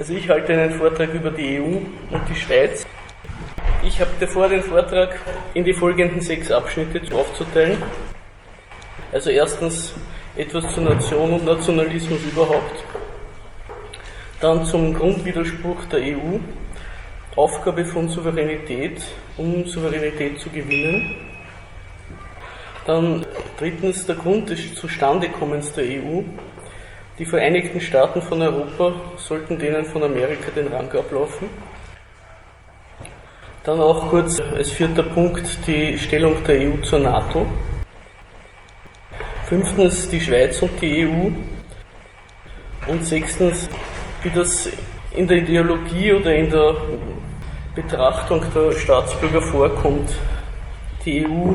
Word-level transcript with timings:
Also 0.00 0.14
ich 0.14 0.30
halte 0.30 0.54
einen 0.54 0.70
Vortrag 0.70 1.12
über 1.12 1.30
die 1.30 1.60
EU 1.60 1.76
und 2.10 2.22
die 2.26 2.34
Schweiz. 2.34 2.86
Ich 3.82 4.00
habe 4.00 4.26
vor, 4.26 4.48
den 4.48 4.62
Vortrag 4.62 5.20
in 5.52 5.62
die 5.62 5.74
folgenden 5.74 6.22
sechs 6.22 6.50
Abschnitte 6.50 7.02
aufzuteilen. 7.14 7.76
Also 9.12 9.28
erstens 9.28 9.92
etwas 10.38 10.72
zur 10.72 10.84
Nation 10.84 11.34
und 11.34 11.44
Nationalismus 11.44 12.18
überhaupt. 12.24 12.82
Dann 14.40 14.64
zum 14.64 14.94
Grundwiderspruch 14.94 15.84
der 15.92 16.00
EU, 16.00 16.38
Aufgabe 17.36 17.84
von 17.84 18.08
Souveränität, 18.08 19.02
um 19.36 19.66
Souveränität 19.66 20.40
zu 20.40 20.48
gewinnen. 20.48 21.14
Dann 22.86 23.26
drittens 23.58 24.06
der 24.06 24.14
Grund 24.14 24.48
des 24.48 24.74
Zustandekommens 24.76 25.74
der 25.74 25.84
EU, 25.84 26.22
die 27.18 27.26
Vereinigten 27.26 27.80
Staaten 27.80 28.22
von 28.22 28.40
Europa 28.40 28.94
sollten 29.16 29.58
denen 29.58 29.84
von 29.84 30.02
Amerika 30.02 30.50
den 30.54 30.68
Rang 30.68 30.90
ablaufen. 30.90 31.48
Dann 33.64 33.78
auch 33.78 34.08
kurz 34.08 34.40
als 34.40 34.70
vierter 34.70 35.02
Punkt 35.02 35.66
die 35.66 35.98
Stellung 35.98 36.42
der 36.44 36.60
EU 36.60 36.80
zur 36.82 37.00
NATO. 37.00 37.46
Fünftens 39.46 40.08
die 40.08 40.20
Schweiz 40.20 40.62
und 40.62 40.80
die 40.80 41.06
EU. 41.06 41.30
Und 42.90 43.04
sechstens, 43.04 43.68
wie 44.22 44.30
das 44.30 44.70
in 45.14 45.26
der 45.26 45.38
Ideologie 45.38 46.14
oder 46.14 46.34
in 46.34 46.50
der 46.50 46.74
Betrachtung 47.74 48.42
der 48.54 48.72
Staatsbürger 48.72 49.42
vorkommt. 49.42 50.10
Die 51.04 51.26
EU, 51.26 51.54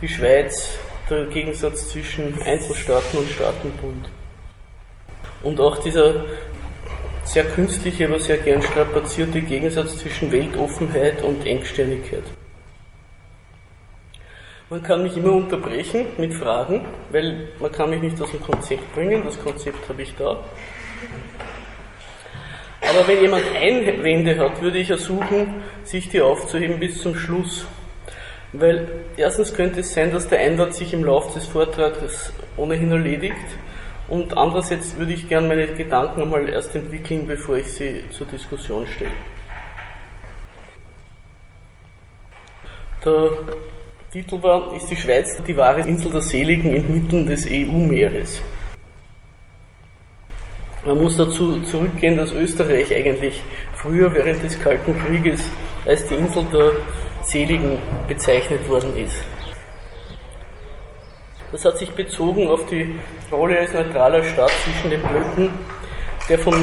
die 0.00 0.08
Schweiz, 0.08 0.78
der 1.10 1.26
Gegensatz 1.26 1.88
zwischen 1.90 2.40
Einzelstaaten 2.42 3.18
und 3.18 3.28
Staatenbund. 3.28 4.08
Und 5.42 5.60
auch 5.60 5.78
dieser 5.78 6.24
sehr 7.24 7.44
künstliche, 7.44 8.06
aber 8.06 8.18
sehr 8.18 8.38
gern 8.38 8.62
strapazierte 8.62 9.40
Gegensatz 9.42 9.98
zwischen 9.98 10.32
Weltoffenheit 10.32 11.22
und 11.22 11.46
Engstirnigkeit. 11.46 12.24
Man 14.70 14.82
kann 14.82 15.02
mich 15.02 15.16
immer 15.16 15.32
unterbrechen 15.32 16.06
mit 16.18 16.34
Fragen, 16.34 16.84
weil 17.10 17.48
man 17.60 17.72
kann 17.72 17.90
mich 17.90 18.02
nicht 18.02 18.20
aus 18.20 18.30
dem 18.30 18.42
Konzept 18.42 18.94
bringen. 18.94 19.22
Das 19.24 19.42
Konzept 19.42 19.88
habe 19.88 20.02
ich 20.02 20.14
da. 20.16 20.38
Aber 22.82 23.06
wenn 23.06 23.20
jemand 23.20 23.44
Einwände 23.54 24.38
hat, 24.38 24.60
würde 24.62 24.78
ich 24.78 24.90
ersuchen, 24.90 25.62
sich 25.84 26.08
die 26.08 26.20
aufzuheben 26.20 26.78
bis 26.78 27.00
zum 27.00 27.14
Schluss. 27.14 27.66
Weil 28.52 28.88
erstens 29.16 29.54
könnte 29.54 29.80
es 29.80 29.92
sein, 29.92 30.12
dass 30.12 30.28
der 30.28 30.40
Einwand 30.40 30.74
sich 30.74 30.94
im 30.94 31.04
Laufe 31.04 31.38
des 31.38 31.46
Vortrags 31.46 32.32
ohnehin 32.56 32.90
erledigt 32.90 33.36
und 34.08 34.36
andererseits 34.36 34.96
würde 34.96 35.12
ich 35.12 35.28
gerne 35.28 35.48
meine 35.48 35.66
Gedanken 35.66 36.22
einmal 36.22 36.48
erst 36.48 36.74
entwickeln, 36.74 37.26
bevor 37.26 37.56
ich 37.58 37.70
sie 37.72 38.04
zur 38.10 38.26
Diskussion 38.26 38.86
stelle. 38.86 39.12
Der 43.04 43.30
Titel 44.10 44.42
war, 44.42 44.74
ist 44.74 44.90
die 44.90 44.96
Schweiz 44.96 45.40
die 45.46 45.56
wahre 45.56 45.82
Insel 45.82 46.10
der 46.10 46.22
Seligen 46.22 46.74
inmitten 46.74 47.26
des 47.26 47.46
EU-Meeres. 47.46 48.42
Man 50.84 51.02
muss 51.02 51.16
dazu 51.16 51.60
zurückgehen, 51.62 52.16
dass 52.16 52.32
Österreich 52.32 52.94
eigentlich 52.94 53.42
früher 53.74 54.12
während 54.14 54.42
des 54.42 54.58
Kalten 54.58 54.98
Krieges 54.98 55.50
als 55.84 56.06
die 56.06 56.14
Insel 56.14 56.46
der 56.52 56.72
Seligen 57.22 57.78
bezeichnet 58.08 58.66
worden 58.68 58.96
ist. 58.96 59.22
Das 61.50 61.64
hat 61.64 61.78
sich 61.78 61.90
bezogen 61.90 62.48
auf 62.48 62.66
die 62.66 62.94
Rolle 63.32 63.58
als 63.58 63.72
neutraler 63.72 64.22
Staat 64.22 64.50
zwischen 64.64 64.90
den 64.90 65.00
Blöcken, 65.00 65.50
der 66.28 66.38
von 66.38 66.54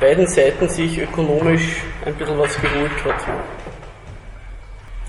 beiden 0.00 0.26
Seiten 0.26 0.68
sich 0.68 0.98
ökonomisch 0.98 1.82
ein 2.04 2.14
bisschen 2.14 2.38
was 2.38 2.60
geholt 2.60 3.04
hat. 3.04 3.24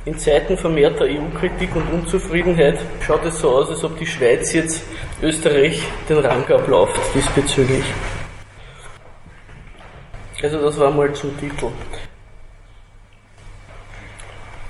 In 0.05 0.17
Zeiten 0.17 0.57
vermehrter 0.57 1.05
EU-Kritik 1.05 1.75
und 1.75 1.91
Unzufriedenheit 1.91 2.79
schaut 3.01 3.25
es 3.25 3.39
so 3.39 3.49
aus, 3.49 3.69
als 3.69 3.83
ob 3.83 3.97
die 3.97 4.05
Schweiz 4.05 4.53
jetzt 4.53 4.83
Österreich 5.21 5.83
den 6.07 6.19
Rang 6.19 6.49
ablauft 6.51 6.99
diesbezüglich. 7.13 7.85
Also 10.41 10.61
das 10.61 10.79
war 10.79 10.91
mal 10.91 11.11
zum 11.13 11.37
Titel. 11.39 11.67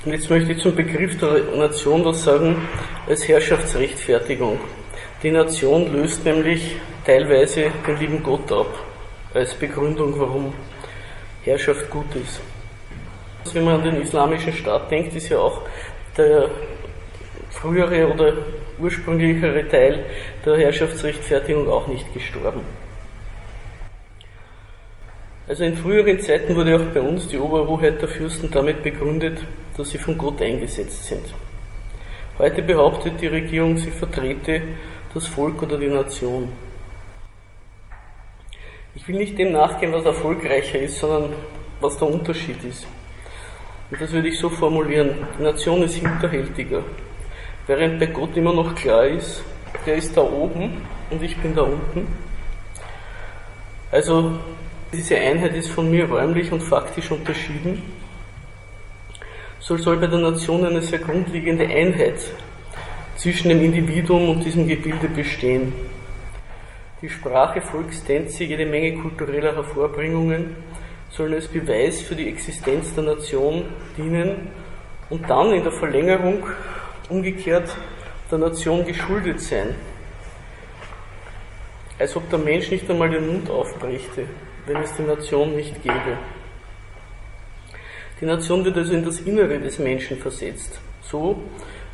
Und 0.05 0.13
jetzt 0.13 0.29
möchte 0.29 0.53
ich 0.53 0.61
zum 0.61 0.73
Begriff 0.75 1.17
der 1.19 1.41
Nation 1.57 2.05
was 2.05 2.23
sagen 2.23 2.55
als 3.07 3.27
Herrschaftsrechtfertigung. 3.27 4.57
Die 5.21 5.31
Nation 5.31 5.91
löst 5.91 6.23
nämlich 6.23 6.77
teilweise 7.05 7.69
den 7.85 7.99
lieben 7.99 8.23
Gott 8.23 8.49
ab, 8.49 8.73
als 9.33 9.53
Begründung, 9.55 10.17
warum 10.17 10.53
Herrschaft 11.43 11.89
gut 11.89 12.15
ist. 12.15 12.39
Wenn 13.53 13.65
man 13.65 13.75
an 13.75 13.83
den 13.83 14.01
islamischen 14.01 14.53
Staat 14.53 14.89
denkt, 14.89 15.15
ist 15.15 15.29
ja 15.29 15.39
auch 15.39 15.63
der 16.15 16.49
frühere 17.49 18.13
oder 18.13 18.33
ursprünglichere 18.79 19.67
Teil 19.67 20.05
der 20.45 20.57
Herrschaftsrechtfertigung 20.57 21.67
auch 21.67 21.87
nicht 21.87 22.13
gestorben. 22.13 22.61
Also 25.49 25.63
in 25.63 25.75
früheren 25.75 26.19
Zeiten 26.19 26.55
wurde 26.55 26.75
auch 26.75 26.93
bei 26.93 27.01
uns 27.01 27.27
die 27.27 27.39
Oberhoheit 27.39 27.99
der 27.99 28.07
Fürsten 28.07 28.51
damit 28.51 28.83
begründet, 28.83 29.39
dass 29.75 29.89
sie 29.89 29.97
von 29.97 30.15
Gott 30.15 30.39
eingesetzt 30.43 31.05
sind. 31.05 31.25
Heute 32.37 32.61
behauptet 32.61 33.19
die 33.19 33.25
Regierung, 33.25 33.75
sie 33.75 33.89
vertrete 33.89 34.61
das 35.11 35.25
Volk 35.25 35.63
oder 35.63 35.79
die 35.79 35.87
Nation. 35.87 36.49
Ich 38.93 39.07
will 39.07 39.17
nicht 39.17 39.39
dem 39.39 39.51
nachgehen, 39.53 39.91
was 39.91 40.05
erfolgreicher 40.05 40.77
ist, 40.77 40.99
sondern 40.99 41.33
was 41.81 41.97
der 41.97 42.09
Unterschied 42.09 42.63
ist. 42.63 42.85
Und 43.89 43.99
das 43.99 44.11
würde 44.11 44.27
ich 44.27 44.37
so 44.37 44.49
formulieren. 44.49 45.15
Die 45.39 45.43
Nation 45.43 45.81
ist 45.81 45.95
hinterhältiger. 45.95 46.83
Während 47.65 47.99
bei 47.99 48.05
Gott 48.05 48.37
immer 48.37 48.53
noch 48.53 48.75
klar 48.75 49.05
ist, 49.05 49.43
der 49.87 49.95
ist 49.95 50.15
da 50.15 50.21
oben 50.21 50.85
und 51.09 51.23
ich 51.23 51.35
bin 51.37 51.55
da 51.55 51.63
unten. 51.63 52.07
Also 53.91 54.37
diese 54.91 55.17
Einheit 55.17 55.53
ist 55.53 55.69
von 55.69 55.89
mir 55.91 56.09
räumlich 56.09 56.51
und 56.51 56.61
faktisch 56.61 57.11
unterschieden. 57.11 57.83
So 59.59 59.77
soll 59.77 59.97
bei 59.97 60.07
der 60.07 60.19
Nation 60.19 60.65
eine 60.65 60.81
sehr 60.81 60.99
grundlegende 60.99 61.67
Einheit 61.67 62.19
zwischen 63.15 63.49
dem 63.49 63.63
Individuum 63.63 64.29
und 64.29 64.43
diesem 64.43 64.67
Gebilde 64.67 65.07
bestehen. 65.09 65.73
Die 67.01 67.09
Sprache, 67.09 67.61
Volkstänze, 67.61 68.45
jede 68.45 68.65
Menge 68.65 68.97
kultureller 68.99 69.55
Hervorbringungen 69.55 70.55
sollen 71.11 71.35
als 71.35 71.47
Beweis 71.47 72.01
für 72.01 72.15
die 72.15 72.27
Existenz 72.27 72.93
der 72.95 73.03
Nation 73.03 73.65
dienen 73.95 74.49
und 75.09 75.29
dann 75.29 75.53
in 75.53 75.63
der 75.63 75.71
Verlängerung 75.71 76.43
umgekehrt 77.09 77.75
der 78.31 78.39
Nation 78.39 78.85
geschuldet 78.85 79.39
sein. 79.39 79.75
Als 81.99 82.15
ob 82.15 82.27
der 82.29 82.39
Mensch 82.39 82.71
nicht 82.71 82.89
einmal 82.89 83.09
den 83.09 83.27
Mund 83.27 83.49
aufbrächte 83.49 84.25
wenn 84.65 84.77
es 84.77 84.93
die 84.95 85.03
Nation 85.03 85.55
nicht 85.55 85.81
gäbe. 85.83 86.17
Die 88.21 88.25
Nation 88.25 88.65
wird 88.65 88.77
also 88.77 88.93
in 88.93 89.05
das 89.05 89.21
Innere 89.21 89.59
des 89.59 89.79
Menschen 89.79 90.17
versetzt, 90.17 90.79
so 91.01 91.41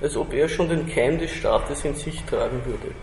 als 0.01 0.17
ob 0.17 0.33
er 0.33 0.47
schon 0.49 0.69
den 0.69 0.87
Keim 0.87 1.19
des 1.19 1.31
Staates 1.31 1.85
in 1.85 1.95
sich 1.95 2.23
tragen 2.23 2.61
würde. 2.65 2.93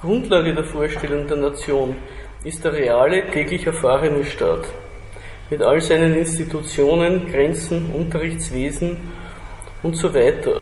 Grundlage 0.00 0.54
der 0.54 0.64
Vorstellung 0.64 1.26
der 1.26 1.36
Nation 1.38 1.96
ist 2.44 2.64
der 2.64 2.72
reale, 2.72 3.30
täglich 3.30 3.66
erfahrene 3.66 4.24
Staat 4.24 4.66
mit 5.48 5.62
all 5.62 5.80
seinen 5.80 6.16
Institutionen, 6.16 7.30
Grenzen, 7.30 7.92
Unterrichtswesen 7.92 8.96
und 9.82 9.96
so 9.96 10.12
weiter. 10.12 10.60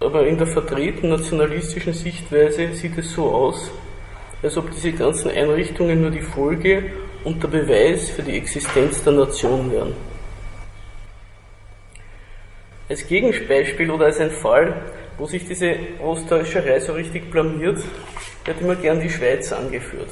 Aber 0.00 0.26
in 0.26 0.36
der 0.36 0.46
vertretenen 0.46 1.18
nationalistischen 1.18 1.94
Sichtweise 1.94 2.72
sieht 2.74 2.98
es 2.98 3.12
so 3.12 3.30
aus, 3.30 3.70
als 4.42 4.56
ob 4.56 4.70
diese 4.70 4.92
ganzen 4.92 5.30
Einrichtungen 5.30 6.00
nur 6.00 6.10
die 6.10 6.20
Folge 6.20 6.90
und 7.24 7.42
der 7.42 7.48
Beweis 7.48 8.10
für 8.10 8.22
die 8.22 8.36
Existenz 8.36 9.02
der 9.02 9.14
Nation 9.14 9.70
wären. 9.72 9.94
Als 12.88 13.06
Gegenbeispiel 13.06 13.90
oder 13.90 14.06
als 14.06 14.20
ein 14.20 14.30
Fall, 14.30 14.82
wo 15.18 15.26
sich 15.26 15.46
diese 15.46 15.76
Osttäuscherei 16.00 16.78
so 16.78 16.92
richtig 16.92 17.30
blamiert, 17.30 17.82
wird 18.44 18.60
immer 18.60 18.76
gern 18.76 19.00
die 19.00 19.10
Schweiz 19.10 19.52
angeführt. 19.52 20.10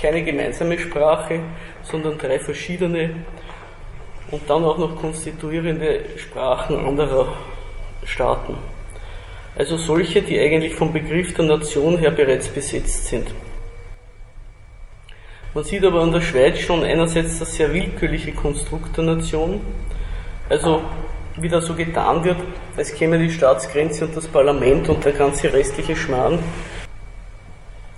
Keine 0.00 0.22
gemeinsame 0.22 0.78
Sprache, 0.78 1.40
sondern 1.82 2.18
drei 2.18 2.38
verschiedene 2.38 3.24
und 4.30 4.48
dann 4.48 4.64
auch 4.64 4.78
noch 4.78 5.00
konstituierende 5.00 6.04
Sprachen 6.18 6.84
anderer 6.84 7.34
Staaten 8.04 8.58
also 9.56 9.76
solche, 9.76 10.22
die 10.22 10.38
eigentlich 10.38 10.74
vom 10.74 10.92
Begriff 10.92 11.34
der 11.34 11.44
Nation 11.44 11.98
her 11.98 12.10
bereits 12.10 12.48
besetzt 12.48 13.06
sind. 13.06 13.34
Man 15.52 15.64
sieht 15.64 15.84
aber 15.84 16.02
an 16.02 16.12
der 16.12 16.20
Schweiz 16.20 16.60
schon 16.60 16.84
einerseits 16.84 17.40
das 17.40 17.56
sehr 17.56 17.72
willkürliche 17.72 18.32
Konstrukt 18.32 18.96
der 18.96 19.04
Nation, 19.04 19.60
also 20.48 20.82
wie 21.36 21.48
da 21.48 21.60
so 21.60 21.74
getan 21.74 22.22
wird, 22.22 22.36
als 22.76 22.94
käme 22.94 23.18
die 23.18 23.30
Staatsgrenze 23.30 24.04
und 24.04 24.16
das 24.16 24.28
Parlament 24.28 24.88
und 24.88 25.04
der 25.04 25.12
ganze 25.12 25.52
restliche 25.52 25.96
Schmarrn 25.96 26.38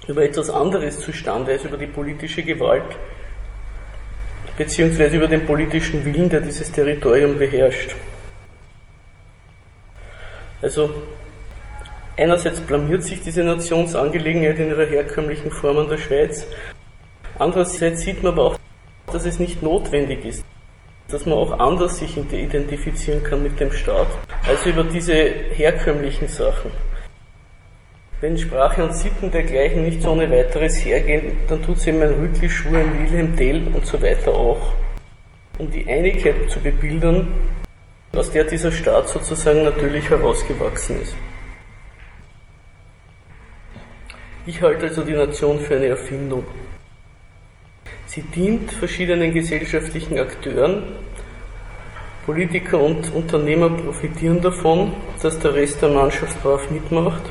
über 0.08 0.24
etwas 0.24 0.50
anderes 0.50 1.00
zustande 1.00 1.52
als 1.52 1.64
über 1.64 1.76
die 1.76 1.86
politische 1.86 2.42
Gewalt, 2.42 2.96
beziehungsweise 4.56 5.16
über 5.16 5.28
den 5.28 5.46
politischen 5.46 6.04
Willen, 6.04 6.28
der 6.28 6.40
dieses 6.40 6.72
Territorium 6.72 7.38
beherrscht. 7.38 7.94
Also 10.60 10.90
einerseits 12.16 12.60
blamiert 12.60 13.02
sich 13.02 13.22
diese 13.22 13.44
Nationsangelegenheit 13.44 14.58
in 14.58 14.68
ihrer 14.68 14.86
herkömmlichen 14.86 15.50
Form 15.50 15.78
an 15.78 15.88
der 15.88 15.98
Schweiz, 15.98 16.46
andererseits 17.38 18.02
sieht 18.02 18.22
man 18.22 18.32
aber 18.32 18.44
auch, 18.44 18.58
dass 19.12 19.24
es 19.26 19.38
nicht 19.38 19.62
notwendig 19.62 20.24
ist, 20.24 20.44
dass 21.08 21.26
man 21.26 21.38
auch 21.38 21.58
anders 21.58 21.98
sich 21.98 22.16
identifizieren 22.16 23.22
kann 23.22 23.42
mit 23.42 23.58
dem 23.60 23.72
Staat, 23.72 24.08
als 24.48 24.64
über 24.66 24.84
diese 24.84 25.14
herkömmlichen 25.14 26.28
Sachen. 26.28 26.70
Wenn 28.20 28.38
Sprache 28.38 28.84
und 28.84 28.94
Sitten 28.94 29.32
dergleichen 29.32 29.84
nicht 29.84 30.00
so 30.00 30.12
ohne 30.12 30.30
weiteres 30.30 30.84
hergehen, 30.84 31.38
dann 31.48 31.60
tut 31.60 31.76
es 31.76 31.86
eben 31.88 32.02
ein 32.02 32.48
Schur, 32.48 32.78
ein 32.78 32.98
Wilhelm 33.00 33.36
Tell 33.36 33.66
und 33.74 33.84
so 33.84 34.00
weiter 34.00 34.32
auch. 34.32 34.74
Um 35.58 35.68
die 35.70 35.84
Einigkeit 35.88 36.48
zu 36.48 36.60
bebildern, 36.60 37.34
aus 38.14 38.30
der 38.30 38.44
dieser 38.44 38.70
Staat 38.70 39.08
sozusagen 39.08 39.64
natürlich 39.64 40.08
herausgewachsen 40.08 41.02
ist. 41.02 41.16
Ich 44.44 44.60
halte 44.60 44.88
also 44.88 45.02
die 45.02 45.12
Nation 45.12 45.60
für 45.60 45.76
eine 45.76 45.86
Erfindung. 45.86 46.44
Sie 48.06 48.22
dient 48.22 48.72
verschiedenen 48.72 49.32
gesellschaftlichen 49.32 50.18
Akteuren. 50.18 50.82
Politiker 52.26 52.80
und 52.80 53.12
Unternehmer 53.14 53.70
profitieren 53.70 54.40
davon, 54.40 54.94
dass 55.22 55.38
der 55.38 55.54
Rest 55.54 55.80
der 55.80 55.90
Mannschaft 55.90 56.42
brav 56.42 56.68
mitmacht 56.72 57.22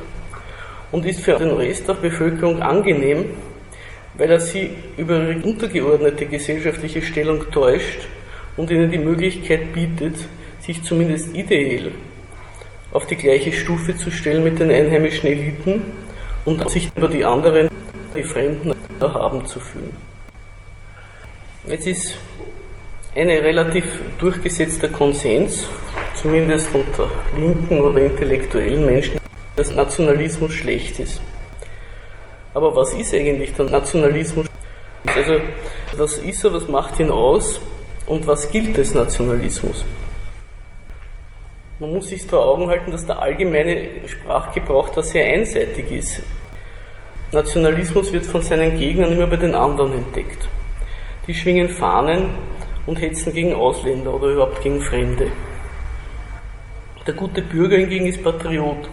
und 0.93 1.05
ist 1.05 1.19
für 1.19 1.33
den 1.33 1.49
Rest 1.49 1.85
der 1.89 1.95
Bevölkerung 1.95 2.61
angenehm, 2.61 3.25
weil 4.17 4.31
er 4.31 4.39
sie 4.39 4.69
über 4.95 5.21
ihre 5.21 5.41
untergeordnete 5.41 6.27
gesellschaftliche 6.27 7.01
Stellung 7.01 7.51
täuscht 7.51 8.07
und 8.55 8.71
ihnen 8.71 8.89
die 8.89 8.97
Möglichkeit 8.97 9.73
bietet, 9.73 10.15
sich 10.61 10.81
zumindest 10.81 11.35
ideell 11.35 11.91
auf 12.93 13.05
die 13.05 13.17
gleiche 13.17 13.51
Stufe 13.51 13.97
zu 13.97 14.11
stellen 14.11 14.45
mit 14.45 14.59
den 14.59 14.71
einheimischen 14.71 15.27
Eliten 15.27 15.81
und 16.45 16.69
sich 16.69 16.91
über 16.95 17.07
die 17.07 17.23
anderen, 17.25 17.69
die 18.15 18.23
Fremden, 18.23 18.73
erhaben 18.99 19.45
zu 19.45 19.59
fühlen. 19.59 19.95
Jetzt 21.67 21.87
ist 21.87 22.17
eine 23.15 23.41
relativ 23.41 23.85
durchgesetzter 24.19 24.89
Konsens, 24.89 25.67
zumindest 26.15 26.73
unter 26.73 27.09
linken 27.37 27.81
oder 27.81 28.01
intellektuellen 28.01 28.85
Menschen, 28.85 29.19
dass 29.55 29.73
Nationalismus 29.75 30.53
schlecht 30.53 30.99
ist. 30.99 31.21
Aber 32.53 32.75
was 32.75 32.93
ist 32.93 33.13
eigentlich 33.13 33.53
der 33.53 33.65
Nationalismus? 33.65 34.47
Also, 35.05 35.39
was 35.97 36.17
ist 36.17 36.43
er, 36.43 36.53
was 36.53 36.67
macht 36.67 36.99
ihn 36.99 37.11
aus 37.11 37.59
und 38.07 38.27
was 38.27 38.49
gilt 38.51 38.77
als 38.77 38.93
Nationalismus? 38.93 39.85
Man 41.81 41.93
muss 41.93 42.09
sich 42.09 42.21
vor 42.27 42.45
Augen 42.45 42.69
halten, 42.69 42.91
dass 42.91 43.07
der 43.07 43.19
allgemeine 43.19 43.87
Sprachgebrauch 44.05 44.89
da 44.89 45.01
sehr 45.01 45.25
einseitig 45.25 45.91
ist. 45.91 46.21
Nationalismus 47.31 48.13
wird 48.13 48.23
von 48.23 48.43
seinen 48.43 48.77
Gegnern 48.77 49.11
immer 49.13 49.25
bei 49.25 49.37
den 49.37 49.55
anderen 49.55 49.93
entdeckt. 49.93 50.47
Die 51.25 51.33
schwingen 51.33 51.69
Fahnen 51.69 52.35
und 52.85 53.01
hetzen 53.01 53.33
gegen 53.33 53.55
Ausländer 53.55 54.13
oder 54.13 54.27
überhaupt 54.27 54.61
gegen 54.61 54.79
Fremde. 54.79 55.31
Der 57.07 57.15
gute 57.15 57.41
Bürger 57.41 57.77
hingegen 57.77 58.05
ist 58.05 58.23
Patriot. 58.23 58.87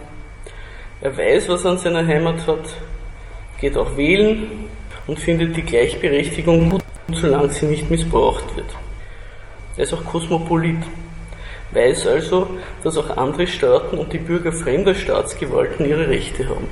Er 1.01 1.15
weiß, 1.15 1.47
was 1.47 1.65
er 1.65 1.71
an 1.71 1.77
seiner 1.77 2.07
Heimat 2.07 2.47
hat, 2.47 2.75
geht 3.61 3.77
auch 3.77 3.97
wählen 3.97 4.67
und 5.05 5.19
findet 5.19 5.55
die 5.55 5.61
Gleichberechtigung 5.61 6.71
gut, 6.71 6.83
solange 7.13 7.49
sie 7.49 7.67
nicht 7.67 7.87
missbraucht 7.91 8.55
wird. 8.55 8.75
Er 9.77 9.83
ist 9.83 9.93
auch 9.93 10.03
Kosmopolit, 10.05 10.81
weiß 11.71 12.07
also, 12.07 12.47
dass 12.83 12.97
auch 12.97 13.17
andere 13.17 13.47
Staaten 13.47 13.97
und 13.97 14.11
die 14.13 14.17
Bürger 14.17 14.51
fremder 14.51 14.95
Staatsgewalten 14.95 15.85
ihre 15.85 16.07
Rechte 16.07 16.47
haben. 16.49 16.67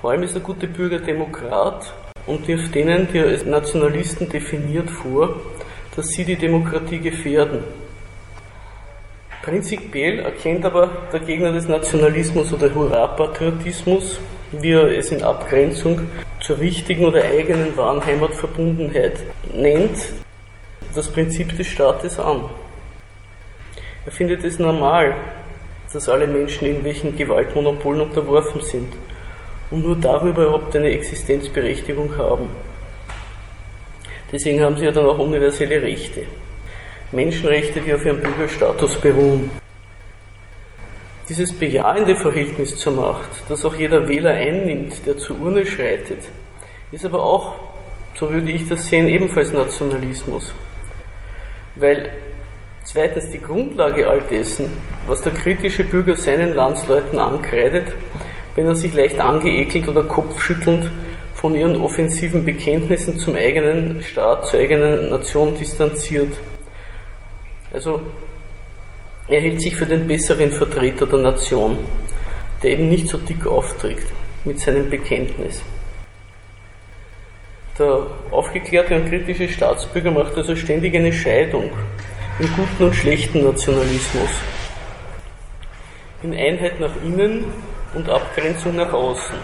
Vor 0.00 0.10
allem 0.10 0.22
ist 0.22 0.34
der 0.34 0.42
gute 0.42 0.66
Bürger 0.66 0.98
Demokrat 0.98 1.92
und 2.26 2.46
wirft 2.46 2.74
denen, 2.74 3.08
die 3.12 3.18
er 3.18 3.28
als 3.28 3.44
Nationalisten 3.44 4.28
definiert, 4.28 4.90
vor, 4.90 5.40
dass 5.94 6.08
sie 6.08 6.24
die 6.24 6.36
Demokratie 6.36 6.98
gefährden 6.98 7.64
Prinzipiell 9.46 10.18
erkennt 10.18 10.64
aber 10.64 10.90
der 11.12 11.20
Gegner 11.20 11.52
des 11.52 11.68
Nationalismus 11.68 12.52
oder 12.52 12.74
Hurra-Patriotismus, 12.74 14.18
wie 14.50 14.72
er 14.72 14.90
es 14.98 15.12
in 15.12 15.22
Abgrenzung 15.22 16.00
zur 16.40 16.58
wichtigen 16.58 17.04
oder 17.04 17.22
eigenen 17.22 17.76
wahren 17.76 18.04
Heimatverbundenheit 18.04 19.20
nennt, 19.54 19.96
das 20.96 21.06
Prinzip 21.06 21.56
des 21.56 21.68
Staates 21.68 22.18
an. 22.18 22.46
Er 24.06 24.12
findet 24.12 24.44
es 24.44 24.60
normal, 24.60 25.16
dass 25.92 26.08
alle 26.08 26.28
Menschen 26.28 26.66
irgendwelchen 26.66 27.16
Gewaltmonopolen 27.16 28.02
unterworfen 28.02 28.60
sind 28.60 28.92
und 29.70 29.82
nur 29.84 29.96
darüber 29.96 30.44
überhaupt 30.44 30.76
eine 30.76 30.90
Existenzberechtigung 30.90 32.16
haben. 32.16 32.48
Deswegen 34.30 34.62
haben 34.62 34.76
sie 34.76 34.84
ja 34.84 34.92
dann 34.92 35.06
auch 35.06 35.18
universelle 35.18 35.82
Rechte. 35.82 36.22
Menschenrechte, 37.12 37.80
die 37.80 37.94
auf 37.94 38.04
ihrem 38.04 38.20
Bürgerstatus 38.20 38.96
beruhen. 38.96 39.50
Dieses 41.28 41.52
bejahende 41.52 42.14
Verhältnis 42.14 42.76
zur 42.76 42.92
Macht, 42.92 43.30
das 43.48 43.64
auch 43.64 43.74
jeder 43.74 44.06
Wähler 44.08 44.30
einnimmt, 44.30 45.04
der 45.06 45.16
zur 45.16 45.40
Urne 45.40 45.66
schreitet, 45.66 46.20
ist 46.92 47.04
aber 47.04 47.22
auch, 47.22 47.54
so 48.14 48.30
würde 48.30 48.50
ich 48.52 48.68
das 48.68 48.86
sehen, 48.86 49.08
ebenfalls 49.08 49.52
Nationalismus. 49.52 50.54
Weil 51.74 52.10
zweitens 52.86 53.30
die 53.30 53.40
Grundlage 53.40 54.08
all 54.08 54.22
dessen, 54.30 54.70
was 55.06 55.20
der 55.20 55.32
kritische 55.32 55.84
Bürger 55.84 56.16
seinen 56.16 56.54
Landsleuten 56.54 57.18
ankreidet, 57.18 57.92
wenn 58.54 58.66
er 58.66 58.76
sich 58.76 58.94
leicht 58.94 59.18
angeekelt 59.20 59.88
oder 59.88 60.04
kopfschüttelnd 60.04 60.90
von 61.34 61.54
ihren 61.54 61.76
offensiven 61.76 62.44
Bekenntnissen 62.44 63.18
zum 63.18 63.34
eigenen 63.34 64.02
Staat, 64.02 64.46
zur 64.46 64.60
eigenen 64.60 65.10
Nation 65.10 65.56
distanziert. 65.58 66.32
Also 67.72 68.00
er 69.28 69.40
hält 69.40 69.60
sich 69.60 69.74
für 69.74 69.86
den 69.86 70.06
besseren 70.06 70.52
Vertreter 70.52 71.06
der 71.06 71.18
Nation, 71.18 71.78
der 72.62 72.70
eben 72.70 72.88
nicht 72.88 73.08
so 73.08 73.18
dick 73.18 73.46
aufträgt 73.46 74.06
mit 74.44 74.60
seinem 74.60 74.88
Bekenntnis. 74.88 75.62
Der 77.78 78.06
aufgeklärte 78.30 78.94
und 78.94 79.08
kritische 79.08 79.48
Staatsbürger 79.48 80.12
macht 80.12 80.34
also 80.36 80.56
ständig 80.56 80.94
eine 80.94 81.12
Scheidung 81.12 81.70
in 82.38 82.48
guten 82.54 82.84
und 82.84 82.94
schlechten 82.94 83.44
Nationalismus, 83.44 84.30
in 86.22 86.34
Einheit 86.34 86.80
nach 86.80 86.94
innen 87.04 87.44
und 87.94 88.08
Abgrenzung 88.08 88.76
nach 88.76 88.92
außen 88.92 89.36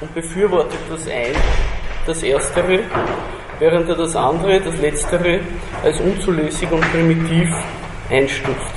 und 0.00 0.14
befürwortet 0.14 0.80
das 0.90 1.06
ein, 1.08 1.34
das 2.06 2.22
Erstere 2.22 2.84
während 3.58 3.88
er 3.88 3.96
das 3.96 4.16
andere, 4.16 4.60
das 4.60 4.78
Letztere, 4.78 5.40
als 5.82 6.00
unzulässig 6.00 6.70
und 6.70 6.80
primitiv 6.92 7.48
einstuft. 8.10 8.74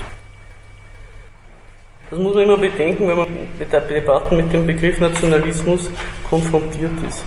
Das 2.10 2.20
muss 2.20 2.36
man 2.36 2.44
immer 2.44 2.58
bedenken, 2.58 3.08
wenn 3.08 3.18
man 3.18 3.28
mit 3.60 3.72
der 3.72 3.82
Debatten 3.82 4.38
mit 4.38 4.54
dem 4.54 4.66
Begriff 4.66 5.00
Nationalismus 5.00 5.90
konfrontiert 6.30 6.92
ist. 7.08 7.26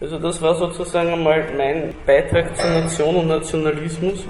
Also 0.00 0.16
das 0.18 0.40
war 0.40 0.54
sozusagen 0.54 1.12
einmal 1.12 1.44
mein 1.56 1.92
Beitrag 2.06 2.56
zur 2.56 2.70
Nation 2.70 3.16
und 3.16 3.28
Nationalismus. 3.28 4.24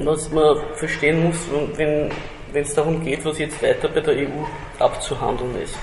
Was 0.00 0.30
man 0.32 0.56
verstehen 0.74 1.24
muss, 1.24 1.36
wenn, 1.76 2.10
es 2.54 2.74
darum 2.74 3.04
geht, 3.04 3.24
was 3.24 3.38
jetzt 3.38 3.62
weiter 3.62 3.88
bei 3.88 4.00
der 4.00 4.14
EU 4.14 4.44
abzuhandeln 4.80 5.62
ist. 5.62 5.78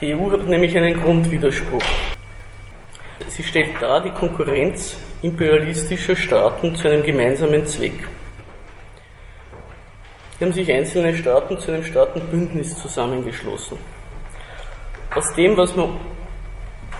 Die 0.00 0.14
EU 0.14 0.32
hat 0.32 0.46
nämlich 0.48 0.76
einen 0.76 1.00
Grundwiderspruch. 1.00 1.82
Sie 3.28 3.44
stellt 3.44 3.80
dar 3.80 4.02
die 4.02 4.10
Konkurrenz 4.10 4.96
imperialistischer 5.22 6.16
Staaten 6.16 6.74
zu 6.74 6.88
einem 6.88 7.04
gemeinsamen 7.04 7.64
Zweck. 7.66 8.08
Hier 10.38 10.46
haben 10.48 10.52
sich 10.52 10.72
einzelne 10.72 11.14
Staaten 11.14 11.56
zu 11.58 11.70
einem 11.70 11.84
Staatenbündnis 11.84 12.76
zusammengeschlossen. 12.82 13.78
Aus 15.14 15.34
dem, 15.34 15.54
was 15.58 15.76
man 15.76 15.90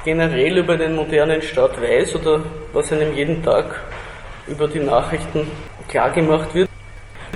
generell 0.05 0.59
über 0.59 0.77
den 0.77 0.95
modernen 0.95 1.41
Staat 1.41 1.81
weiß 1.81 2.17
oder 2.17 2.43
was 2.75 2.93
einem 2.93 3.15
jeden 3.15 3.43
Tag 3.43 3.81
über 4.47 4.69
die 4.69 4.81
Nachrichten 4.81 5.51
klargemacht 5.89 6.55
wird, 6.55 6.69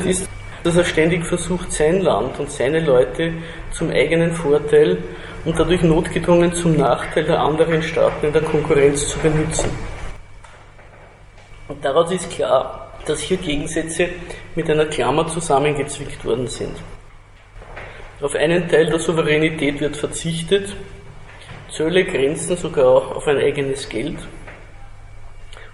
ist, 0.04 0.28
dass 0.64 0.76
er 0.76 0.85
ständig 0.85 1.25
versucht, 1.25 1.73
sein 1.73 2.02
Land 2.02 2.38
und 2.38 2.50
seine 2.50 2.80
Leute 2.80 3.33
zum 3.71 3.90
eigenen 3.90 4.33
Vorteil 4.33 4.99
und 5.47 5.59
dadurch 5.59 5.83
notgedrungen 5.83 6.52
zum 6.52 6.76
Nachteil 6.76 7.25
der 7.25 7.40
anderen 7.40 7.83
Staaten 7.83 8.26
in 8.26 8.33
der 8.35 8.42
Konkurrenz 8.42 9.09
zu 9.09 9.18
benutzen. 9.21 9.71
Und 11.68 11.83
daraus 11.83 12.12
ist 12.12 12.30
klar, 12.30 12.92
dass 13.06 13.21
hier 13.21 13.38
Gegensätze 13.38 14.11
mit 14.54 14.68
einer 14.68 14.87
Klammer 14.87 15.26
zusammengezwickt 15.26 16.23
worden 16.23 16.49
sind. 16.49 16.76
Auf 18.26 18.35
einen 18.35 18.68
Teil 18.68 18.87
der 18.87 18.99
Souveränität 18.99 19.80
wird 19.80 19.97
verzichtet, 19.97 20.75
Zölle 21.71 22.04
grenzen 22.04 22.56
sogar 22.56 23.14
auf 23.14 23.25
ein 23.28 23.38
eigenes 23.38 23.88
Geld, 23.88 24.16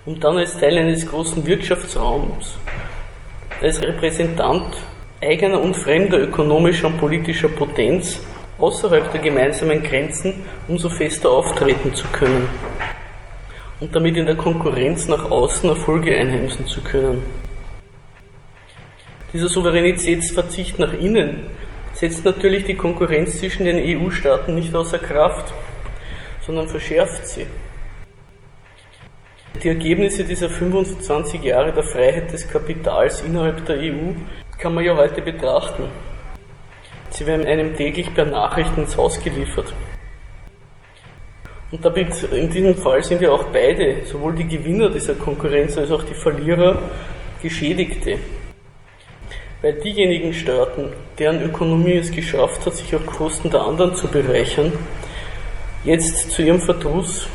um 0.05 0.21
dann 0.21 0.37
als 0.37 0.59
Teil 0.59 0.77
eines 0.77 1.09
großen 1.09 1.47
Wirtschaftsraums, 1.47 2.59
als 3.63 3.81
Repräsentant 3.83 4.77
eigener 5.23 5.63
und 5.63 5.75
fremder 5.75 6.21
ökonomischer 6.21 6.89
und 6.89 6.99
politischer 6.99 7.49
Potenz 7.49 8.21
außerhalb 8.59 9.11
der 9.11 9.23
gemeinsamen 9.23 9.83
Grenzen 9.83 10.45
umso 10.69 10.91
fester 10.91 11.31
auftreten 11.31 11.95
zu 11.95 12.07
können 12.09 12.51
und 13.81 13.97
damit 13.97 14.19
in 14.19 14.27
der 14.27 14.37
Konkurrenz 14.37 15.09
nach 15.09 15.31
außen 15.31 15.71
Erfolge 15.71 16.15
einheimsen 16.15 16.67
zu 16.67 16.83
können. 16.83 17.23
Dieser 19.33 19.49
Souveränitätsverzicht 19.49 20.79
nach 20.79 20.93
innen 20.93 21.47
setzt 22.03 22.25
natürlich 22.25 22.65
die 22.65 22.75
Konkurrenz 22.75 23.39
zwischen 23.39 23.65
den 23.65 23.79
EU-Staaten 23.79 24.57
nicht 24.57 24.75
außer 24.75 24.99
Kraft, 24.99 25.55
sondern 26.45 26.67
verschärft 26.67 27.29
sie. 27.29 27.47
Die 29.63 29.69
Ergebnisse 29.69 30.25
dieser 30.25 30.51
25 30.51 31.41
Jahre 31.45 31.73
der 31.73 31.85
Freiheit 31.85 32.33
des 32.33 32.49
Kapitals 32.49 33.23
innerhalb 33.23 33.65
der 33.67 33.77
EU 33.77 34.15
kann 34.59 34.75
man 34.75 34.83
ja 34.83 34.97
heute 34.97 35.23
betrachten. 35.23 35.85
Sie 37.11 37.25
werden 37.25 37.47
einem 37.47 37.77
täglich 37.77 38.13
per 38.13 38.25
Nachrichten 38.25 38.81
ins 38.81 38.97
Haus 38.97 39.23
geliefert. 39.23 39.73
Und 41.71 41.85
damit 41.85 42.21
in 42.33 42.51
diesem 42.51 42.75
Fall 42.75 43.05
sind 43.05 43.23
ja 43.23 43.31
auch 43.31 43.45
beide, 43.45 44.05
sowohl 44.07 44.35
die 44.35 44.49
Gewinner 44.49 44.91
dieser 44.91 45.15
Konkurrenz 45.15 45.79
als 45.79 45.93
auch 45.93 46.03
die 46.03 46.15
Verlierer, 46.15 46.83
Geschädigte. 47.41 48.19
Weil 49.63 49.75
diejenigen 49.75 50.35
Staaten, 50.35 50.93
deren 51.19 51.41
Ökonomie 51.41 51.95
es 51.95 52.11
geschafft 52.11 52.67
hat, 52.67 52.75
sich 52.75 52.95
auf 52.97 53.07
Kosten 53.07 53.49
der 53.49 53.61
anderen 53.63 53.95
zu 53.95 54.09
bereichern, 54.09 54.73
jetzt 55.85 56.33
zu 56.33 56.43
ihrem 56.43 56.61
Verdruss 56.61 57.29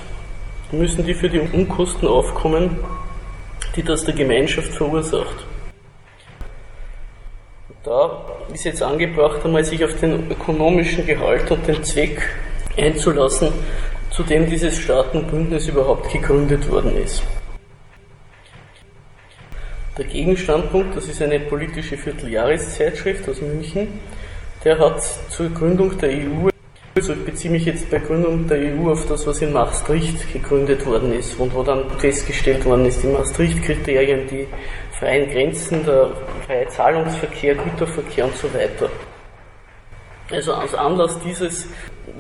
müssen 0.72 1.06
die 1.06 1.14
für 1.14 1.30
die 1.30 1.40
Unkosten 1.40 2.06
aufkommen, 2.06 2.80
die 3.78 3.84
das 3.84 4.04
der 4.04 4.14
Gemeinschaft 4.14 4.74
verursacht. 4.74 5.46
Da 7.86 8.26
ist 8.54 8.66
jetzt 8.66 8.84
angebracht, 8.84 9.46
einmal 9.46 9.64
sich 9.64 9.86
auf 9.86 9.98
den 10.02 10.30
ökonomischen 10.30 11.06
Gehalt 11.06 11.50
und 11.50 11.66
den 11.66 11.82
Zweck 11.86 12.22
einzulassen, 12.76 13.54
zu 14.12 14.24
dem 14.24 14.50
dieses 14.50 14.78
Staatenbündnis 14.78 15.70
überhaupt 15.70 16.12
gegründet 16.12 16.70
worden 16.70 16.98
ist. 16.98 17.24
Der 19.98 20.06
Gegenstandpunkt, 20.06 20.96
das 20.96 21.08
ist 21.08 21.24
eine 21.24 21.40
politische 21.40 21.98
Vierteljahreszeitschrift 21.98 23.28
aus 23.28 23.42
München, 23.42 24.00
der 24.64 24.78
hat 24.78 25.02
zur 25.30 25.50
Gründung 25.50 25.98
der 25.98 26.10
EU, 26.10 26.50
also 26.94 27.14
ich 27.14 27.26
beziehe 27.26 27.52
mich 27.52 27.66
jetzt 27.66 27.90
bei 27.90 27.98
Gründung 27.98 28.48
der 28.48 28.60
EU 28.60 28.92
auf 28.92 29.08
das, 29.08 29.26
was 29.26 29.42
in 29.42 29.54
Maastricht 29.54 30.32
gegründet 30.32 30.86
worden 30.86 31.14
ist 31.14 31.40
und 31.40 31.52
wo 31.56 31.64
dann 31.64 31.90
festgestellt 31.98 32.64
worden 32.66 32.86
ist, 32.86 33.02
die 33.02 33.08
Maastricht-Kriterien, 33.08 34.28
die 34.28 34.48
freien 35.00 35.32
Grenzen, 35.32 35.84
der 35.84 36.12
freie 36.46 36.68
Zahlungsverkehr, 36.68 37.56
Güterverkehr 37.56 38.26
und 38.26 38.36
so 38.36 38.54
weiter. 38.54 38.92
Also 40.30 40.54
aus 40.54 40.76
Anlass 40.76 41.18
dieses 41.22 41.70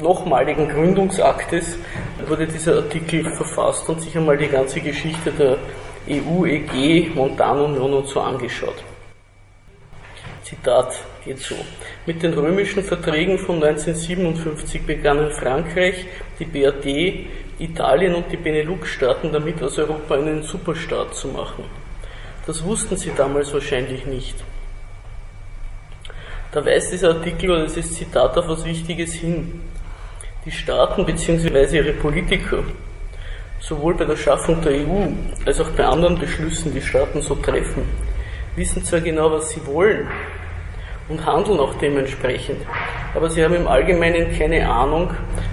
nochmaligen 0.01 0.67
Gründungsaktes 0.67 1.77
wurde 2.27 2.47
dieser 2.47 2.77
Artikel 2.77 3.23
verfasst 3.35 3.87
und 3.87 4.01
sich 4.01 4.17
einmal 4.17 4.37
die 4.37 4.47
ganze 4.47 4.81
Geschichte 4.81 5.31
der 5.31 5.57
EU, 6.09 6.45
EG, 6.45 7.09
Montanunion 7.13 7.93
und 7.93 8.07
so 8.07 8.19
angeschaut. 8.21 8.83
Zitat 10.43 10.93
geht 11.25 11.39
so. 11.39 11.55
Mit 12.05 12.23
den 12.23 12.33
römischen 12.33 12.83
Verträgen 12.83 13.37
von 13.37 13.55
1957 13.55 14.85
begannen 14.85 15.31
Frankreich, 15.31 16.05
die 16.39 16.45
BRD, 16.45 17.27
Italien 17.59 18.15
und 18.15 18.31
die 18.31 18.37
Benelux-Staaten 18.37 19.31
damit 19.31 19.61
aus 19.61 19.77
Europa 19.77 20.15
einen 20.15 20.43
Superstaat 20.43 21.15
zu 21.15 21.27
machen. 21.27 21.65
Das 22.45 22.63
wussten 22.63 22.95
sie 22.95 23.11
damals 23.15 23.53
wahrscheinlich 23.53 24.05
nicht. 24.05 24.35
Da 26.51 26.65
weist 26.65 26.93
dieser 26.93 27.09
Artikel 27.09 27.51
oder 27.51 27.63
dieses 27.63 27.93
Zitat 27.93 28.37
auf 28.37 28.47
was 28.47 28.63
Wichtiges 28.63 29.13
hin. 29.13 29.61
Die 30.45 30.51
Staaten 30.51 31.05
bzw. 31.05 31.75
ihre 31.75 31.93
Politiker 31.93 32.63
sowohl 33.59 33.95
bei 33.95 34.05
der 34.05 34.15
Schaffung 34.15 34.61
der 34.61 34.73
EU 34.73 35.07
als 35.45 35.59
auch 35.59 35.69
bei 35.71 35.85
anderen 35.85 36.19
Beschlüssen, 36.19 36.73
die 36.73 36.81
Staaten 36.81 37.21
so 37.21 37.35
treffen, 37.35 37.83
wissen 38.55 38.83
zwar 38.83 39.01
genau, 39.01 39.31
was 39.31 39.49
sie 39.49 39.65
wollen 39.65 40.07
und 41.09 41.25
handeln 41.25 41.59
auch 41.59 41.73
dementsprechend, 41.75 42.61
aber 43.15 43.29
sie 43.29 43.43
haben 43.43 43.55
im 43.55 43.67
Allgemeinen 43.67 44.37
keine 44.37 44.69
Ahnung, 44.69 45.11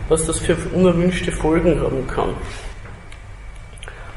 was 0.09 0.27
das 0.27 0.39
für 0.39 0.57
unerwünschte 0.73 1.33
Folgen 1.33 1.81
haben 1.81 2.07
kann. 2.07 2.31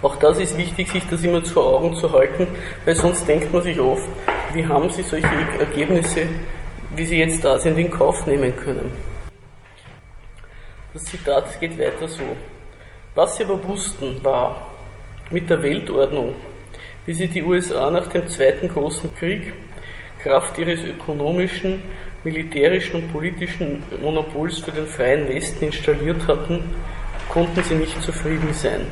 Auch 0.02 0.16
das 0.18 0.38
ist 0.38 0.58
wichtig, 0.58 0.92
sich 0.92 1.04
das 1.10 1.24
immer 1.24 1.44
vor 1.44 1.66
Augen 1.66 1.96
zu 1.96 2.12
halten, 2.12 2.48
weil 2.86 2.96
sonst 2.96 3.28
denkt 3.28 3.52
man 3.52 3.64
sich 3.64 3.80
oft, 3.80 4.08
wie 4.54 4.66
haben 4.66 4.90
sie 4.90 5.02
solche 5.02 5.28
Ergebnisse, 5.60 6.28
wie 6.96 7.06
sie 7.06 7.20
jetzt 7.20 7.44
da 7.44 7.58
sind, 7.58 7.78
in 7.78 7.90
Kauf 7.90 8.26
nehmen 8.28 8.56
können. 8.56 8.92
Das 10.94 11.04
Zitat 11.06 11.60
geht 11.60 11.80
weiter 11.80 12.08
so. 12.08 12.24
Was 13.18 13.36
sie 13.36 13.46
aber 13.46 13.68
wussten, 13.68 14.24
war, 14.24 14.68
mit 15.32 15.50
der 15.50 15.64
Weltordnung, 15.64 16.36
wie 17.08 17.14
sie 17.14 17.28
die 17.28 17.42
USA 17.42 17.90
nach 17.90 18.06
dem 18.10 18.28
Zweiten 18.28 18.68
Großen 18.68 19.10
Krieg 19.16 19.54
Kraft 20.22 20.56
ihres 20.60 20.84
ökonomischen, 20.84 21.82
militärischen 22.24 22.98
und 22.98 23.12
politischen 23.12 23.82
Monopols 24.04 24.60
für 24.60 24.72
den 24.72 24.86
freien 24.86 25.28
Westen 25.28 25.66
installiert 25.66 26.28
hatten, 26.28 26.64
konnten 27.28 27.64
sie 27.64 27.74
nicht 27.74 28.00
zufrieden 28.04 28.54
sein. 28.54 28.86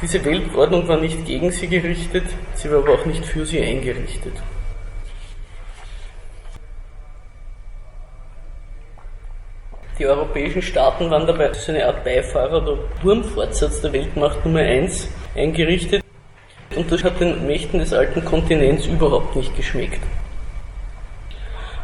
Diese 0.00 0.24
Weltordnung 0.24 0.88
war 0.88 0.98
nicht 0.98 1.26
gegen 1.26 1.50
sie 1.50 1.68
gerichtet, 1.68 2.24
sie 2.54 2.70
war 2.70 2.78
aber 2.78 2.94
auch 2.94 3.04
nicht 3.04 3.26
für 3.26 3.44
sie 3.44 3.60
eingerichtet. 3.60 4.32
Die 9.98 10.06
europäischen 10.06 10.60
Staaten 10.60 11.08
waren 11.08 11.24
dabei 11.24 11.48
als 11.48 11.68
eine 11.68 11.86
Art 11.86 12.02
Beifahrer 12.02 12.62
oder 12.62 12.78
Turmfortsatz 13.00 13.80
der 13.80 13.92
Weltmacht 13.92 14.44
Nummer 14.44 14.58
1 14.58 15.08
eingerichtet 15.36 16.02
und 16.74 16.90
das 16.90 17.04
hat 17.04 17.20
den 17.20 17.46
Mächten 17.46 17.78
des 17.78 17.92
alten 17.92 18.24
Kontinents 18.24 18.86
überhaupt 18.86 19.36
nicht 19.36 19.56
geschmeckt. 19.56 20.00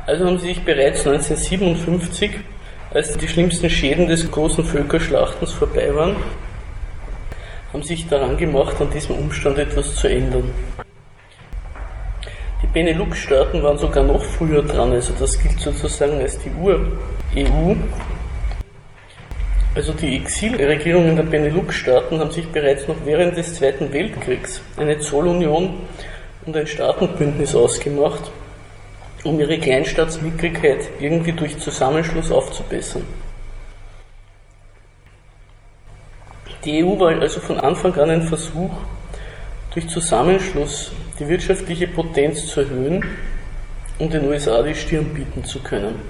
Also 0.07 0.27
haben 0.27 0.39
sie 0.41 0.49
sich 0.49 0.65
bereits 0.65 1.07
1957, 1.07 2.33
als 2.93 3.17
die 3.17 3.29
schlimmsten 3.29 3.71
Schäden 3.71 4.09
des 4.09 4.29
großen 4.29 4.65
Völkerschlachtens 4.65 5.53
vorbei 5.53 5.95
waren, 5.95 6.17
haben 7.73 7.85
sich 7.85 8.09
daran 8.09 8.37
gemacht, 8.37 8.75
an 8.81 8.91
diesem 8.91 9.15
Umstand 9.15 9.59
etwas 9.59 9.95
zu 9.95 10.09
ändern. 10.09 10.53
Benelux-Staaten 12.73 13.63
waren 13.63 13.79
sogar 13.79 14.05
noch 14.05 14.23
früher 14.23 14.63
dran, 14.63 14.93
also 14.93 15.13
das 15.19 15.39
gilt 15.39 15.59
sozusagen 15.59 16.21
als 16.21 16.39
die 16.39 16.51
Ur-EU. 16.51 17.75
Also 19.75 19.93
die 19.93 20.17
Exilregierungen 20.17 21.17
der 21.17 21.25
Benelux-Staaten 21.25 22.21
haben 22.21 22.31
sich 22.31 22.47
bereits 22.49 22.87
noch 22.87 22.97
während 23.05 23.37
des 23.37 23.55
Zweiten 23.55 23.93
Weltkriegs 23.93 24.61
eine 24.77 24.99
Zollunion 25.01 25.81
und 26.47 26.57
ein 26.57 26.67
Staatenbündnis 26.67 27.55
ausgemacht, 27.57 28.31
um 29.25 29.39
ihre 29.41 29.59
Kleinstaatsmickrigkeit 29.59 30.89
irgendwie 31.01 31.33
durch 31.33 31.59
Zusammenschluss 31.59 32.31
aufzubessern. 32.31 33.05
Die 36.65 36.85
EU 36.85 36.99
war 37.01 37.21
also 37.21 37.41
von 37.41 37.59
Anfang 37.59 37.95
an 37.95 38.11
ein 38.11 38.23
Versuch, 38.23 38.71
durch 39.73 39.89
Zusammenschluss 39.89 40.93
die 41.21 41.29
wirtschaftliche 41.29 41.87
Potenz 41.87 42.47
zu 42.47 42.61
erhöhen 42.61 43.05
und 43.99 44.13
den 44.13 44.27
USA 44.27 44.63
die 44.63 44.75
Stirn 44.75 45.05
bieten 45.13 45.45
zu 45.45 45.63
können. 45.63 46.01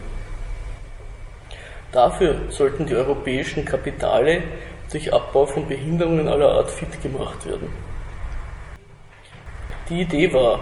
Dafür 1.91 2.37
sollten 2.51 2.87
die 2.87 2.95
europäischen 2.95 3.65
Kapitale 3.65 4.45
durch 4.93 5.13
Abbau 5.13 5.47
von 5.47 5.67
Behinderungen 5.67 6.29
aller 6.29 6.53
Art 6.53 6.71
fit 6.71 7.03
gemacht 7.03 7.45
werden. 7.45 7.69
Die 9.89 10.03
Idee 10.03 10.33
war, 10.33 10.61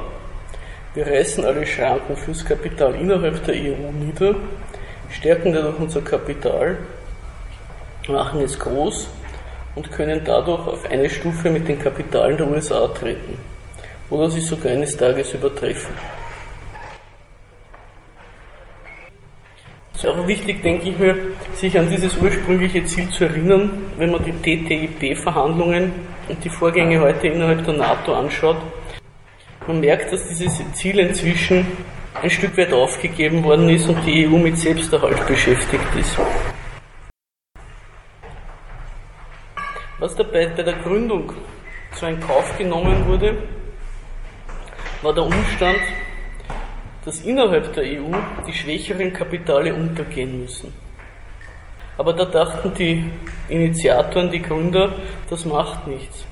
wir 0.94 1.06
reißen 1.06 1.44
alle 1.44 1.66
Schranken 1.66 2.16
fürs 2.16 2.42
Kapital 2.42 2.94
innerhalb 2.94 3.44
der 3.44 3.54
EU 3.54 3.92
nieder, 3.92 4.34
stärken 5.10 5.52
dadurch 5.52 5.78
unser 5.78 6.00
Kapital, 6.00 6.78
machen 8.08 8.40
es 8.40 8.58
groß 8.58 9.10
und 9.74 9.92
können 9.92 10.22
dadurch 10.24 10.66
auf 10.66 10.90
eine 10.90 11.10
Stufe 11.10 11.50
mit 11.50 11.68
den 11.68 11.78
Kapitalen 11.78 12.38
der 12.38 12.48
USA 12.48 12.88
treten 12.88 13.57
oder 14.10 14.30
sie 14.30 14.40
sogar 14.40 14.72
eines 14.72 14.96
Tages 14.96 15.34
übertreffen. 15.34 15.94
Es 19.94 20.04
ist 20.04 20.10
auch 20.10 20.26
wichtig, 20.28 20.62
denke 20.62 20.90
ich 20.90 20.98
mir, 20.98 21.16
sich 21.54 21.76
an 21.76 21.90
dieses 21.90 22.16
ursprüngliche 22.18 22.84
Ziel 22.84 23.08
zu 23.10 23.24
erinnern, 23.24 23.70
wenn 23.96 24.12
man 24.12 24.22
die 24.24 24.32
TTIP-Verhandlungen 24.32 25.92
und 26.28 26.44
die 26.44 26.48
Vorgänge 26.48 27.00
heute 27.00 27.26
innerhalb 27.26 27.64
der 27.64 27.74
NATO 27.74 28.14
anschaut. 28.14 28.58
Man 29.66 29.80
merkt, 29.80 30.12
dass 30.12 30.28
dieses 30.28 30.62
Ziel 30.74 31.00
inzwischen 31.00 31.66
ein 32.22 32.30
Stück 32.30 32.56
weit 32.56 32.72
aufgegeben 32.72 33.42
worden 33.42 33.68
ist 33.68 33.88
und 33.88 34.04
die 34.06 34.26
EU 34.26 34.38
mit 34.38 34.56
Selbsterhalt 34.56 35.26
beschäftigt 35.26 35.84
ist. 35.98 36.16
Was 39.98 40.14
dabei 40.14 40.46
bei 40.46 40.62
der 40.62 40.74
Gründung 40.74 41.32
zu 41.92 42.06
einem 42.06 42.20
Kauf 42.20 42.56
genommen 42.56 43.04
wurde, 43.06 43.36
war 45.02 45.14
der 45.14 45.24
Umstand, 45.24 45.78
dass 47.04 47.20
innerhalb 47.20 47.72
der 47.74 47.84
EU 47.84 48.12
die 48.46 48.52
schwächeren 48.52 49.12
Kapitale 49.12 49.74
untergehen 49.74 50.42
müssen. 50.42 50.72
Aber 51.96 52.12
da 52.12 52.24
dachten 52.24 52.72
die 52.74 53.10
Initiatoren, 53.48 54.30
die 54.30 54.42
Gründer, 54.42 54.92
das 55.30 55.44
macht 55.44 55.86
nichts. 55.86 56.24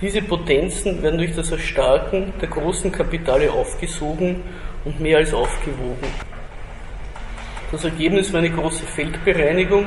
Diese 0.00 0.22
Potenzen 0.22 1.02
werden 1.02 1.18
durch 1.18 1.34
das 1.34 1.50
Erstarken 1.50 2.32
der 2.40 2.48
großen 2.48 2.90
Kapitale 2.90 3.52
aufgesogen 3.52 4.42
und 4.84 4.98
mehr 4.98 5.18
als 5.18 5.34
aufgewogen. 5.34 6.08
Das 7.70 7.84
Ergebnis 7.84 8.32
war 8.32 8.40
eine 8.40 8.50
große 8.50 8.84
Feldbereinigung 8.84 9.86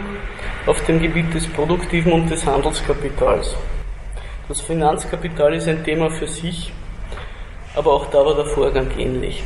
auf 0.66 0.86
dem 0.86 1.02
Gebiet 1.02 1.34
des 1.34 1.48
produktiven 1.48 2.14
und 2.14 2.30
des 2.30 2.46
Handelskapitals. 2.46 3.56
Das 4.48 4.62
Finanzkapital 4.62 5.56
ist 5.56 5.68
ein 5.68 5.84
Thema 5.84 6.10
für 6.10 6.28
sich, 6.28 6.72
aber 7.76 7.94
auch 7.94 8.08
da 8.08 8.26
war 8.26 8.36
der 8.36 8.46
Vorgang 8.46 8.90
ähnlich. 8.98 9.44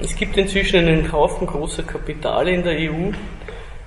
Es 0.00 0.14
gibt 0.14 0.36
inzwischen 0.36 0.86
einen 0.86 1.10
Haufen 1.10 1.46
großer 1.46 1.82
Kapitale 1.82 2.52
in 2.52 2.62
der 2.62 2.74
EU, 2.74 3.10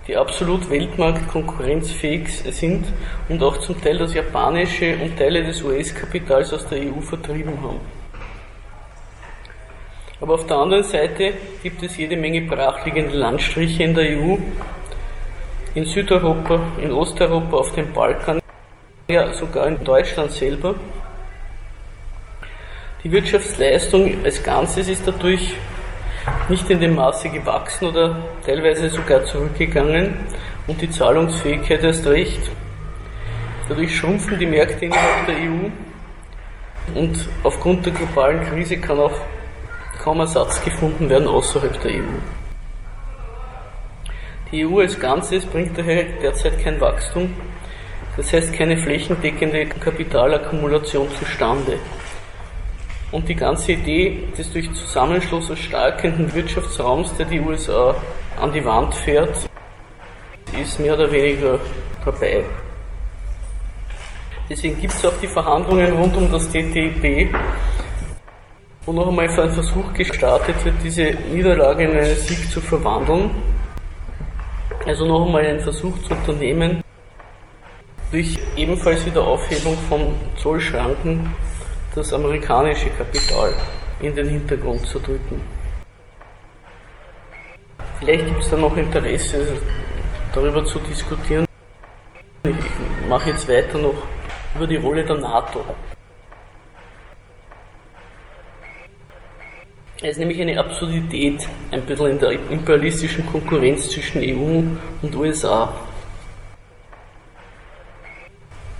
die 0.07 0.17
absolut 0.17 0.69
weltmarktkonkurrenzfähig 0.69 2.29
sind 2.29 2.85
und 3.29 3.41
auch 3.41 3.57
zum 3.57 3.81
Teil 3.81 3.97
das 3.97 4.13
japanische 4.13 4.97
und 4.97 5.17
Teile 5.17 5.43
des 5.43 5.63
US-Kapitals 5.63 6.51
aus 6.53 6.67
der 6.67 6.79
EU 6.79 6.99
vertrieben 6.99 7.61
haben. 7.61 7.79
Aber 10.19 10.35
auf 10.35 10.45
der 10.45 10.57
anderen 10.57 10.83
Seite 10.83 11.33
gibt 11.63 11.81
es 11.81 11.97
jede 11.97 12.17
Menge 12.17 12.41
brachliegende 12.41 13.15
Landstriche 13.15 13.83
in 13.83 13.95
der 13.95 14.17
EU, 14.17 14.37
in 15.73 15.85
Südeuropa, 15.85 16.59
in 16.79 16.91
Osteuropa, 16.91 17.57
auf 17.57 17.71
dem 17.71 17.93
Balkan, 17.93 18.39
ja 19.07 19.31
sogar 19.33 19.67
in 19.67 19.83
Deutschland 19.83 20.31
selber. 20.31 20.75
Die 23.03 23.11
Wirtschaftsleistung 23.11 24.23
als 24.23 24.43
Ganzes 24.43 24.87
ist 24.87 25.07
dadurch 25.07 25.55
nicht 26.49 26.69
in 26.69 26.79
dem 26.79 26.93
Maße 26.93 27.29
gewachsen 27.29 27.87
oder 27.87 28.15
teilweise 28.45 28.91
sogar 28.91 29.25
zurückgegangen 29.25 30.13
und 30.67 30.79
die 30.79 30.89
Zahlungsfähigkeit 30.89 31.83
erst 31.83 32.05
recht. 32.05 32.51
Dadurch 33.67 33.97
schrumpfen 33.97 34.37
die 34.37 34.45
Märkte 34.45 34.85
innerhalb 34.85 35.25
der 35.25 35.35
EU 35.35 36.99
und 36.99 37.27
aufgrund 37.41 37.87
der 37.87 37.93
globalen 37.93 38.45
Krise 38.47 38.77
kann 38.77 38.99
auch 38.99 39.19
kaum 40.03 40.19
Ersatz 40.19 40.63
gefunden 40.63 41.09
werden 41.09 41.27
außerhalb 41.27 41.81
der 41.81 41.91
EU. 41.93 42.19
Die 44.51 44.63
EU 44.63 44.79
als 44.79 44.99
Ganzes 44.99 45.43
bringt 45.47 45.75
daher 45.75 46.03
derzeit 46.21 46.63
kein 46.63 46.79
Wachstum, 46.79 47.33
das 48.15 48.31
heißt 48.31 48.53
keine 48.53 48.77
flächendeckende 48.77 49.65
Kapitalakkumulation 49.65 51.09
zustande. 51.17 51.79
Und 53.11 53.27
die 53.27 53.35
ganze 53.35 53.73
Idee 53.73 54.23
des 54.37 54.51
durch 54.53 54.71
Zusammenschluss 54.73 55.49
erstarkenden 55.49 56.33
Wirtschaftsraums, 56.33 57.13
der 57.17 57.25
die 57.25 57.41
USA 57.41 57.93
an 58.39 58.53
die 58.53 58.63
Wand 58.63 58.93
fährt, 58.95 59.49
ist 60.61 60.79
mehr 60.79 60.93
oder 60.93 61.11
weniger 61.11 61.59
vorbei. 62.03 62.43
Deswegen 64.49 64.79
gibt 64.79 64.93
es 64.93 65.05
auch 65.05 65.13
die 65.21 65.27
Verhandlungen 65.27 65.91
rund 65.93 66.15
um 66.15 66.31
das 66.31 66.49
TTIP, 66.49 67.33
wo 68.85 68.93
noch 68.93 69.07
einmal 69.07 69.29
ein 69.29 69.51
Versuch 69.51 69.93
gestartet 69.93 70.63
wird, 70.63 70.75
diese 70.83 71.03
Niederlage 71.31 71.83
in 71.83 71.91
einen 71.91 72.15
Sieg 72.15 72.49
zu 72.49 72.61
verwandeln. 72.61 73.31
Also 74.85 75.05
noch 75.05 75.25
einmal 75.25 75.45
einen 75.45 75.59
Versuch 75.59 75.97
zu 76.03 76.13
unternehmen, 76.13 76.81
durch 78.11 78.37
ebenfalls 78.57 79.05
wieder 79.05 79.25
Aufhebung 79.25 79.77
von 79.87 80.13
Zollschranken 80.37 81.33
das 81.95 82.13
amerikanische 82.13 82.89
Kapital 82.91 83.53
in 84.01 84.15
den 84.15 84.29
Hintergrund 84.29 84.85
zu 84.87 84.99
drücken. 84.99 85.41
Vielleicht 87.99 88.25
gibt 88.25 88.41
es 88.41 88.49
da 88.49 88.57
noch 88.57 88.75
Interesse, 88.77 89.57
darüber 90.33 90.65
zu 90.65 90.79
diskutieren. 90.79 91.45
Ich 92.43 93.07
mache 93.07 93.29
jetzt 93.29 93.47
weiter 93.47 93.77
noch 93.77 94.07
über 94.55 94.65
die 94.65 94.77
Rolle 94.77 95.03
der 95.03 95.17
NATO. 95.17 95.63
Es 100.03 100.11
ist 100.11 100.17
nämlich 100.17 100.41
eine 100.41 100.59
Absurdität, 100.59 101.47
ein 101.69 101.81
bisschen 101.83 102.07
in 102.07 102.19
der 102.19 102.31
imperialistischen 102.31 103.23
Konkurrenz 103.27 103.87
zwischen 103.89 104.21
EU 104.23 104.63
und 105.03 105.15
USA. 105.15 105.71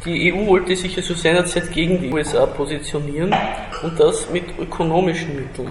Die 0.03 0.33
EU 0.33 0.47
wollte 0.47 0.75
sich 0.75 0.97
also 0.97 1.13
seinerzeit 1.13 1.71
gegen 1.71 2.01
die 2.01 2.11
USA 2.11 2.47
positionieren 2.47 3.35
und 3.83 3.99
das 3.99 4.27
mit 4.31 4.45
ökonomischen 4.57 5.35
Mitteln. 5.35 5.69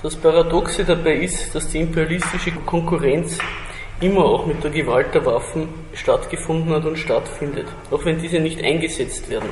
Das 0.00 0.14
Paradoxe 0.14 0.84
dabei 0.84 1.14
ist, 1.16 1.52
dass 1.54 1.66
die 1.68 1.80
imperialistische 1.80 2.52
Konkurrenz 2.66 3.38
immer 4.00 4.24
auch 4.24 4.46
mit 4.46 4.62
der 4.62 4.70
Gewalt 4.70 5.12
der 5.12 5.26
Waffen 5.26 5.68
stattgefunden 5.92 6.72
hat 6.72 6.84
und 6.84 6.98
stattfindet, 6.98 7.66
auch 7.90 8.04
wenn 8.04 8.20
diese 8.20 8.38
nicht 8.38 8.62
eingesetzt 8.62 9.28
werden. 9.28 9.48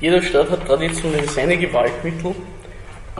Jeder 0.00 0.22
Staat 0.22 0.50
hat 0.50 0.64
traditionell 0.64 1.28
seine 1.28 1.58
Gewaltmittel, 1.58 2.36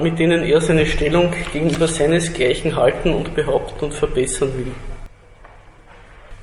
mit 0.01 0.16
denen 0.16 0.44
er 0.44 0.61
seine 0.61 0.87
Stellung 0.87 1.33
gegenüber 1.53 1.88
seinesgleichen 1.88 2.77
halten 2.77 3.12
und 3.12 3.35
behaupten 3.35 3.87
und 3.87 3.94
verbessern 3.94 4.53
will. 4.57 5.00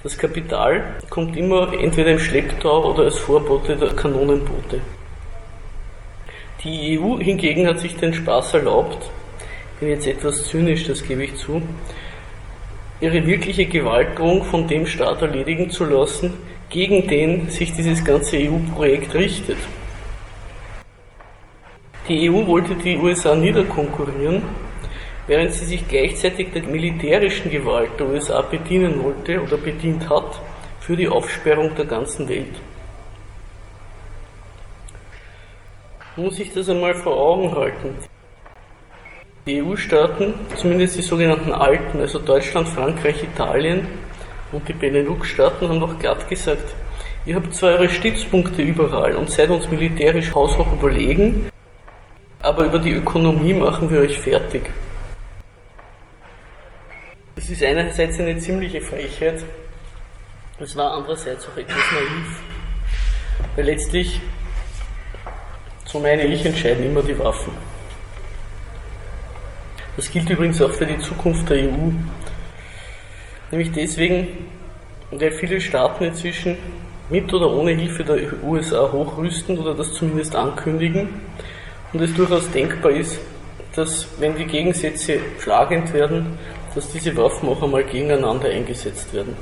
Das 0.07 0.17
Kapital 0.17 0.95
kommt 1.09 1.35
immer 1.35 1.73
entweder 1.73 2.11
im 2.11 2.19
Schlepptau 2.19 2.93
oder 2.93 3.03
als 3.03 3.17
Vorbote 3.17 3.75
der 3.75 3.89
Kanonenboote. 3.89 4.79
Die 6.63 6.97
EU 6.97 7.19
hingegen 7.19 7.67
hat 7.67 7.81
sich 7.81 7.97
den 7.97 8.13
Spaß 8.13 8.53
erlaubt, 8.53 9.11
bin 9.81 9.89
jetzt 9.89 10.07
etwas 10.07 10.45
zynisch, 10.45 10.87
das 10.87 11.03
gebe 11.03 11.25
ich 11.25 11.35
zu, 11.35 11.61
ihre 13.01 13.27
wirkliche 13.27 13.65
Gewaltdrohung 13.65 14.45
von 14.45 14.65
dem 14.65 14.87
Staat 14.87 15.23
erledigen 15.23 15.71
zu 15.71 15.83
lassen, 15.83 16.35
gegen 16.69 17.05
den 17.09 17.49
sich 17.49 17.73
dieses 17.73 18.01
ganze 18.05 18.37
EU-Projekt 18.37 19.13
richtet. 19.13 19.57
Die 22.07 22.29
EU 22.29 22.47
wollte 22.47 22.75
die 22.75 22.95
USA 22.97 23.35
niederkonkurrieren 23.35 24.41
während 25.27 25.53
sie 25.53 25.65
sich 25.65 25.87
gleichzeitig 25.87 26.51
der 26.53 26.63
militärischen 26.63 27.51
Gewalt 27.51 27.91
der 27.99 28.07
USA 28.07 28.41
bedienen 28.41 29.03
wollte 29.03 29.41
oder 29.41 29.57
bedient 29.57 30.09
hat 30.09 30.39
für 30.79 30.95
die 30.95 31.09
Aufsperrung 31.09 31.75
der 31.75 31.85
ganzen 31.85 32.27
Welt. 32.29 32.55
Muss 36.15 36.37
sich 36.37 36.51
das 36.53 36.69
einmal 36.69 36.95
vor 36.95 37.15
Augen 37.15 37.53
halten. 37.53 37.95
Die 39.45 39.61
EU-Staaten, 39.61 40.33
zumindest 40.55 40.97
die 40.97 41.01
sogenannten 41.01 41.51
Alten, 41.51 41.99
also 41.99 42.19
Deutschland, 42.19 42.67
Frankreich, 42.67 43.23
Italien 43.23 43.87
und 44.51 44.67
die 44.67 44.73
Benelux-Staaten, 44.73 45.69
haben 45.69 45.79
doch 45.79 45.99
glatt 45.99 46.27
gesagt, 46.27 46.73
ihr 47.25 47.35
habt 47.35 47.53
zwar 47.53 47.71
eure 47.71 47.89
Stützpunkte 47.89 48.61
überall 48.61 49.15
und 49.15 49.29
seid 49.29 49.49
uns 49.49 49.69
militärisch 49.69 50.33
haushoch 50.33 50.73
überlegen, 50.73 51.49
aber 52.41 52.65
über 52.65 52.79
die 52.79 52.93
Ökonomie 52.93 53.53
machen 53.53 53.89
wir 53.89 53.99
euch 53.99 54.17
fertig. 54.19 54.63
Das 57.37 57.51
ist 57.51 57.63
einerseits 57.63 58.19
eine 58.19 58.35
ziemliche 58.39 58.81
Frechheit, 58.81 59.43
es 60.59 60.75
war 60.75 60.93
andererseits 60.93 61.47
auch 61.47 61.55
etwas 61.55 61.77
naiv, 61.93 62.41
weil 63.55 63.65
letztlich, 63.65 64.19
so 65.85 65.99
meine 65.99 66.23
ich, 66.23 66.43
entscheiden 66.43 66.83
immer 66.83 67.03
die 67.03 67.17
Waffen. 67.19 67.53
Das 69.95 70.09
gilt 70.09 70.27
übrigens 70.31 70.59
auch 70.63 70.71
für 70.71 70.87
die 70.87 70.97
Zukunft 70.97 71.47
der 71.47 71.57
EU, 71.57 71.91
nämlich 73.51 73.71
deswegen, 73.71 74.29
weil 75.11 75.31
viele 75.31 75.61
Staaten 75.61 76.05
inzwischen 76.05 76.57
mit 77.11 77.31
oder 77.31 77.51
ohne 77.51 77.73
Hilfe 77.73 78.03
der 78.03 78.33
USA 78.43 78.91
hochrüsten 78.91 79.59
oder 79.59 79.75
das 79.75 79.93
zumindest 79.93 80.35
ankündigen. 80.35 81.21
Und 81.93 82.01
es 82.01 82.15
durchaus 82.15 82.49
denkbar 82.49 82.93
ist, 82.93 83.19
dass 83.75 84.07
wenn 84.19 84.35
die 84.35 84.45
Gegensätze 84.45 85.19
schlagend 85.39 85.93
werden, 85.93 86.39
dass 86.75 86.91
diese 86.91 87.15
Waffen 87.15 87.49
auch 87.49 87.61
einmal 87.61 87.83
gegeneinander 87.83 88.49
eingesetzt 88.49 89.13
werden. 89.13 89.35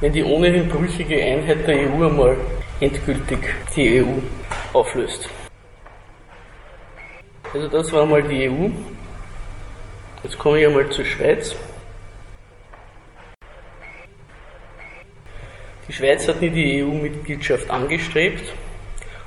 Wenn 0.00 0.12
die 0.12 0.24
ohnehin 0.24 0.68
brüchige 0.68 1.22
Einheit 1.22 1.66
der 1.66 1.76
EU 1.76 2.06
einmal 2.06 2.36
endgültig 2.80 3.38
die 3.74 4.02
EU 4.02 4.18
auflöst. 4.72 5.28
Also 7.54 7.68
das 7.68 7.92
war 7.92 8.02
einmal 8.02 8.22
die 8.22 8.48
EU. 8.48 8.68
Jetzt 10.22 10.38
komme 10.38 10.60
ich 10.60 10.66
einmal 10.66 10.88
zur 10.90 11.04
Schweiz. 11.04 11.56
Die 15.88 15.92
Schweiz 15.92 16.26
hat 16.26 16.40
nie 16.40 16.50
die 16.50 16.82
EU-Mitgliedschaft 16.82 17.70
angestrebt, 17.70 18.52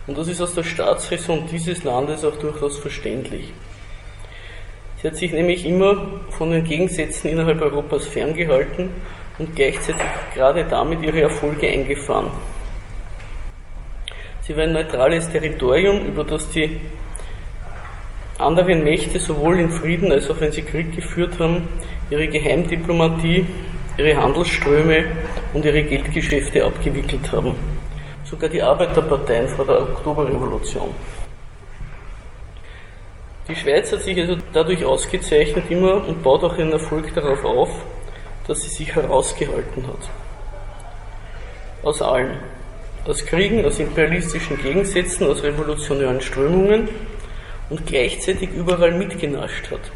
Und 0.07 0.17
das 0.17 0.27
ist 0.27 0.41
aus 0.41 0.55
der 0.55 0.63
Staatsräson 0.63 1.47
dieses 1.51 1.83
Landes 1.83 2.25
auch 2.25 2.35
durchaus 2.37 2.79
verständlich. 2.79 3.53
Sie 5.01 5.07
hat 5.07 5.15
sich 5.15 5.31
nämlich 5.31 5.65
immer 5.65 5.95
von 6.31 6.51
den 6.51 6.65
Gegensätzen 6.65 7.29
innerhalb 7.31 7.61
Europas 7.61 8.05
ferngehalten 8.05 8.89
und 9.37 9.55
gleichzeitig 9.55 10.01
gerade 10.33 10.65
damit 10.65 11.01
ihre 11.01 11.21
Erfolge 11.21 11.69
eingefahren. 11.69 12.27
Sie 14.41 14.57
war 14.57 14.63
ein 14.63 14.73
neutrales 14.73 15.29
Territorium, 15.29 16.05
über 16.05 16.25
das 16.25 16.49
die 16.49 16.81
anderen 18.39 18.83
Mächte 18.83 19.19
sowohl 19.19 19.59
in 19.59 19.69
Frieden 19.69 20.11
als 20.11 20.29
auch 20.29 20.41
wenn 20.41 20.51
sie 20.51 20.63
Krieg 20.63 20.93
geführt 20.93 21.39
haben, 21.39 21.69
ihre 22.09 22.27
Geheimdiplomatie, 22.27 23.45
ihre 23.97 24.17
Handelsströme 24.21 25.05
und 25.53 25.63
ihre 25.63 25.83
Geldgeschäfte 25.83 26.65
abgewickelt 26.65 27.31
haben. 27.31 27.55
Sogar 28.25 28.49
die 28.49 28.61
Arbeiterparteien 28.61 29.47
vor 29.47 29.65
der 29.65 29.81
Oktoberrevolution. 29.81 30.89
Die 33.49 33.55
Schweiz 33.55 33.91
hat 33.91 34.03
sich 34.03 34.19
also 34.19 34.37
dadurch 34.53 34.85
ausgezeichnet 34.85 35.71
immer 35.71 36.07
und 36.07 36.21
baut 36.21 36.43
auch 36.43 36.55
ihren 36.55 36.71
Erfolg 36.71 37.11
darauf 37.15 37.43
auf, 37.43 37.69
dass 38.47 38.61
sie 38.61 38.69
sich 38.69 38.93
herausgehalten 38.95 39.87
hat. 39.87 40.07
Aus 41.81 41.99
allen. 41.99 42.37
Aus 43.07 43.25
Kriegen, 43.25 43.65
aus 43.65 43.79
imperialistischen 43.79 44.61
Gegensätzen, 44.61 45.25
aus 45.25 45.41
revolutionären 45.41 46.21
Strömungen 46.21 46.89
und 47.71 47.87
gleichzeitig 47.87 48.51
überall 48.51 48.91
mitgenascht 48.91 49.71
hat. 49.71 49.91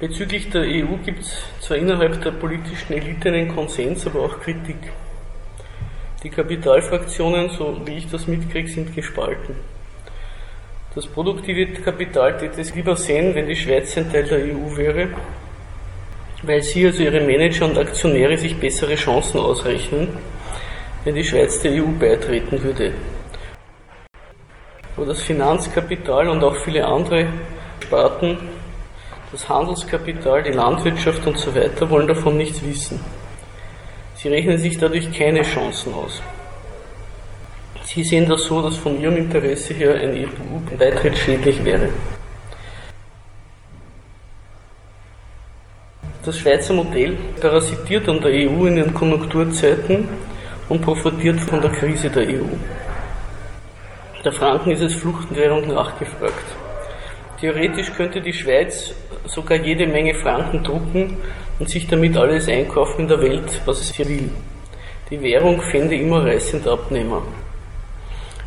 Bezüglich 0.00 0.48
der 0.48 0.62
EU 0.62 0.96
gibt 1.04 1.20
es 1.20 1.42
zwar 1.60 1.76
innerhalb 1.76 2.22
der 2.22 2.30
politischen 2.30 2.94
Elite 2.94 3.28
einen 3.28 3.54
Konsens, 3.54 4.06
aber 4.06 4.20
auch 4.20 4.40
Kritik. 4.40 4.78
Die 6.22 6.30
Kapitalfraktionen, 6.30 7.50
so 7.50 7.82
wie 7.84 7.98
ich 7.98 8.10
das 8.10 8.26
mitkriege, 8.26 8.68
sind 8.68 8.94
gespalten. 8.94 9.73
Das 10.94 11.08
produktive 11.08 11.66
Kapital 11.82 12.38
täte 12.38 12.60
es 12.60 12.72
lieber 12.72 12.94
sehen, 12.94 13.34
wenn 13.34 13.48
die 13.48 13.56
Schweiz 13.56 13.96
ein 13.96 14.12
Teil 14.12 14.22
der 14.24 14.38
EU 14.38 14.76
wäre, 14.76 15.08
weil 16.44 16.62
sie, 16.62 16.86
also 16.86 17.02
ihre 17.02 17.20
Manager 17.20 17.64
und 17.64 17.76
Aktionäre, 17.76 18.38
sich 18.38 18.56
bessere 18.56 18.94
Chancen 18.94 19.40
ausrechnen, 19.40 20.16
wenn 21.02 21.16
die 21.16 21.24
Schweiz 21.24 21.60
der 21.62 21.72
EU 21.72 21.88
beitreten 21.98 22.62
würde. 22.62 22.92
Aber 24.96 25.06
das 25.06 25.20
Finanzkapital 25.22 26.28
und 26.28 26.44
auch 26.44 26.56
viele 26.58 26.86
andere 26.86 27.26
Sparten, 27.82 28.38
das 29.32 29.48
Handelskapital, 29.48 30.44
die 30.44 30.52
Landwirtschaft 30.52 31.26
und 31.26 31.36
so 31.36 31.52
weiter 31.56 31.90
wollen 31.90 32.06
davon 32.06 32.36
nichts 32.36 32.64
wissen. 32.64 33.00
Sie 34.14 34.28
rechnen 34.28 34.58
sich 34.58 34.78
dadurch 34.78 35.10
keine 35.12 35.42
Chancen 35.42 35.92
aus. 35.92 36.22
Sie 37.84 38.02
sehen 38.02 38.26
das 38.28 38.44
so, 38.44 38.62
dass 38.62 38.76
von 38.76 39.00
ihrem 39.00 39.16
Interesse 39.16 39.74
her 39.74 39.94
ein 39.94 40.14
EU-Beitritt 40.14 41.18
schädlich 41.18 41.62
wäre. 41.64 41.90
Das 46.24 46.38
Schweizer 46.38 46.72
Modell 46.72 47.18
parasitiert 47.38 48.08
an 48.08 48.20
der 48.22 48.30
EU 48.30 48.64
in 48.66 48.78
ihren 48.78 48.94
Konjunkturzeiten 48.94 50.08
und 50.70 50.80
profitiert 50.80 51.38
von 51.40 51.60
der 51.60 51.70
Krise 51.72 52.08
der 52.08 52.26
EU. 52.26 52.46
Der 54.24 54.32
Franken 54.32 54.70
ist 54.70 54.80
als 54.80 54.94
Fluchtwährung 54.94 55.68
nachgefragt. 55.68 56.46
Theoretisch 57.38 57.92
könnte 57.92 58.22
die 58.22 58.32
Schweiz 58.32 58.94
sogar 59.26 59.58
jede 59.58 59.86
Menge 59.86 60.14
Franken 60.14 60.64
drucken 60.64 61.18
und 61.58 61.68
sich 61.68 61.86
damit 61.86 62.16
alles 62.16 62.48
einkaufen 62.48 63.02
in 63.02 63.08
der 63.08 63.20
Welt, 63.20 63.60
was 63.66 63.80
es 63.82 63.94
hier 63.94 64.08
will. 64.08 64.30
Die 65.10 65.20
Währung 65.20 65.60
fände 65.60 65.94
immer 65.94 66.24
reißend 66.24 66.66
Abnehmer. 66.66 67.22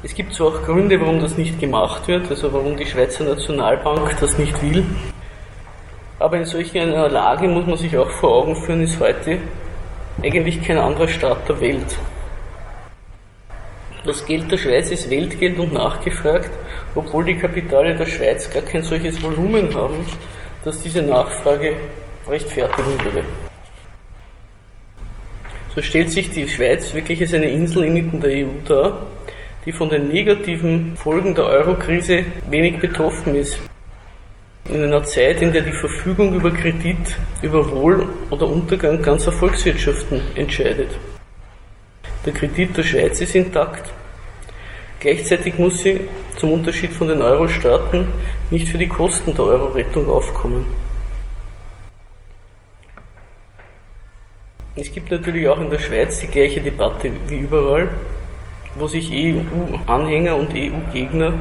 Es 0.08 0.15
gibt 0.15 0.34
zwar 0.34 0.48
auch 0.48 0.63
Gründe, 0.63 1.02
warum 1.02 1.20
das 1.20 1.38
nicht 1.38 1.60
gemacht 1.60 2.08
wird, 2.08 2.30
also 2.30 2.54
warum 2.54 2.78
die 2.78 2.86
Schweizer 2.86 3.26
Nationalbank 3.26 4.17
das 4.22 4.38
nicht 4.38 4.62
will, 4.62 4.86
aber 6.17 6.38
in 6.38 6.46
solch 6.46 6.80
einer 6.80 7.10
Lage 7.10 7.50
muss 7.50 7.65
man 7.65 7.76
sich 7.76 7.98
auch 7.98 8.10
vor 8.10 8.38
Augen 8.38 8.56
führen, 8.56 8.84
ist 8.84 9.02
heute 9.02 9.39
eigentlich 10.24 10.62
kein 10.62 10.78
anderer 10.78 11.10
Staat 11.10 11.50
der 11.50 11.60
Welt. 11.60 12.00
Das 14.06 14.26
Geld 14.26 14.50
der 14.50 14.58
Schweiz 14.58 14.91
ist 14.91 15.10
Weltgeld 15.10 15.60
und 15.60 15.74
nachgefragt, 15.74 16.52
obwohl 16.96 17.26
die 17.26 17.36
Kapitale 17.36 17.93
der 17.93 18.06
Schweiz 18.06 18.50
gar 18.50 18.63
kein 18.63 18.84
solches 18.84 19.22
Volumen 19.22 19.76
haben, 19.76 20.06
dass 20.63 20.82
diese 20.82 21.02
Nachfrage 21.02 21.76
rechtfertigen 22.30 22.98
würde. 23.04 23.26
So 25.76 25.82
stellt 25.82 26.12
sich 26.12 26.32
die 26.32 26.48
Schweiz 26.48 26.93
wirklich 26.93 27.20
als 27.20 27.34
eine 27.34 27.50
Insel 27.50 27.84
inmitten 27.84 28.22
der 28.22 28.48
EU 28.48 28.52
dar, 28.65 29.02
die 29.65 29.72
von 29.72 29.89
den 29.89 30.08
negativen 30.08 30.96
Folgen 30.96 31.36
der 31.36 31.46
Eurokrise 31.46 32.26
wenig 32.50 32.80
betroffen 32.80 33.36
ist. 33.36 33.60
In 34.70 34.84
einer 34.84 35.04
Zeit, 35.04 35.41
in 35.41 35.54
der 35.54 35.62
die 35.62 35.72
Verfügung 35.72 36.34
über 36.34 36.52
Kredit 36.52 37.17
über 37.41 37.70
Wohl- 37.72 38.08
oder 38.30 38.48
Untergang 38.48 39.02
ganzer 39.02 39.32
Volkswirtschaften 39.32 40.22
entscheidet. 40.36 40.91
Der 42.26 42.34
Kredit 42.34 42.76
der 42.76 42.84
Schweiz 42.84 43.22
ist 43.22 43.36
intakt. 43.36 43.93
Gleichzeitig 45.00 45.58
muss 45.58 45.80
sie, 45.80 46.02
zum 46.36 46.52
Unterschied 46.52 46.91
von 46.91 47.08
den 47.08 47.22
Euro-Staaten, 47.22 48.08
nicht 48.50 48.67
für 48.67 48.78
die 48.78 48.88
Kosten 48.88 49.34
der 49.34 49.46
Euro-Rettung 49.46 50.10
aufkommen. 50.10 50.65
Es 54.76 54.91
gibt 54.91 55.10
natürlich 55.10 55.48
auch 55.48 55.60
in 55.60 55.70
der 55.70 55.80
Schweiz 55.80 56.20
die 56.20 56.28
gleiche 56.28 56.62
Debatte 56.62 57.12
wie 57.28 57.39
überall, 57.39 57.89
wo 58.78 58.88
sich 58.88 59.12
EU-Anhänger 59.12 60.36
und 60.36 60.54
EU-Gegner 60.54 61.34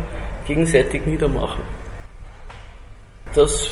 gegenseitig 0.47 1.07
niedermachen. 1.07 1.63
Das 3.35 3.71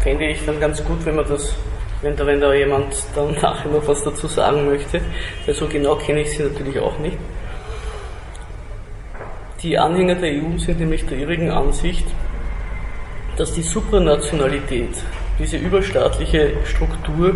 fände 0.00 0.26
ich 0.26 0.44
dann 0.44 0.60
ganz 0.60 0.84
gut, 0.84 1.04
wenn 1.04 1.16
man 1.16 1.28
das 1.28 1.56
wenn 2.02 2.16
da, 2.16 2.26
wenn 2.26 2.40
da 2.40 2.52
jemand 2.52 2.94
dann 3.14 3.32
nachher 3.42 3.70
noch 3.70 3.86
was 3.86 4.02
dazu 4.02 4.26
sagen 4.26 4.66
möchte, 4.66 5.00
weil 5.46 5.54
so 5.54 5.66
genau 5.66 5.94
kenne 5.96 6.20
ich 6.20 6.36
sie 6.36 6.42
natürlich 6.42 6.78
auch 6.78 6.98
nicht. 6.98 7.16
Die 9.62 9.78
Anhänger 9.78 10.16
der 10.16 10.32
EU 10.32 10.58
sind 10.58 10.80
nämlich 10.80 11.06
der 11.06 11.18
irrigen 11.18 11.50
Ansicht, 11.50 12.04
dass 13.36 13.52
die 13.52 13.62
Supranationalität, 13.62 14.90
diese 15.38 15.56
überstaatliche 15.56 16.54
Struktur, 16.64 17.34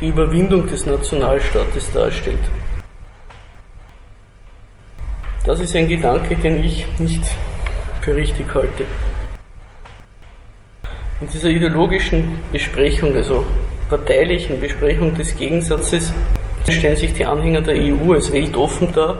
die 0.00 0.08
Überwindung 0.08 0.66
des 0.68 0.86
Nationalstaates 0.86 1.92
darstellt. 1.92 2.38
Das 5.46 5.60
ist 5.60 5.76
ein 5.76 5.86
Gedanke, 5.86 6.34
den 6.34 6.64
ich 6.64 6.84
nicht 6.98 7.22
für 8.00 8.16
richtig 8.16 8.52
halte. 8.52 8.84
In 11.20 11.28
dieser 11.28 11.50
ideologischen 11.50 12.40
Besprechung, 12.50 13.14
also 13.14 13.46
parteilichen 13.88 14.60
Besprechung 14.60 15.14
des 15.14 15.36
Gegensatzes 15.36 16.12
stellen 16.68 16.96
sich 16.96 17.14
die 17.14 17.24
Anhänger 17.24 17.60
der 17.60 17.76
EU 17.76 18.12
als 18.12 18.32
weltoffen 18.32 18.92
dar, 18.92 19.18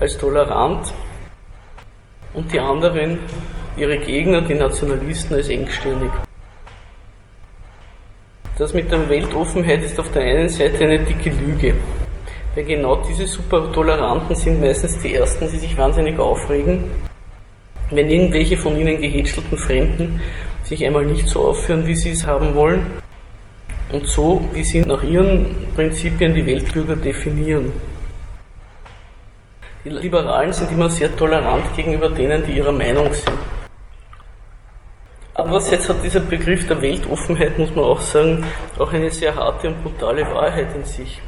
als 0.00 0.18
tolerant 0.18 0.92
und 2.34 2.52
die 2.52 2.58
anderen, 2.58 3.20
ihre 3.76 3.98
Gegner, 3.98 4.40
die 4.42 4.54
Nationalisten, 4.54 5.36
als 5.36 5.48
engstirnig. 5.48 6.10
Das 8.58 8.74
mit 8.74 8.90
der 8.90 9.08
Weltoffenheit 9.08 9.84
ist 9.84 9.98
auf 10.00 10.10
der 10.10 10.22
einen 10.22 10.48
Seite 10.48 10.84
eine 10.84 10.98
dicke 10.98 11.30
Lüge, 11.30 11.74
weil 12.54 12.64
genau 12.64 12.96
diese 12.96 13.26
Supertoleranten 13.26 14.34
sind 14.34 14.60
meistens 14.60 14.98
die 14.98 15.14
Ersten, 15.14 15.48
die 15.50 15.58
sich 15.58 15.76
wahnsinnig 15.76 16.18
aufregen, 16.18 16.84
wenn 17.90 18.10
irgendwelche 18.10 18.56
von 18.56 18.76
ihnen 18.76 19.00
gehätschelten 19.00 19.58
Fremden 19.58 20.20
sich 20.64 20.84
einmal 20.84 21.04
nicht 21.04 21.28
so 21.28 21.48
aufführen, 21.48 21.86
wie 21.86 21.94
sie 21.94 22.10
es 22.10 22.26
haben 22.26 22.54
wollen 22.54 22.86
und 23.92 24.06
so, 24.06 24.48
wie 24.52 24.64
sie 24.64 24.80
nach 24.80 25.02
ihren 25.02 25.46
Prinzipien 25.74 26.34
die 26.34 26.46
Weltbürger 26.46 26.96
definieren. 26.96 27.72
Die 29.84 29.88
Liberalen 29.88 30.52
sind 30.52 30.70
immer 30.72 30.90
sehr 30.90 31.14
tolerant 31.16 31.74
gegenüber 31.74 32.10
denen, 32.10 32.44
die 32.44 32.52
ihrer 32.52 32.72
Meinung 32.72 33.12
sind. 33.14 33.38
Andererseits 35.34 35.88
hat 35.88 36.04
dieser 36.04 36.20
Begriff 36.20 36.66
der 36.66 36.82
Weltoffenheit, 36.82 37.58
muss 37.58 37.74
man 37.74 37.84
auch 37.84 38.00
sagen, 38.00 38.44
auch 38.78 38.92
eine 38.92 39.10
sehr 39.10 39.34
harte 39.34 39.68
und 39.68 39.82
brutale 39.82 40.22
Wahrheit 40.26 40.68
in 40.76 40.84
sich. 40.84 41.20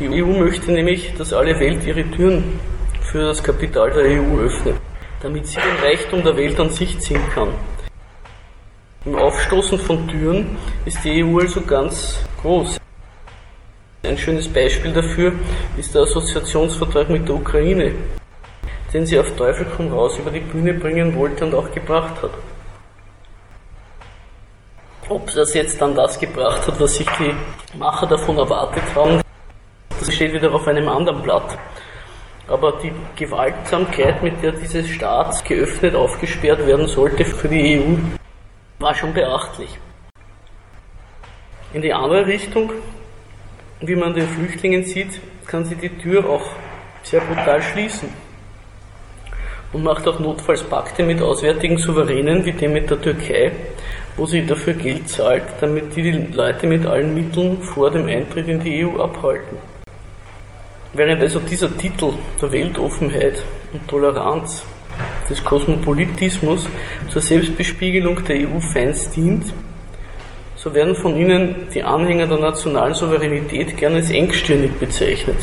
Die 0.00 0.22
EU 0.22 0.26
möchte 0.26 0.70
nämlich, 0.70 1.12
dass 1.18 1.32
alle 1.32 1.58
Welt 1.58 1.84
ihre 1.84 2.08
Türen 2.12 2.60
für 3.00 3.22
das 3.22 3.42
Kapital 3.42 3.90
der 3.90 4.04
EU 4.04 4.38
öffnet, 4.38 4.76
damit 5.20 5.48
sie 5.48 5.58
den 5.58 5.84
Reichtum 5.84 6.22
der 6.22 6.36
Welt 6.36 6.60
an 6.60 6.70
sich 6.70 7.00
ziehen 7.00 7.22
kann. 7.34 7.48
Im 9.04 9.16
Aufstoßen 9.16 9.76
von 9.76 10.06
Türen 10.06 10.56
ist 10.84 11.02
die 11.02 11.24
EU 11.24 11.40
also 11.40 11.62
ganz 11.62 12.20
groß. 12.42 12.78
Ein 14.04 14.16
schönes 14.16 14.46
Beispiel 14.46 14.92
dafür 14.92 15.32
ist 15.76 15.92
der 15.92 16.02
Assoziationsvertrag 16.02 17.10
mit 17.10 17.26
der 17.26 17.34
Ukraine, 17.34 17.92
den 18.94 19.04
sie 19.04 19.18
auf 19.18 19.34
Teufel 19.34 19.66
komm 19.76 19.92
raus 19.92 20.16
über 20.16 20.30
die 20.30 20.38
Bühne 20.38 20.74
bringen 20.74 21.16
wollte 21.16 21.44
und 21.44 21.54
auch 21.56 21.72
gebracht 21.72 22.22
hat. 22.22 22.30
Ob 25.08 25.28
das 25.32 25.54
jetzt 25.54 25.82
dann 25.82 25.96
das 25.96 26.20
gebracht 26.20 26.68
hat, 26.68 26.78
was 26.78 26.94
sich 26.94 27.08
die 27.18 27.34
Macher 27.76 28.06
davon 28.06 28.38
erwartet 28.38 28.84
haben, 28.94 29.20
steht 30.10 30.32
wieder 30.32 30.52
auf 30.54 30.66
einem 30.66 30.88
anderen 30.88 31.22
Blatt. 31.22 31.58
Aber 32.46 32.78
die 32.82 32.92
Gewaltsamkeit, 33.16 34.22
mit 34.22 34.42
der 34.42 34.52
dieses 34.52 34.88
Staat 34.88 35.44
geöffnet 35.44 35.94
aufgesperrt 35.94 36.66
werden 36.66 36.86
sollte 36.86 37.24
für 37.24 37.48
die 37.48 37.78
EU, 37.78 37.96
war 38.78 38.94
schon 38.94 39.12
beachtlich. 39.12 39.78
In 41.74 41.82
die 41.82 41.92
andere 41.92 42.26
Richtung, 42.26 42.72
wie 43.80 43.96
man 43.96 44.14
den 44.14 44.26
Flüchtlingen 44.26 44.84
sieht, 44.84 45.20
kann 45.46 45.64
sie 45.64 45.76
die 45.76 45.90
Tür 45.98 46.28
auch 46.28 46.46
sehr 47.02 47.20
brutal 47.20 47.60
schließen 47.60 48.08
und 49.72 49.82
macht 49.82 50.06
auch 50.08 50.18
notfalls 50.18 50.62
Pakte 50.62 51.02
mit 51.02 51.20
auswärtigen 51.20 51.76
Souveränen 51.76 52.44
wie 52.44 52.52
dem 52.52 52.72
mit 52.72 52.90
der 52.90 53.00
Türkei, 53.00 53.52
wo 54.16 54.26
sie 54.26 54.46
dafür 54.46 54.74
Geld 54.74 55.08
zahlt, 55.08 55.44
damit 55.60 55.94
die 55.94 56.02
die 56.02 56.32
Leute 56.32 56.66
mit 56.66 56.86
allen 56.86 57.14
Mitteln 57.14 57.60
vor 57.62 57.90
dem 57.90 58.06
Eintritt 58.06 58.48
in 58.48 58.60
die 58.60 58.84
EU 58.84 59.00
abhalten. 59.00 59.58
Während 60.98 61.22
also 61.22 61.38
dieser 61.38 61.78
Titel 61.78 62.12
der 62.42 62.50
Weltoffenheit 62.50 63.40
und 63.72 63.86
Toleranz 63.86 64.64
des 65.30 65.44
Kosmopolitismus 65.44 66.68
zur 67.08 67.22
Selbstbespiegelung 67.22 68.24
der 68.24 68.48
EU-Fans 68.48 69.08
dient, 69.12 69.44
so 70.56 70.74
werden 70.74 70.96
von 70.96 71.16
ihnen 71.16 71.68
die 71.72 71.84
Anhänger 71.84 72.26
der 72.26 72.38
nationalen 72.38 72.94
Souveränität 72.94 73.76
gerne 73.76 73.98
als 73.98 74.10
engstirnig 74.10 74.72
bezeichnet. 74.72 75.36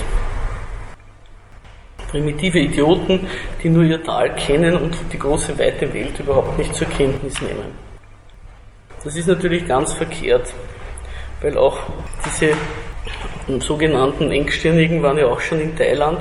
Primitive 2.09 2.59
Idioten, 2.59 3.25
die 3.63 3.69
nur 3.69 3.83
ihr 3.83 4.03
Tal 4.03 4.35
kennen 4.35 4.75
und 4.75 4.93
die 5.13 5.17
große 5.17 5.57
weite 5.57 5.93
Welt 5.93 6.19
überhaupt 6.19 6.57
nicht 6.57 6.75
zur 6.75 6.89
Kenntnis 6.89 7.39
nehmen. 7.39 7.71
Das 9.05 9.15
ist 9.15 9.27
natürlich 9.27 9.65
ganz 9.65 9.93
verkehrt, 9.93 10.53
weil 11.39 11.57
auch 11.57 11.79
diese 12.25 12.51
sogenannten 13.61 14.31
Engstirnigen 14.31 15.01
waren 15.03 15.17
ja 15.17 15.27
auch 15.27 15.39
schon 15.39 15.59
in 15.59 15.75
Thailand 15.75 16.19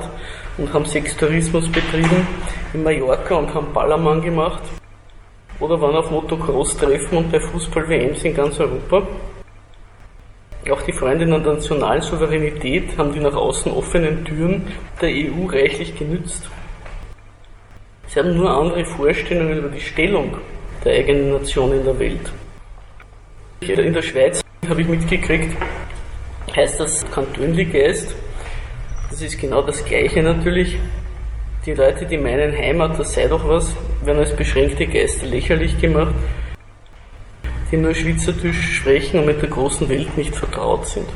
und 0.57 0.71
haben 0.73 0.85
Sextourismus 0.85 1.71
betrieben 1.71 2.27
in 2.73 2.83
Mallorca 2.83 3.35
und 3.35 3.53
haben 3.53 3.73
Ballermann 3.73 4.21
gemacht 4.21 4.61
oder 5.59 5.79
waren 5.81 5.95
auf 5.95 6.11
Motocross-Treffen 6.11 7.17
und 7.17 7.31
bei 7.31 7.39
Fußball-WMs 7.39 8.23
in 8.23 8.35
ganz 8.35 8.59
Europa. 8.59 9.07
Auch 10.71 10.81
die 10.81 10.93
Freundinnen 10.93 11.43
der 11.43 11.53
nationalen 11.53 12.01
Souveränität 12.01 12.97
haben 12.97 13.13
die 13.13 13.19
nach 13.19 13.35
außen 13.35 13.71
offenen 13.71 14.25
Türen 14.25 14.67
der 14.99 15.09
EU 15.09 15.45
reichlich 15.45 15.95
genützt. 15.95 16.49
Sie 18.07 18.19
haben 18.19 18.35
nur 18.35 18.49
andere 18.49 18.85
Vorstellungen 18.85 19.57
über 19.57 19.69
die 19.69 19.79
Stellung 19.79 20.37
der 20.83 20.93
eigenen 20.93 21.33
Nation 21.33 21.71
in 21.73 21.83
der 21.83 21.99
Welt. 21.99 22.31
In 23.61 23.93
der 23.93 24.01
Schweiz 24.01 24.41
habe 24.67 24.81
ich 24.81 24.87
mitgekriegt, 24.87 25.55
heißt 26.55 26.79
das 26.79 27.05
Kantönli-Geist. 27.11 28.15
Das 29.09 29.21
ist 29.21 29.39
genau 29.39 29.61
das 29.61 29.83
Gleiche 29.83 30.23
natürlich. 30.23 30.77
Die 31.65 31.73
Leute, 31.73 32.05
die 32.05 32.17
meinen, 32.17 32.55
Heimat, 32.55 32.99
das 32.99 33.13
sei 33.13 33.27
doch 33.27 33.47
was, 33.47 33.75
werden 34.03 34.19
als 34.19 34.35
beschränkte 34.35 34.85
Geister 34.85 35.25
lächerlich 35.25 35.79
gemacht, 35.79 36.13
die 37.71 37.77
nur 37.77 37.93
Schweizerdeutsch 37.93 38.75
sprechen 38.75 39.19
und 39.19 39.25
mit 39.25 39.41
der 39.41 39.49
großen 39.49 39.89
Welt 39.89 40.15
nicht 40.15 40.35
vertraut 40.35 40.85
sind. 40.87 41.07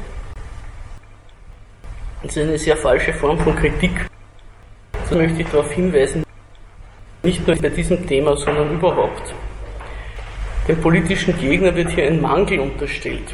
Das 2.24 2.36
ist 2.36 2.44
eine 2.44 2.58
sehr 2.58 2.76
falsche 2.76 3.14
Form 3.14 3.38
von 3.40 3.56
Kritik. 3.56 3.92
Da 5.10 5.16
möchte 5.16 5.42
ich 5.42 5.48
darauf 5.48 5.72
hinweisen, 5.72 6.24
nicht 7.24 7.48
nur 7.48 7.56
bei 7.56 7.70
diesem 7.70 8.06
Thema, 8.08 8.36
sondern 8.36 8.74
überhaupt. 8.74 9.34
Dem 10.68 10.82
politischen 10.82 11.38
Gegner 11.40 11.76
wird 11.76 11.92
hier 11.92 12.08
ein 12.08 12.22
Mangel 12.22 12.60
unterstellt. 12.60 13.34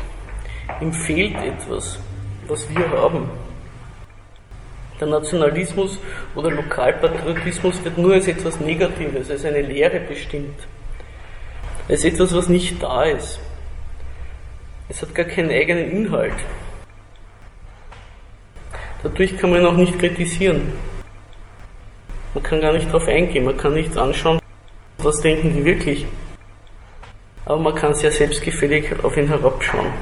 Ihm 0.81 0.93
fehlt 0.93 1.35
etwas, 1.37 1.99
was 2.47 2.69
wir 2.69 2.89
haben. 2.89 3.29
Der 4.99 5.07
Nationalismus 5.07 5.99
oder 6.35 6.51
Lokalpatriotismus 6.51 7.83
wird 7.83 7.97
nur 7.97 8.13
als 8.13 8.27
etwas 8.27 8.59
Negatives, 8.59 9.29
als 9.29 9.43
eine 9.43 9.61
Lehre 9.61 9.99
bestimmt. 9.99 10.57
Als 11.89 12.05
etwas, 12.05 12.33
was 12.33 12.47
nicht 12.49 12.81
da 12.81 13.03
ist. 13.03 13.39
Es 14.87 15.01
hat 15.01 15.13
gar 15.13 15.25
keinen 15.25 15.49
eigenen 15.49 15.91
Inhalt. 15.91 16.35
Dadurch 19.03 19.37
kann 19.37 19.51
man 19.51 19.65
auch 19.65 19.75
nicht 19.75 19.99
kritisieren. 19.99 20.73
Man 22.33 22.43
kann 22.43 22.61
gar 22.61 22.73
nicht 22.73 22.87
darauf 22.87 23.07
eingehen, 23.07 23.45
man 23.45 23.57
kann 23.57 23.73
nicht 23.73 23.97
anschauen, 23.97 24.39
was 24.97 25.21
denken 25.21 25.53
die 25.53 25.65
wirklich. 25.65 26.05
Aber 27.45 27.59
man 27.59 27.75
kann 27.75 27.93
sehr 27.93 28.11
selbstgefällig 28.11 29.03
auf 29.03 29.15
ihn 29.17 29.27
herabschauen. 29.27 29.93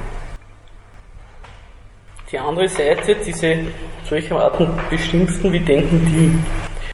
Die 2.34 2.40
andere 2.40 2.68
Seite, 2.68 3.14
diese 3.24 3.58
solcher 4.10 4.40
Arten 4.40 4.68
Bestimmten, 4.90 5.52
wie 5.52 5.60
denken 5.60 6.04
die? 6.04 6.92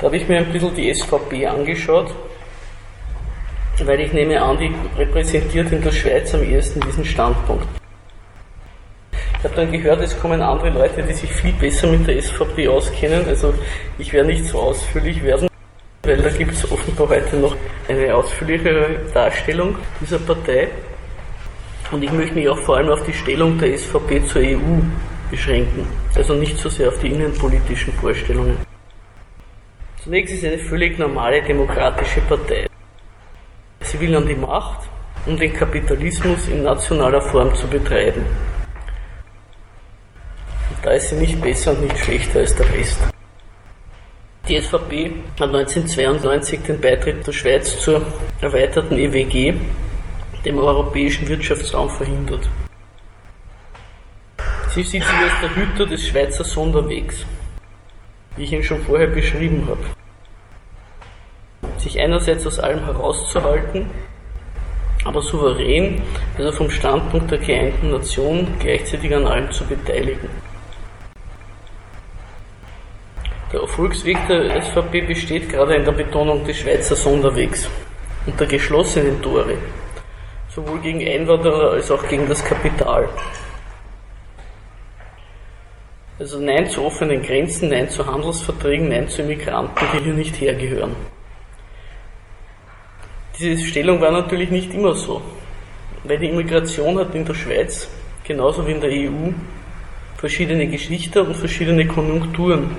Da 0.00 0.06
habe 0.06 0.16
ich 0.16 0.26
mir 0.26 0.38
ein 0.38 0.52
bisschen 0.52 0.74
die 0.74 0.92
SVP 0.92 1.46
angeschaut, 1.46 2.12
weil 3.84 4.00
ich 4.00 4.12
nehme 4.12 4.42
an, 4.42 4.58
die 4.58 4.74
repräsentiert 4.98 5.70
in 5.70 5.82
der 5.82 5.92
Schweiz 5.92 6.34
am 6.34 6.42
ehesten 6.42 6.80
diesen 6.80 7.04
Standpunkt. 7.04 7.68
Ich 9.38 9.44
habe 9.44 9.54
dann 9.54 9.70
gehört, 9.70 10.00
es 10.00 10.18
kommen 10.18 10.42
andere 10.42 10.70
Leute, 10.70 11.04
die 11.04 11.12
sich 11.12 11.30
viel 11.32 11.52
besser 11.52 11.86
mit 11.86 12.08
der 12.08 12.20
SVP 12.20 12.66
auskennen. 12.66 13.24
Also 13.28 13.54
ich 14.00 14.12
werde 14.12 14.30
nicht 14.30 14.46
so 14.46 14.58
ausführlich 14.58 15.22
werden, 15.22 15.48
weil 16.02 16.16
da 16.16 16.30
gibt 16.30 16.54
es 16.54 16.72
offenbar 16.72 17.10
heute 17.10 17.36
noch 17.36 17.54
eine 17.86 18.16
ausführlichere 18.16 18.98
Darstellung 19.14 19.76
dieser 20.00 20.18
Partei. 20.18 20.70
Und 21.90 22.04
ich 22.04 22.12
möchte 22.12 22.34
mich 22.34 22.48
auch 22.48 22.58
vor 22.58 22.76
allem 22.76 22.90
auf 22.90 23.04
die 23.04 23.12
Stellung 23.12 23.58
der 23.58 23.76
SVP 23.76 24.24
zur 24.24 24.42
EU 24.42 24.80
beschränken, 25.30 25.86
also 26.14 26.34
nicht 26.34 26.56
so 26.58 26.68
sehr 26.68 26.88
auf 26.88 26.98
die 27.00 27.08
innenpolitischen 27.08 27.92
Vorstellungen. 27.94 28.56
Zunächst 30.02 30.34
ist 30.34 30.44
es 30.44 30.52
eine 30.52 30.58
völlig 30.58 30.98
normale 30.98 31.42
demokratische 31.42 32.20
Partei. 32.22 32.66
Sie 33.80 33.98
will 34.00 34.14
an 34.14 34.26
die 34.26 34.34
Macht, 34.34 34.88
um 35.26 35.36
den 35.36 35.52
Kapitalismus 35.52 36.48
in 36.48 36.62
nationaler 36.62 37.20
Form 37.20 37.54
zu 37.54 37.66
betreiben. 37.66 38.24
Und 40.70 40.86
da 40.86 40.92
ist 40.92 41.10
sie 41.10 41.16
nicht 41.16 41.40
besser 41.40 41.72
und 41.72 41.82
nicht 41.82 41.98
schlechter 41.98 42.40
als 42.40 42.54
der 42.54 42.72
Rest. 42.72 43.00
Die 44.48 44.60
SVP 44.60 45.12
hat 45.38 45.48
1992 45.48 46.60
den 46.62 46.80
Beitritt 46.80 47.26
der 47.26 47.32
Schweiz 47.32 47.78
zur 47.80 48.02
erweiterten 48.40 48.96
EWG 48.96 49.54
dem 50.44 50.58
europäischen 50.58 51.28
Wirtschaftsraum 51.28 51.90
verhindert. 51.90 52.48
Sie 54.68 54.82
sich 54.82 55.04
als 55.04 55.32
der 55.42 55.54
Hüter 55.54 55.86
des 55.86 56.06
Schweizer 56.06 56.44
Sonderwegs, 56.44 57.26
wie 58.36 58.44
ich 58.44 58.52
ihn 58.52 58.62
schon 58.62 58.82
vorher 58.82 59.08
beschrieben 59.08 59.66
habe. 59.68 59.84
Sich 61.78 62.00
einerseits 62.00 62.46
aus 62.46 62.58
allem 62.58 62.84
herauszuhalten, 62.84 63.90
aber 65.04 65.22
souverän, 65.22 66.02
also 66.38 66.52
vom 66.52 66.70
Standpunkt 66.70 67.30
der 67.30 67.38
geeinten 67.38 67.90
Nation, 67.90 68.46
gleichzeitig 68.58 69.14
an 69.14 69.26
allem 69.26 69.50
zu 69.50 69.64
beteiligen. 69.64 70.28
Der 73.52 73.60
Erfolgsweg 73.62 74.16
der 74.28 74.62
SVP 74.62 75.00
besteht 75.00 75.48
gerade 75.48 75.74
in 75.74 75.84
der 75.84 75.92
Betonung 75.92 76.44
des 76.44 76.58
Schweizer 76.58 76.94
Sonderwegs 76.94 77.68
und 78.26 78.38
der 78.38 78.46
geschlossenen 78.46 79.20
Tore, 79.20 79.56
sowohl 80.54 80.80
gegen 80.80 81.06
Einwanderer 81.06 81.72
als 81.72 81.90
auch 81.90 82.06
gegen 82.08 82.28
das 82.28 82.44
Kapital. 82.44 83.08
Also 86.18 86.38
Nein 86.38 86.68
zu 86.68 86.84
offenen 86.84 87.22
Grenzen, 87.22 87.70
Nein 87.70 87.88
zu 87.88 88.04
Handelsverträgen, 88.04 88.88
Nein 88.88 89.08
zu 89.08 89.22
Immigranten, 89.22 89.86
die 89.94 90.04
hier 90.04 90.12
nicht 90.12 90.40
hergehören. 90.40 90.94
Diese 93.38 93.64
Stellung 93.64 94.00
war 94.02 94.10
natürlich 94.10 94.50
nicht 94.50 94.74
immer 94.74 94.94
so, 94.94 95.22
weil 96.04 96.18
die 96.18 96.28
Immigration 96.28 96.98
hat 96.98 97.14
in 97.14 97.24
der 97.24 97.34
Schweiz, 97.34 97.88
genauso 98.22 98.66
wie 98.66 98.72
in 98.72 98.80
der 98.82 98.90
EU, 98.90 99.32
verschiedene 100.18 100.66
Geschichten 100.66 101.26
und 101.26 101.36
verschiedene 101.36 101.86
Konjunkturen, 101.86 102.76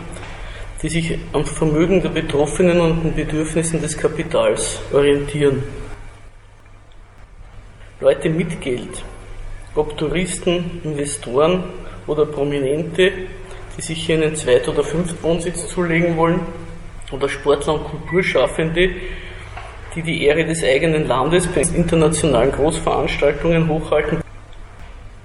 die 0.84 0.90
sich 0.90 1.18
am 1.34 1.46
Vermögen 1.46 2.00
der 2.04 2.10
Betroffenen 2.10 2.80
und 2.80 3.04
den 3.04 3.16
Bedürfnissen 3.16 3.82
des 3.82 3.98
Kapitals 3.98 4.80
orientieren. 4.94 5.64
Leute 8.02 8.32
mit 8.32 8.60
Geld, 8.62 9.04
ob 9.76 9.96
Touristen, 9.96 10.82
Investoren 10.84 11.66
oder 12.08 12.26
Prominente, 12.26 13.12
die 13.78 13.82
sich 13.82 14.08
hier 14.08 14.16
einen 14.16 14.36
Zweit- 14.36 14.68
oder 14.68 14.84
Fünftwohnsitz 14.84 15.68
zulegen 15.70 16.18
wollen, 16.18 16.40
oder 17.12 17.30
Sportler 17.30 17.76
und 17.76 17.84
Kulturschaffende, 17.84 18.90
die 19.94 20.02
die 20.02 20.26
Ehre 20.26 20.44
des 20.44 20.64
eigenen 20.64 21.08
Landes 21.08 21.46
bei 21.46 21.62
internationalen 21.62 22.52
Großveranstaltungen 22.52 23.70
hochhalten, 23.70 24.24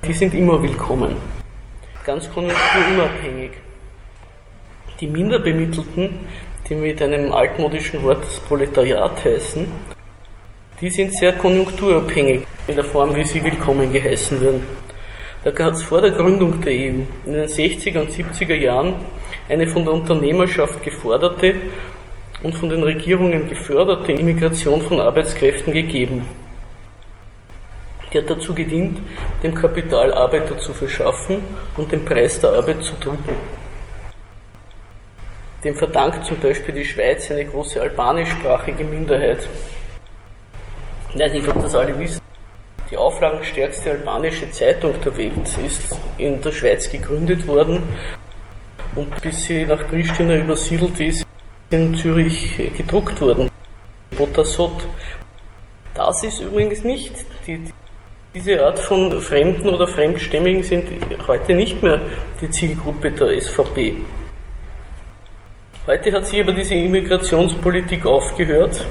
die 0.07 0.12
sind 0.12 0.35
immer 0.35 0.62
willkommen. 0.62 1.17
Ganz 2.05 2.31
konjunkturunabhängig. 2.31 3.53
Die 5.01 5.07
Minderbemittelten, 5.07 6.11
die 6.69 6.75
mit 6.75 7.01
einem 7.01 7.33
altmodischen 7.33 8.03
Wort 8.03 8.23
das 8.23 8.39
Proletariat 8.41 9.25
heißen, 9.25 9.67
die 10.81 10.91
sind 10.91 11.17
sehr 11.17 11.33
konjunkturabhängig 11.33 12.47
in 12.67 12.75
der 12.75 12.85
Form, 12.85 13.15
wie 13.17 13.25
sie 13.25 13.43
willkommen 13.43 13.93
geheißen 13.93 14.41
werden. 14.41 14.62
Da 15.43 15.51
gab 15.51 15.73
es 15.73 15.83
vor 15.83 16.01
der 16.01 16.11
Gründung 16.11 16.61
der 16.61 16.73
EU 16.73 17.03
in 17.25 17.33
den 17.33 17.47
60er 17.47 18.01
und 18.01 18.11
70er 18.11 18.55
Jahren 18.55 18.95
eine 19.49 19.67
von 19.67 19.85
der 19.85 19.95
Unternehmerschaft 19.95 20.83
geforderte 20.83 21.55
und 22.43 22.55
von 22.55 22.69
den 22.69 22.83
Regierungen 22.83 23.49
geförderte 23.49 24.12
Immigration 24.12 24.83
von 24.83 25.01
Arbeitskräften 25.01 25.73
gegeben. 25.73 26.27
Die 28.12 28.19
hat 28.19 28.29
dazu 28.29 28.55
gedient, 28.55 28.99
dem 29.43 29.55
Kapital 29.55 30.12
Arbeiter 30.12 30.59
zu 30.59 30.73
verschaffen 30.75 31.39
und 31.77 31.91
den 31.91 32.05
Preis 32.05 32.41
der 32.41 32.51
Arbeit 32.51 32.83
zu 32.83 32.95
drücken. 33.01 33.37
Dem 35.65 35.75
verdankt 35.75 36.25
zum 36.27 36.39
Beispiel 36.39 36.75
die 36.75 36.85
Schweiz 36.85 37.31
eine 37.31 37.45
große 37.45 37.81
albanischsprachige 37.81 38.85
Minderheit. 38.85 39.49
Ich 41.14 41.21
weiß 41.21 41.33
nicht, 41.33 41.49
ob 41.49 41.62
das 41.62 41.75
alle 41.75 41.99
wissen. 41.99 42.21
Die 42.90 42.97
auflagenstärkste 42.97 43.90
albanische 43.90 44.51
Zeitung 44.51 44.95
der 45.05 45.16
Welt 45.16 45.59
ist 45.64 45.99
in 46.19 46.40
der 46.40 46.53
Schweiz 46.53 46.90
gegründet 46.90 47.47
worden 47.47 47.83
und 48.95 49.21
bis 49.23 49.45
sie 49.45 49.64
nach 49.66 49.88
Pristina 49.88 50.37
übersiedelt 50.37 50.99
ist, 51.01 51.27
in 51.71 51.95
Zürich 51.97 52.57
gedruckt 52.77 53.21
worden. 53.21 53.51
Botasot. 54.16 54.87
Das 55.95 56.23
ist 56.23 56.40
übrigens 56.40 56.85
nicht, 56.85 57.12
die, 57.47 57.61
diese 58.35 58.64
Art 58.64 58.79
von 58.79 59.21
Fremden 59.21 59.69
oder 59.69 59.88
Fremdstämmigen 59.88 60.62
sind 60.62 60.87
heute 61.27 61.55
nicht 61.55 61.83
mehr 61.83 62.01
die 62.40 62.51
Zielgruppe 62.51 63.11
der 63.11 63.40
SVP. 63.40 63.97
Heute 65.87 66.12
hat 66.12 66.27
sich 66.27 66.40
aber 66.40 66.53
diese 66.53 66.75
Immigrationspolitik 66.75 68.07
aufgehört, 68.07 68.85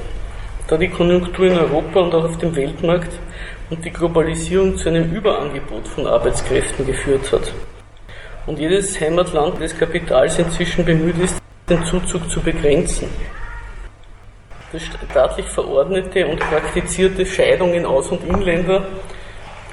da 0.67 0.77
die 0.77 0.87
Konjunktur 0.87 1.47
in 1.47 1.57
Europa 1.57 1.99
und 1.99 2.15
auch 2.15 2.25
auf 2.25 2.37
dem 2.37 2.55
Weltmarkt 2.55 3.11
und 3.69 3.83
die 3.83 3.91
Globalisierung 3.91 4.77
zu 4.77 4.89
einem 4.89 5.11
Überangebot 5.11 5.87
von 5.87 6.07
Arbeitskräften 6.07 6.85
geführt 6.85 7.31
hat. 7.31 7.53
Und 8.45 8.59
jedes 8.59 8.99
Heimatland 8.99 9.59
des 9.59 9.77
Kapitals 9.77 10.37
inzwischen 10.39 10.85
bemüht 10.85 11.17
ist, 11.17 11.37
den 11.69 11.83
Zuzug 11.85 12.29
zu 12.29 12.39
begrenzen. 12.41 13.09
Das 14.71 14.81
staatlich 15.09 15.47
verordnete 15.47 16.27
und 16.27 16.39
praktizierte 16.39 17.25
Scheidung 17.25 17.73
in 17.73 17.85
Aus- 17.85 18.09
und 18.09 18.23
Inländer 18.27 18.85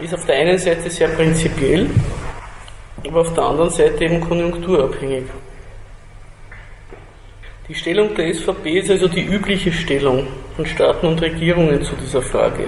ist 0.01 0.15
auf 0.15 0.25
der 0.27 0.37
einen 0.37 0.59
Seite 0.59 0.91
sehr 0.91 1.09
prinzipiell, 1.09 1.89
aber 3.07 3.21
auf 3.21 3.35
der 3.35 3.45
anderen 3.45 3.71
Seite 3.71 4.05
eben 4.05 4.21
konjunkturabhängig. 4.21 5.25
Die 7.69 7.77
Stellung 7.77 8.13
der 8.17 8.35
SVP 8.35 8.81
ist 8.81 8.91
also 8.91 9.07
die 9.07 9.23
übliche 9.23 9.71
Stellung 9.71 10.27
von 10.57 10.67
Staaten 10.67 11.07
und 11.07 11.23
Regierungen 11.23 11.81
zu 11.85 11.95
dieser 11.95 12.21
Frage. 12.21 12.67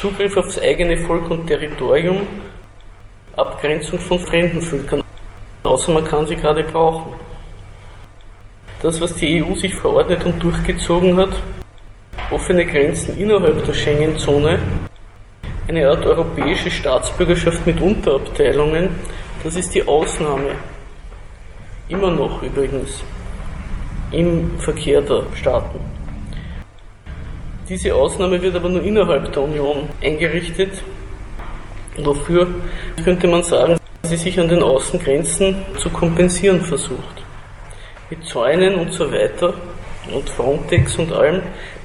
Zugriff 0.00 0.36
aufs 0.36 0.56
eigene 0.60 0.96
Volk 0.96 1.28
und 1.32 1.48
Territorium, 1.48 2.28
Abgrenzung 3.34 3.98
von 3.98 4.20
fremden 4.20 4.62
Völkern, 4.62 5.02
außer 5.64 5.90
man 5.90 6.04
kann 6.04 6.28
sie 6.28 6.36
gerade 6.36 6.62
brauchen. 6.62 7.12
Das, 8.82 9.00
was 9.00 9.16
die 9.16 9.42
EU 9.42 9.54
sich 9.56 9.74
verordnet 9.74 10.24
und 10.24 10.40
durchgezogen 10.40 11.16
hat, 11.16 11.34
offene 12.30 12.64
Grenzen 12.64 13.18
innerhalb 13.18 13.64
der 13.66 13.74
Schengen-Zone, 13.74 14.60
eine 15.66 15.88
Art 15.88 16.06
europäische 16.06 16.70
Staatsbürgerschaft 16.70 17.66
mit 17.66 17.80
Unterabteilungen, 17.80 18.90
das 19.42 19.56
ist 19.56 19.74
die 19.74 19.86
Ausnahme. 19.86 20.52
Immer 21.88 22.12
noch 22.12 22.40
übrigens 22.44 23.02
im 24.12 24.58
Verkehr 24.58 25.00
der 25.00 25.24
Staaten. 25.34 25.78
Diese 27.68 27.94
Ausnahme 27.94 28.42
wird 28.42 28.56
aber 28.56 28.68
nur 28.68 28.82
innerhalb 28.82 29.32
der 29.32 29.42
Union 29.42 29.88
eingerichtet. 30.02 30.82
Wofür 31.96 32.48
könnte 33.04 33.28
man 33.28 33.42
sagen, 33.42 33.76
sie 34.02 34.16
sich 34.16 34.40
an 34.40 34.48
den 34.48 34.62
Außengrenzen 34.62 35.54
zu 35.78 35.88
kompensieren 35.90 36.60
versucht. 36.60 37.22
Mit 38.08 38.24
Zäunen 38.24 38.74
und 38.74 38.92
so 38.92 39.12
weiter 39.12 39.54
und 40.12 40.28
Frontex 40.30 40.96
und 40.96 41.12
allem, 41.12 41.42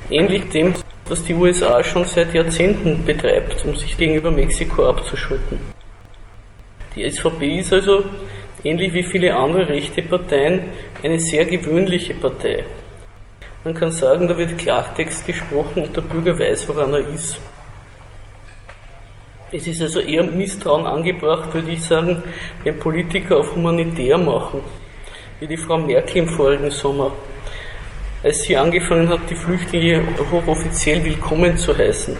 ähnlich 0.09 0.49
dem, 0.49 0.73
was 1.07 1.23
die 1.23 1.35
USA 1.35 1.83
schon 1.83 2.05
seit 2.05 2.33
Jahrzehnten 2.33 3.05
betreibt, 3.05 3.63
um 3.65 3.75
sich 3.75 3.95
gegenüber 3.95 4.31
Mexiko 4.31 4.89
abzuschotten. 4.89 5.59
Die 6.95 7.09
SVP 7.09 7.59
ist 7.59 7.73
also 7.73 8.03
ähnlich 8.65 8.93
wie 8.93 9.03
viele 9.03 9.35
andere 9.35 9.69
rechte 9.69 10.01
Parteien, 10.01 10.63
eine 11.03 11.19
sehr 11.19 11.45
gewöhnliche 11.45 12.15
Partei. 12.15 12.65
Man 13.63 13.75
kann 13.75 13.91
sagen, 13.91 14.27
da 14.27 14.37
wird 14.37 14.57
Klartext 14.57 15.25
gesprochen 15.25 15.83
und 15.83 15.95
der 15.95 16.01
Bürger 16.01 16.37
weiß, 16.37 16.67
woran 16.67 16.93
er 16.93 17.07
ist. 17.07 17.39
Es 19.51 19.67
ist 19.67 19.81
also 19.81 19.99
eher 19.99 20.23
Misstrauen 20.23 20.85
angebracht, 20.85 21.53
würde 21.53 21.71
ich 21.71 21.83
sagen, 21.83 22.21
wenn 22.63 22.79
Politiker 22.79 23.37
auf 23.37 23.55
humanitär 23.55 24.17
machen, 24.17 24.61
wie 25.39 25.47
die 25.47 25.57
Frau 25.57 25.77
Merkel 25.77 26.23
im 26.23 26.29
vorigen 26.29 26.71
Sommer, 26.71 27.11
als 28.23 28.41
sie 28.41 28.57
angefangen 28.57 29.07
hat, 29.07 29.21
die 29.29 29.35
Flüchtlinge 29.35 30.01
hochoffiziell 30.31 31.03
willkommen 31.05 31.55
zu 31.57 31.77
heißen. 31.77 32.17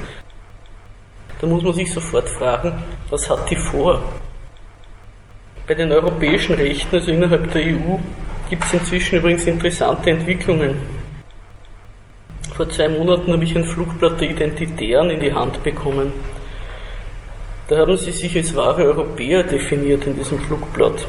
Da 1.41 1.47
muss 1.47 1.63
man 1.63 1.73
sich 1.73 1.91
sofort 1.91 2.29
fragen, 2.29 2.71
was 3.09 3.29
hat 3.29 3.49
die 3.49 3.55
vor? 3.55 4.01
Bei 5.67 5.73
den 5.73 5.91
europäischen 5.91 6.53
Rechten, 6.53 6.95
also 6.95 7.11
innerhalb 7.11 7.51
der 7.51 7.63
EU, 7.63 7.97
gibt 8.51 8.63
es 8.65 8.73
inzwischen 8.73 9.17
übrigens 9.17 9.47
interessante 9.47 10.11
Entwicklungen. 10.11 10.75
Vor 12.55 12.69
zwei 12.69 12.87
Monaten 12.87 13.33
habe 13.33 13.43
ich 13.43 13.55
ein 13.55 13.65
Flugblatt 13.65 14.21
der 14.21 14.29
Identitären 14.29 15.09
in 15.09 15.19
die 15.19 15.33
Hand 15.33 15.63
bekommen. 15.63 16.13
Da 17.67 17.77
haben 17.77 17.97
sie 17.97 18.11
sich 18.11 18.37
als 18.37 18.55
wahre 18.55 18.83
Europäer 18.83 19.41
definiert 19.41 20.05
in 20.05 20.15
diesem 20.15 20.37
Flugblatt, 20.37 21.07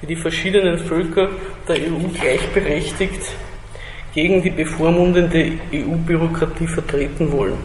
die 0.00 0.06
die 0.06 0.16
verschiedenen 0.16 0.78
Völker 0.78 1.30
der 1.66 1.76
EU 1.76 2.08
gleichberechtigt 2.14 3.32
gegen 4.14 4.40
die 4.44 4.50
bevormundende 4.50 5.54
EU-Bürokratie 5.74 6.68
vertreten 6.68 7.32
wollen. 7.32 7.58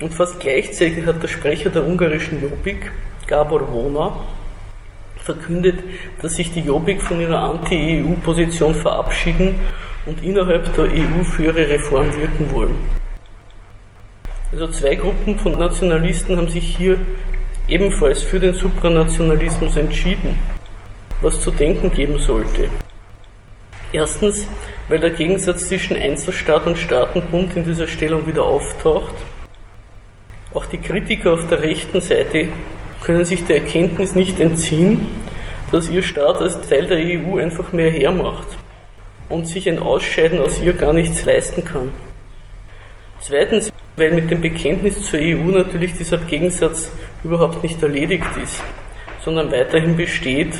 Und 0.00 0.12
fast 0.12 0.40
gleichzeitig 0.40 1.06
hat 1.06 1.22
der 1.22 1.28
Sprecher 1.28 1.70
der 1.70 1.86
ungarischen 1.86 2.42
Jobbik, 2.42 2.90
Gabor 3.28 3.72
Wona, 3.72 4.16
verkündet, 5.32 5.78
dass 6.20 6.34
sich 6.34 6.52
die 6.52 6.60
Jobbik 6.60 7.00
von 7.02 7.20
ihrer 7.20 7.42
Anti-EU-Position 7.50 8.74
verabschieden 8.74 9.54
und 10.06 10.22
innerhalb 10.22 10.74
der 10.74 10.84
EU 10.84 11.22
für 11.24 11.44
ihre 11.44 11.68
Reform 11.68 12.06
wirken 12.16 12.50
wollen. 12.52 12.76
Also 14.52 14.66
zwei 14.68 14.96
Gruppen 14.96 15.38
von 15.38 15.52
Nationalisten 15.58 16.36
haben 16.36 16.48
sich 16.48 16.76
hier 16.76 16.98
ebenfalls 17.68 18.22
für 18.22 18.40
den 18.40 18.54
Supranationalismus 18.54 19.76
entschieden, 19.76 20.36
was 21.20 21.40
zu 21.40 21.52
denken 21.52 21.92
geben 21.92 22.18
sollte. 22.18 22.68
Erstens, 23.92 24.48
weil 24.88 24.98
der 24.98 25.10
Gegensatz 25.10 25.68
zwischen 25.68 25.96
Einzelstaat 25.96 26.66
und 26.66 26.78
Staatenbund 26.78 27.56
in 27.56 27.64
dieser 27.64 27.86
Stellung 27.86 28.26
wieder 28.26 28.42
auftaucht. 28.42 29.14
Auch 30.52 30.66
die 30.66 30.78
Kritiker 30.78 31.34
auf 31.34 31.46
der 31.48 31.62
rechten 31.62 32.00
Seite 32.00 32.48
können 33.00 33.24
sich 33.24 33.44
der 33.44 33.56
Erkenntnis 33.56 34.14
nicht 34.14 34.40
entziehen, 34.40 35.06
dass 35.72 35.88
ihr 35.88 36.02
Staat 36.02 36.40
als 36.40 36.60
Teil 36.68 36.86
der 36.86 36.98
EU 36.98 37.38
einfach 37.38 37.72
mehr 37.72 37.90
hermacht 37.90 38.48
und 39.28 39.46
sich 39.46 39.68
ein 39.68 39.78
Ausscheiden 39.78 40.40
aus 40.40 40.60
ihr 40.60 40.72
gar 40.72 40.92
nichts 40.92 41.24
leisten 41.24 41.64
kann. 41.64 41.92
Zweitens, 43.20 43.72
weil 43.96 44.12
mit 44.12 44.30
dem 44.30 44.40
Bekenntnis 44.40 45.02
zur 45.02 45.20
EU 45.20 45.44
natürlich 45.44 45.92
dieser 45.96 46.18
Gegensatz 46.18 46.90
überhaupt 47.22 47.62
nicht 47.62 47.82
erledigt 47.82 48.36
ist, 48.42 48.62
sondern 49.22 49.52
weiterhin 49.52 49.96
besteht 49.96 50.54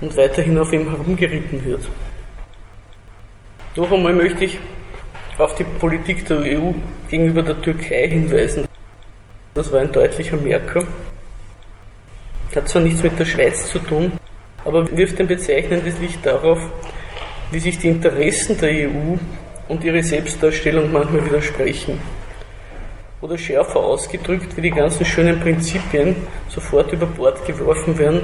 und 0.00 0.16
weiterhin 0.16 0.58
auf 0.58 0.72
ihm 0.72 0.90
herumgeritten 0.90 1.64
wird. 1.64 1.88
Noch 3.76 3.90
einmal 3.90 4.12
möchte 4.12 4.44
ich 4.44 4.58
auf 5.38 5.54
die 5.54 5.64
Politik 5.64 6.26
der 6.26 6.40
EU 6.40 6.72
gegenüber 7.08 7.42
der 7.42 7.60
Türkei 7.62 8.08
hinweisen. 8.08 8.66
Das 9.54 9.72
war 9.72 9.80
ein 9.80 9.92
deutlicher 9.92 10.36
Merker. 10.36 10.86
Hat 12.54 12.68
zwar 12.68 12.82
nichts 12.82 13.02
mit 13.02 13.18
der 13.18 13.24
Schweiz 13.24 13.66
zu 13.70 13.78
tun, 13.78 14.12
aber 14.64 14.94
wirft 14.96 15.18
ein 15.20 15.26
bezeichnendes 15.26 15.98
Licht 15.98 16.24
darauf, 16.24 16.58
wie 17.50 17.58
sich 17.58 17.78
die 17.78 17.88
Interessen 17.88 18.58
der 18.58 18.70
EU 18.70 19.16
und 19.68 19.84
ihre 19.84 20.02
Selbstdarstellung 20.02 20.92
manchmal 20.92 21.24
widersprechen. 21.24 22.00
Oder 23.22 23.38
schärfer 23.38 23.80
ausgedrückt, 23.80 24.56
wie 24.56 24.62
die 24.62 24.70
ganzen 24.70 25.04
schönen 25.04 25.40
Prinzipien 25.40 26.16
sofort 26.48 26.92
über 26.92 27.06
Bord 27.06 27.44
geworfen 27.46 27.96
werden, 27.98 28.22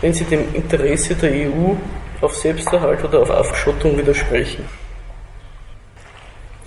wenn 0.00 0.14
sie 0.14 0.24
dem 0.24 0.54
Interesse 0.54 1.14
der 1.14 1.32
EU 1.32 1.74
auf 2.20 2.34
Selbsterhalt 2.34 3.04
oder 3.04 3.20
auf 3.20 3.30
Abschottung 3.30 3.98
widersprechen. 3.98 4.64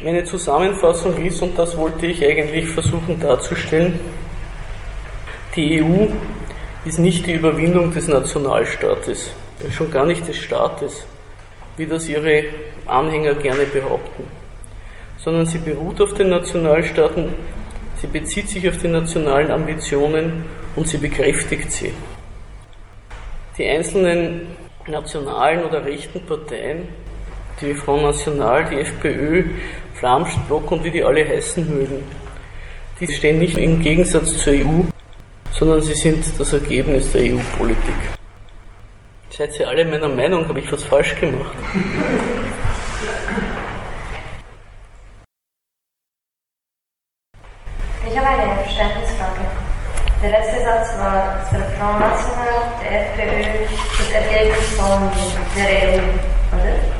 Meine 0.03 0.23
Zusammenfassung 0.23 1.17
ist, 1.25 1.41
und 1.41 1.57
das 1.57 1.75
wollte 1.75 2.05
ich 2.05 2.23
eigentlich 2.23 2.67
versuchen 2.67 3.19
darzustellen, 3.19 3.99
die 5.55 5.81
EU 5.81 6.07
ist 6.85 6.99
nicht 6.99 7.25
die 7.27 7.33
Überwindung 7.33 7.93
des 7.93 8.07
Nationalstaates, 8.07 9.31
schon 9.71 9.91
gar 9.91 10.05
nicht 10.05 10.27
des 10.27 10.37
Staates, 10.37 11.05
wie 11.77 11.85
das 11.85 12.07
ihre 12.07 12.45
Anhänger 12.85 13.35
gerne 13.35 13.65
behaupten, 13.65 14.23
sondern 15.17 15.45
sie 15.45 15.57
beruht 15.57 15.99
auf 16.01 16.13
den 16.13 16.29
Nationalstaaten, 16.29 17.33
sie 18.01 18.07
bezieht 18.07 18.49
sich 18.49 18.67
auf 18.69 18.77
die 18.77 18.87
nationalen 18.87 19.51
Ambitionen 19.51 20.45
und 20.75 20.87
sie 20.87 20.97
bekräftigt 20.97 21.71
sie. 21.71 21.91
Die 23.57 23.65
einzelnen 23.67 24.47
nationalen 24.87 25.65
oder 25.65 25.85
rechten 25.85 26.25
Parteien, 26.25 26.87
die 27.61 27.73
Front 27.73 28.03
National, 28.03 28.65
die 28.71 28.79
FPÖ, 28.79 29.43
Flamsch, 29.95 30.33
Block 30.47 30.71
und 30.71 30.83
wie 30.85 30.91
die 30.91 31.03
alle 31.03 31.27
heißen 31.27 31.69
mögen, 31.69 32.03
die 33.01 33.07
stehen 33.07 33.39
nicht 33.39 33.57
im 33.57 33.81
Gegensatz 33.81 34.37
zur 34.37 34.53
EU, 34.53 34.83
sondern 35.53 35.81
sie 35.81 35.93
sind 35.93 36.23
das 36.39 36.53
Ergebnis 36.53 37.11
der 37.11 37.33
EU-Politik. 37.33 37.95
Seid 39.29 39.59
ihr 39.59 39.67
alle 39.67 39.85
meiner 39.85 40.09
Meinung, 40.09 40.47
habe 40.47 40.59
ich 40.59 40.71
was 40.71 40.83
falsch 40.83 41.15
gemacht? 41.19 41.55
Ich 48.09 48.17
habe 48.17 48.27
eine 48.27 48.63
Verständnisfrage. 48.63 49.41
Der 50.21 50.31
letzte 50.31 50.61
Satz 50.61 50.97
war, 50.97 51.39
es 51.43 51.49
der 51.51 51.59
Front 51.77 51.99
National, 51.99 52.71
der 52.83 53.11
FPÖ, 53.11 53.65
das 53.97 54.11
Ergebnis 54.11 54.65
von 54.75 55.09
der 55.55 55.93
EU, 55.93 56.01
oder? 56.51 56.98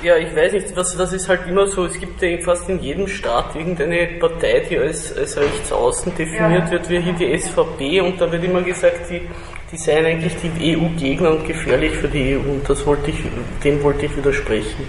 Ja, 0.00 0.16
ich 0.16 0.34
weiß 0.34 0.52
nicht, 0.52 0.76
was, 0.76 0.96
das 0.96 1.12
ist 1.12 1.28
halt 1.28 1.44
immer 1.48 1.66
so, 1.66 1.84
es 1.84 1.98
gibt 1.98 2.22
ja 2.22 2.38
fast 2.38 2.68
in 2.68 2.78
jedem 2.78 3.08
Staat 3.08 3.56
irgendeine 3.56 4.06
Partei, 4.20 4.60
die 4.60 4.78
als, 4.78 5.16
als 5.16 5.36
rechtsaußen 5.36 6.14
definiert 6.14 6.66
ja. 6.66 6.70
wird, 6.70 6.88
wie 6.88 7.00
hier 7.00 7.14
die 7.14 7.36
SVP 7.36 8.00
und 8.02 8.20
da 8.20 8.30
wird 8.30 8.44
immer 8.44 8.62
gesagt, 8.62 9.10
die, 9.10 9.28
die 9.72 9.76
seien 9.76 10.06
eigentlich 10.06 10.36
die 10.40 10.76
EU-Gegner 10.76 11.30
und 11.30 11.48
gefährlich 11.48 11.96
für 11.96 12.06
die 12.06 12.36
EU 12.36 12.48
und 12.48 12.70
das 12.70 12.86
wollte 12.86 13.10
ich, 13.10 13.16
dem 13.64 13.82
wollte 13.82 14.06
ich 14.06 14.16
widersprechen. 14.16 14.86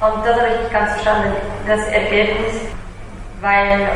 Und 0.00 0.24
das 0.24 0.40
habe 0.40 0.48
ich 0.54 0.60
nicht 0.60 0.72
ganz 0.72 0.92
verstanden, 0.92 1.36
das 1.66 1.86
Ergebnis, 1.88 2.54
weil, 3.42 3.86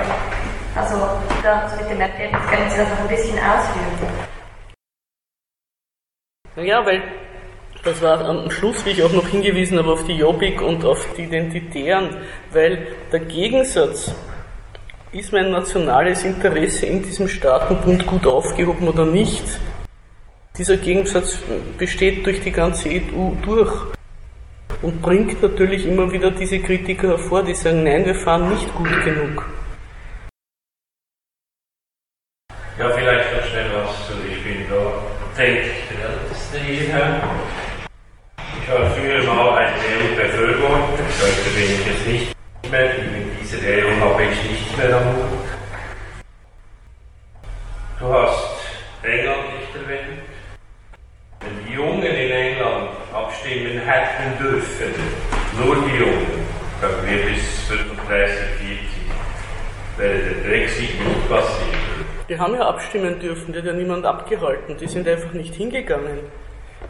also 0.77 1.09
das 1.43 1.81
mit 1.81 1.89
dem 1.89 2.01
Ergebnis 2.03 2.43
können 2.51 2.71
Sie 2.71 2.77
das 2.77 2.91
noch 2.91 3.01
ein 3.01 3.09
bisschen 3.09 3.39
ausführen. 3.39 4.29
Ja, 6.57 6.85
weil 6.85 7.03
das 7.85 8.03
war 8.03 8.25
am 8.25 8.51
Schluss, 8.51 8.85
wie 8.85 8.91
ich 8.91 9.03
auch 9.03 9.13
noch 9.13 9.29
hingewiesen 9.29 9.79
habe, 9.79 9.93
auf 9.93 10.05
die 10.05 10.15
Jobbik 10.15 10.61
und 10.61 10.85
auf 10.85 11.07
die 11.17 11.25
Identitären, 11.25 12.17
weil 12.53 12.87
der 13.13 13.21
Gegensatz, 13.21 14.13
ist 15.13 15.33
mein 15.33 15.51
nationales 15.51 16.25
Interesse 16.25 16.87
in 16.87 17.03
diesem 17.03 17.29
Staatenbund 17.29 18.07
gut 18.07 18.27
aufgehoben 18.27 18.89
oder 18.89 19.07
nicht, 19.07 19.45
dieser 20.59 20.77
Gegensatz 20.77 21.39
besteht 21.79 22.27
durch 22.27 22.41
die 22.41 22.51
ganze 22.51 22.89
EU 22.89 23.31
durch 23.43 23.73
und 24.83 25.01
bringt 25.01 25.41
natürlich 25.41 25.87
immer 25.87 26.11
wieder 26.11 26.31
diese 26.31 26.59
Kritiker 26.59 27.09
hervor, 27.09 27.45
die 27.45 27.55
sagen, 27.55 27.85
nein, 27.85 28.05
wir 28.05 28.15
fahren 28.15 28.51
nicht 28.51 28.75
gut 28.75 28.91
genug. 29.05 29.47
Ja, 32.79 32.91
vielleicht 32.91 33.37
noch 33.37 33.45
schnell 33.45 33.71
was 33.75 34.07
zu, 34.07 34.13
ich 34.31 34.43
bin 34.43 34.67
da, 34.69 34.93
denke 35.37 35.63
ich, 35.63 35.97
der 35.97 36.11
Älteste 36.11 36.59
hierher. 36.59 37.28
War 38.69 38.91
früher 38.91 39.23
mal 39.25 39.57
ein 39.57 39.73
EU-Befürworter, 39.73 41.03
heute 41.23 41.51
bin 41.57 41.65
ich 41.65 41.87
es 41.87 42.07
nicht 42.07 42.37
mehr. 42.71 42.91
Mit 42.99 43.41
dieser 43.41 43.67
EU 43.67 43.99
habe 43.99 44.23
ich 44.25 44.51
nicht 44.51 44.77
mehr 44.77 44.95
am 44.95 45.07
Hut. 45.07 45.49
Du 47.99 48.13
hast 48.13 48.61
England 49.03 49.45
nicht 49.59 49.75
erwähnt. 49.75 50.21
Wenn 51.41 51.65
die 51.67 51.73
Jungen 51.73 52.03
in 52.03 52.31
England 52.31 52.91
abstimmen 53.15 53.81
hätten 53.87 54.39
dürfen, 54.39 54.93
nur 55.59 55.77
die 55.77 55.97
Jungen, 55.97 56.27
dann 56.83 57.07
wir 57.07 57.25
bis 57.25 57.63
35, 57.69 58.39
40, 58.59 58.79
wäre 59.97 60.19
der 60.19 60.47
Brexit 60.47 60.91
nicht 60.91 61.29
passiert. 61.31 61.75
Die 62.29 62.39
haben 62.39 62.55
ja 62.55 62.69
abstimmen 62.69 63.19
dürfen, 63.19 63.51
die 63.51 63.61
hat 63.61 63.65
ja 63.65 63.73
niemand 63.73 64.05
abgehalten, 64.05 64.77
die 64.77 64.89
sind 64.89 65.09
einfach 65.09 65.33
nicht 65.33 65.55
hingegangen 65.55 66.19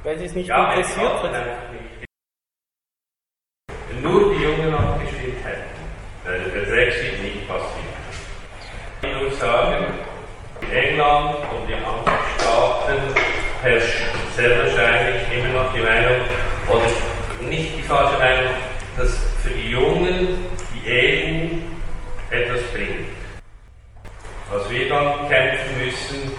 weil 0.03 0.19
sie 0.19 0.27
es 0.27 0.35
nicht 0.35 0.49
ja, 0.49 0.73
interessiert 0.73 1.23
hat. 1.23 1.33
Wenn 3.91 4.03
nur 4.03 4.35
die 4.35 4.43
Jungen 4.43 4.75
abgestimmt 4.75 5.45
hätten, 5.45 5.79
wäre 6.25 6.51
der 6.51 6.71
Brexit 6.71 7.23
nicht 7.23 7.49
passiert. 7.49 7.85
Ich 9.03 9.21
würde 9.21 9.35
sagen, 9.37 9.87
in 10.63 10.73
England 10.73 11.37
und 11.53 11.71
in 11.71 11.85
anderen 11.85 12.19
Staaten 12.39 13.15
herrscht 13.63 14.03
sehr 14.37 14.59
wahrscheinlich 14.59 15.23
immer 15.33 15.63
noch 15.63 15.73
die 15.73 15.81
Meinung, 15.81 16.21
oder 16.69 17.49
nicht 17.49 17.79
die 17.79 17.83
falsche 17.83 18.19
Meinung, 18.19 18.53
dass 18.97 19.17
für 19.43 19.51
die 19.51 19.71
Jungen 19.71 20.47
die 20.75 20.91
EU 20.91 22.35
etwas 22.35 22.63
bringt. 22.73 23.09
Was 24.51 24.71
wir 24.71 24.89
dann 24.89 25.29
kämpfen 25.29 25.85
müssen, 25.85 26.33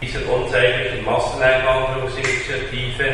dieser 0.00 0.26
unzeitlichen 0.32 1.04
Masseneinwanderungsinitiative 1.04 3.04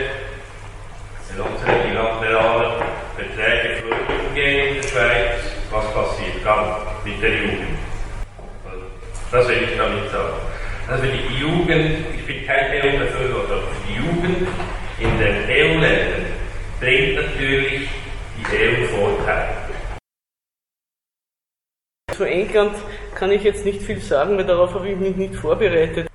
sind 1.27 1.41
unsere 1.41 1.73
bilateralen 1.87 2.85
Beträge 3.17 3.83
flöten 3.83 4.35
gehen 4.35 4.69
in 4.69 4.77
der 4.83 4.89
Schweiz. 4.89 5.41
Was 5.71 5.93
passiert 5.93 6.37
dann 6.45 6.77
mit 7.05 7.21
der 7.21 7.35
Jugend? 7.35 7.79
Das 9.33 9.49
will 9.49 9.69
ich 9.69 9.77
damit 9.77 10.09
sagen. 10.11 10.37
Also 10.89 11.05
die 11.05 11.41
Jugend, 11.41 12.07
ich 12.17 12.25
bin 12.25 12.47
kein 12.47 12.71
EU-Befürworter, 12.71 13.63
für 13.63 13.89
die 13.89 13.97
Jugend 13.97 14.47
in 15.01 15.19
den 15.19 15.45
EU-Ländern 15.49 16.27
bringt 16.79 17.17
natürlich 17.17 17.89
die 18.39 18.47
EU 18.57 18.87
Vorteile. 18.87 19.57
Zu 22.13 22.23
England 22.25 22.77
kann 23.15 23.33
ich 23.33 23.43
jetzt 23.43 23.65
nicht 23.65 23.83
viel 23.83 24.01
sagen, 24.01 24.39
weil 24.39 24.47
darauf 24.47 24.75
habe 24.75 24.89
ich 24.89 24.97
mich 24.97 25.17
nicht 25.17 25.35
vorbereitet. 25.35 26.07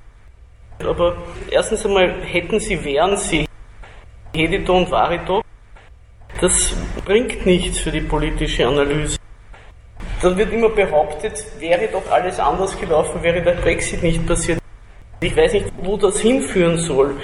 Aber 0.85 1.17
erstens 1.49 1.85
einmal 1.85 2.21
hätten 2.23 2.59
sie, 2.59 2.83
wären 2.83 3.17
sie 3.17 3.47
Hedito 4.33 4.77
und 4.77 4.89
Varito. 4.89 5.41
Das 6.39 6.75
bringt 7.05 7.45
nichts 7.45 7.79
für 7.79 7.91
die 7.91 8.01
politische 8.01 8.67
Analyse. 8.67 9.17
Da 10.21 10.37
wird 10.37 10.53
immer 10.53 10.69
behauptet, 10.69 11.43
wäre 11.59 11.87
doch 11.87 12.09
alles 12.11 12.39
anders 12.39 12.79
gelaufen, 12.79 13.21
wäre 13.23 13.41
der 13.41 13.53
Brexit 13.53 14.03
nicht 14.03 14.25
passiert. 14.25 14.59
Ich 15.19 15.35
weiß 15.35 15.53
nicht, 15.53 15.71
wo 15.81 15.97
das 15.97 16.19
hinführen 16.19 16.77
soll. 16.77 17.15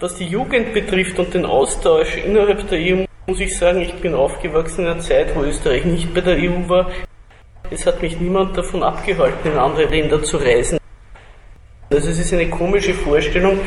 Was 0.00 0.16
die 0.16 0.26
Jugend 0.26 0.72
betrifft 0.72 1.18
und 1.18 1.32
den 1.34 1.46
Austausch 1.46 2.16
innerhalb 2.16 2.68
der 2.68 2.78
EU, 2.78 3.04
muss 3.26 3.40
ich 3.40 3.56
sagen, 3.56 3.80
ich 3.80 3.94
bin 3.94 4.14
aufgewachsen 4.14 4.84
in 4.84 4.90
einer 4.90 5.00
Zeit, 5.00 5.34
wo 5.36 5.42
Österreich 5.42 5.84
nicht 5.84 6.12
bei 6.12 6.20
der 6.20 6.36
EU 6.36 6.68
war. 6.68 6.90
Es 7.70 7.86
hat 7.86 8.02
mich 8.02 8.18
niemand 8.18 8.56
davon 8.56 8.82
abgehalten, 8.82 9.52
in 9.52 9.58
andere 9.58 9.84
Länder 9.84 10.22
zu 10.22 10.36
reisen. 10.38 10.81
Also 11.92 12.08
es 12.08 12.18
ist 12.18 12.32
eine 12.32 12.48
komische 12.48 12.94
Vorstellung, 12.94 13.60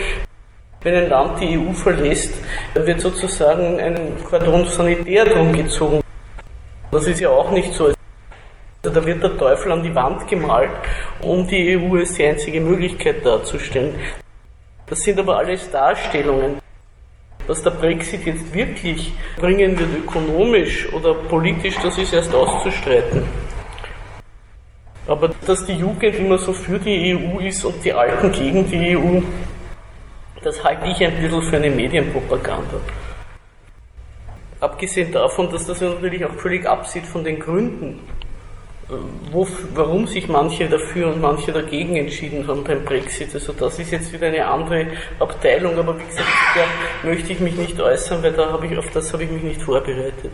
wenn 0.82 0.96
ein 0.96 1.10
Land 1.10 1.40
die 1.40 1.60
EU 1.60 1.72
verlässt, 1.74 2.34
wird 2.74 3.00
sozusagen 3.00 3.80
ein 3.80 4.16
Quadron 4.28 4.66
sanitär 4.66 5.26
drum 5.26 5.54
gezogen. 5.54 6.02
Das 6.92 7.06
ist 7.06 7.20
ja 7.20 7.30
auch 7.30 7.52
nicht 7.52 7.72
so. 7.74 7.86
Also 7.86 9.00
da 9.00 9.06
wird 9.06 9.22
der 9.22 9.38
Teufel 9.38 9.72
an 9.72 9.84
die 9.84 9.94
Wand 9.94 10.28
gemalt, 10.28 10.72
um 11.22 11.48
die 11.48 11.78
EU 11.78 11.98
als 11.98 12.14
die 12.14 12.26
einzige 12.26 12.60
Möglichkeit 12.62 13.24
darzustellen. 13.24 13.94
Das 14.88 15.00
sind 15.00 15.20
aber 15.20 15.38
alles 15.38 15.70
Darstellungen. 15.70 16.60
Was 17.46 17.62
der 17.62 17.72
Brexit 17.72 18.26
jetzt 18.26 18.52
wirklich 18.52 19.14
bringen 19.40 19.78
wird, 19.78 19.90
ökonomisch 20.04 20.92
oder 20.94 21.14
politisch, 21.14 21.76
das 21.84 21.96
ist 22.00 22.12
erst 22.12 22.34
auszustreiten. 22.34 23.24
Aber 25.08 25.30
dass 25.46 25.66
die 25.66 25.74
Jugend 25.74 26.16
immer 26.16 26.38
so 26.38 26.52
für 26.52 26.80
die 26.80 27.16
EU 27.16 27.40
ist 27.40 27.64
und 27.64 27.84
die 27.84 27.94
Alten 27.94 28.32
gegen 28.32 28.70
die 28.70 28.98
EU, 28.98 29.22
das 30.42 30.64
halte 30.64 30.88
ich 30.88 31.04
ein 31.04 31.16
bisschen 31.22 31.42
für 31.44 31.58
eine 31.58 31.70
Medienpropaganda. 31.70 32.80
Abgesehen 34.60 35.12
davon, 35.12 35.52
dass 35.52 35.68
das 35.68 35.82
natürlich 35.82 36.26
auch 36.26 36.34
völlig 36.34 36.66
absieht 36.66 37.06
von 37.06 37.24
den 37.24 37.40
Gründen, 37.40 38.00
äh, 38.90 38.94
wo, 39.32 39.48
warum 39.76 40.08
sich 40.08 40.28
manche 40.28 40.68
dafür 40.68 41.08
und 41.14 41.22
manche 41.22 41.52
dagegen 41.52 41.96
entschieden 41.98 42.48
haben 42.48 42.64
beim 42.64 42.84
Brexit. 42.84 43.34
Also 43.34 43.54
das 43.54 43.78
ist 43.78 43.92
jetzt 43.92 44.12
wieder 44.12 44.28
eine 44.28 44.46
andere 44.46 44.88
Abteilung, 45.20 45.78
aber 45.78 46.00
wie 46.00 46.06
gesagt, 46.06 46.28
da 46.56 47.08
möchte 47.08 47.34
ich 47.34 47.40
mich 47.40 47.56
nicht 47.56 47.80
äußern, 47.80 48.24
weil 48.24 48.34
da 48.34 48.52
habe 48.52 48.66
ich, 48.66 48.78
auf 48.78 48.90
das 48.92 49.12
habe 49.14 49.24
ich 49.24 49.30
mich 49.30 49.44
nicht 49.44 49.62
vorbereitet. 49.62 50.32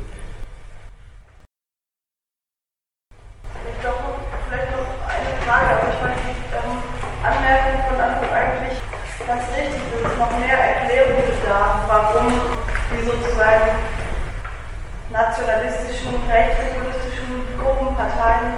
Nationalistischen, 15.11 16.15
rechtspopulistischen 16.29 17.43
Gruppen, 17.59 17.95
Parteien, 17.95 18.57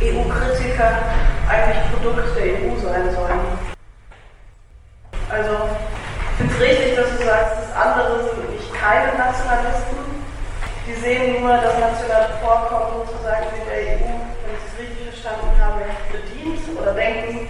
EU-Kritiker 0.00 0.90
eigentlich 1.48 1.92
Produkt 1.92 2.36
der 2.36 2.44
EU 2.44 2.76
sein 2.78 3.14
sollen. 3.14 3.40
Also, 5.28 5.54
ich 6.30 6.36
finde 6.38 6.54
es 6.54 6.60
richtig, 6.60 6.96
dass 6.96 7.10
du 7.18 7.24
sagst, 7.24 7.56
das 7.60 7.76
andere 7.76 8.22
sind 8.24 8.50
nicht 8.50 8.72
keine 8.74 9.18
Nationalisten, 9.18 9.96
die 10.86 10.94
sehen 10.94 11.42
nur 11.42 11.56
das 11.56 11.78
nationale 11.78 12.28
Vorkommen 12.42 13.06
sozusagen 13.06 13.46
in 13.58 13.66
der 13.68 13.78
EU, 13.78 14.06
ich 14.06 14.30
es 14.30 14.35
richtig 14.78 15.08
verstanden 15.08 15.52
habe, 15.60 15.82
bedient 16.12 16.60
oder 16.78 16.92
denken, 16.92 17.48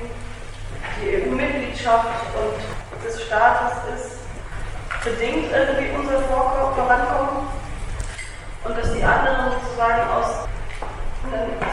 die 1.02 1.22
EU-Mitgliedschaft 1.22 2.06
und 2.38 3.04
des 3.04 3.22
Staates 3.22 3.72
ist 3.94 4.16
bedingt 5.04 5.52
irgendwie 5.52 5.94
unser 5.94 6.18
Vorankommen. 6.26 7.46
Und 8.64 8.78
dass 8.78 8.92
die 8.92 9.04
anderen 9.04 9.52
sozusagen 9.54 10.02
aus 10.10 10.46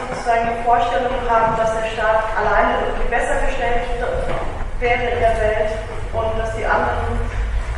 sozusagen 0.09 0.49
eine 0.49 0.63
Vorstellung 0.63 1.13
haben, 1.29 1.57
dass 1.57 1.73
der 1.73 1.89
Staat 1.89 2.25
alleine 2.37 2.85
irgendwie 2.85 3.09
besser 3.09 3.41
gestellt 3.45 3.85
wäre 4.79 5.03
in 5.03 5.19
der 5.19 5.37
Welt 5.37 5.71
und 6.13 6.39
dass 6.39 6.55
die 6.55 6.65
anderen, 6.65 7.17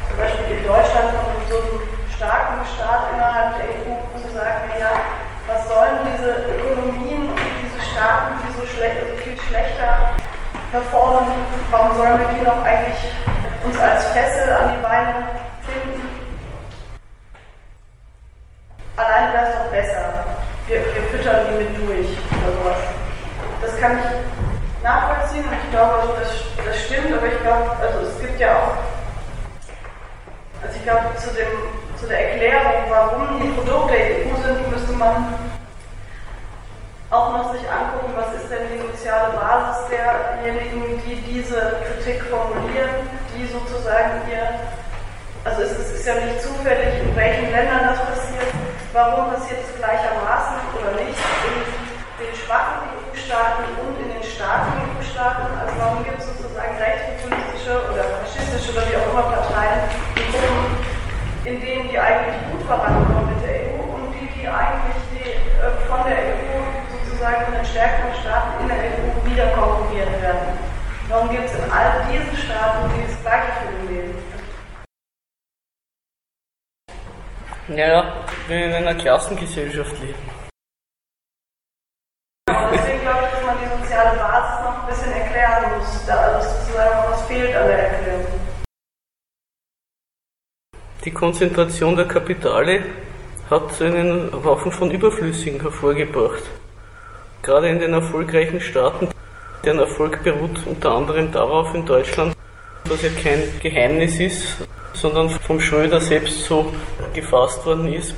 zum 0.07 0.17
Beispiel 0.17 0.57
in 0.57 0.63
Deutschland, 0.67 1.11
von 1.15 1.35
so 1.47 1.57
einem 1.59 1.81
starken 2.15 2.59
Staat 2.75 3.11
innerhalb 3.13 3.57
der 3.57 3.67
EU 3.75 4.05
sagen, 4.35 4.67
ja, 4.79 4.91
was 5.47 5.67
sollen 5.67 6.03
diese 6.11 6.43
Ökonomien 6.51 7.24
Staaten, 7.95 8.35
die 8.43 8.51
so, 8.59 8.67
schlecht, 8.67 8.97
so 8.99 9.23
viel 9.23 9.39
schlechter 9.47 10.11
performen, 10.69 11.31
warum 11.71 11.95
sollen 11.95 12.19
wir 12.19 12.27
die 12.27 12.41
noch 12.43 12.61
eigentlich 12.65 12.99
uns 13.63 13.79
als 13.79 14.03
Fessel 14.07 14.51
an 14.51 14.75
die 14.75 14.83
Beine 14.83 15.15
finden? 15.63 16.03
Alleine 18.97 19.31
wäre 19.31 19.45
es 19.47 19.55
doch 19.55 19.71
besser. 19.71 20.25
Wir, 20.67 20.79
wir 20.79 21.03
füttern 21.03 21.47
die 21.47 21.63
mit 21.63 21.71
durch 21.77 22.17
oder 22.35 22.51
sowas. 22.59 22.83
Das 23.61 23.79
kann 23.79 23.97
ich 23.97 24.83
nachvollziehen 24.83 25.45
und 25.45 25.53
ich 25.53 25.71
glaube, 25.71 26.19
das, 26.19 26.65
das 26.65 26.83
stimmt, 26.83 27.15
aber 27.15 27.27
ich 27.27 27.39
glaube, 27.43 27.71
also 27.79 27.99
es 28.11 28.19
gibt 28.19 28.37
ja 28.41 28.57
auch, 28.57 28.75
also 30.61 30.75
ich 30.75 30.83
glaube, 30.83 31.15
zu, 31.15 31.29
dem, 31.33 31.47
zu 31.95 32.07
der 32.07 32.33
Erklärung, 32.33 32.89
warum 32.89 33.41
die 33.41 33.55
Produkte 33.55 33.93
der 33.93 34.27
EU 34.27 34.35
sind, 34.43 34.69
müsste 34.69 34.91
man 34.91 35.54
auch 37.15 37.31
noch 37.31 37.53
sich 37.53 37.63
angucken, 37.63 38.11
was 38.15 38.35
ist 38.35 38.51
denn 38.51 38.67
die 38.67 38.83
soziale 38.83 39.31
Basis 39.39 39.87
derjenigen, 39.87 40.99
die 41.07 41.15
diese 41.23 41.79
Kritik 41.87 42.23
formulieren, 42.27 43.07
die 43.31 43.47
sozusagen 43.47 44.21
ihr, 44.27 44.59
also 45.43 45.61
es 45.61 45.71
ist 45.79 46.05
ja 46.05 46.15
nicht 46.15 46.41
zufällig, 46.41 46.99
in 46.99 47.15
welchen 47.15 47.51
Ländern 47.51 47.87
das 47.87 47.99
passiert, 48.03 48.51
Warum 48.95 49.27
passiert 49.27 49.59
es 49.59 49.75
gleichermaßen 49.75 50.55
oder 50.71 50.95
nicht 50.95 51.19
in 51.19 52.23
den 52.23 52.31
schwachen 52.31 52.95
EU-Staaten 52.95 53.67
und 53.83 53.99
in 53.99 54.07
den 54.07 54.23
starken 54.23 54.87
EU-Staaten? 54.87 55.51
Also 55.59 55.75
warum 55.83 55.99
gibt 56.07 56.23
es 56.23 56.31
sozusagen 56.31 56.79
rechtspopulistische 56.79 57.75
oder 57.91 58.23
faschistische 58.23 58.71
oder 58.71 58.87
wie 58.87 58.95
auch 58.95 59.11
immer 59.11 59.35
Parteien, 59.35 59.83
Gruppen, 60.15 60.79
in 61.43 61.59
denen 61.59 61.91
die 61.91 61.99
eigentlich 61.99 62.39
gut 62.47 62.63
vorankommen 62.63 63.35
mit 63.35 63.43
der 63.43 63.75
EU 63.75 63.83
und 63.83 64.15
die, 64.15 64.31
die 64.31 64.47
eigentlich 64.47 64.99
die, 65.11 65.43
äh, 65.43 65.75
von 65.91 65.99
der 66.07 66.15
EU 66.15 66.54
sozusagen 67.15 67.45
von 67.45 67.53
den 67.53 67.65
stärkeren 67.65 68.13
Staaten 68.21 68.61
in 68.61 68.67
der 68.67 68.77
EU 68.77 69.29
wieder 69.29 69.47
konkurriert 69.51 70.21
werden? 70.21 70.59
Warum 71.07 71.29
gibt 71.29 71.45
es 71.45 71.55
in 71.55 71.71
all 71.71 72.05
diesen 72.11 72.37
Staaten 72.37 72.91
dieses 72.95 73.21
gleiche 73.21 73.51
Phänomen? 73.53 74.15
Naja, 77.67 78.25
wir 78.47 78.65
in 78.65 78.73
einer 78.73 78.95
Klassengesellschaft 78.95 79.99
leben. 79.99 80.29
Deswegen 82.47 83.01
glaube 83.01 83.23
ich, 83.25 83.31
dass 83.31 83.45
man 83.45 83.57
die 83.59 83.81
soziale 83.81 84.17
Basis 84.17 84.65
noch 84.65 84.81
ein 84.81 84.87
bisschen 84.87 85.11
erklären 85.13 85.77
muss. 85.77 86.05
Da 86.05 86.15
also 86.15 86.49
sozusagen 86.49 87.11
was 87.11 87.21
fehlt 87.23 87.55
an 87.55 87.67
der 87.67 87.89
Erklärung. 87.89 88.25
Die 91.03 91.11
Konzentration 91.11 91.95
der 91.95 92.07
Kapitale 92.07 92.83
hat 93.49 93.81
einen 93.81 94.31
Haufen 94.43 94.71
von 94.71 94.91
Überflüssigen 94.91 95.61
hervorgebracht. 95.61 96.43
Gerade 97.45 97.69
in 97.69 97.77
den 97.77 97.93
erfolgreichen 97.93 98.59
Staaten, 98.59 99.07
deren 99.63 99.77
Erfolg 99.77 100.23
beruht 100.23 100.65
unter 100.65 100.95
anderem 100.95 101.31
darauf 101.31 101.75
in 101.75 101.85
Deutschland, 101.85 102.35
dass 102.89 103.03
ja 103.03 103.09
kein 103.23 103.43
Geheimnis 103.61 104.19
ist, 104.19 104.57
sondern 104.93 105.29
vom 105.29 105.59
Schröder 105.59 106.01
selbst 106.01 106.43
so 106.45 106.73
gefasst 107.13 107.63
worden 107.63 107.93
ist, 107.93 108.15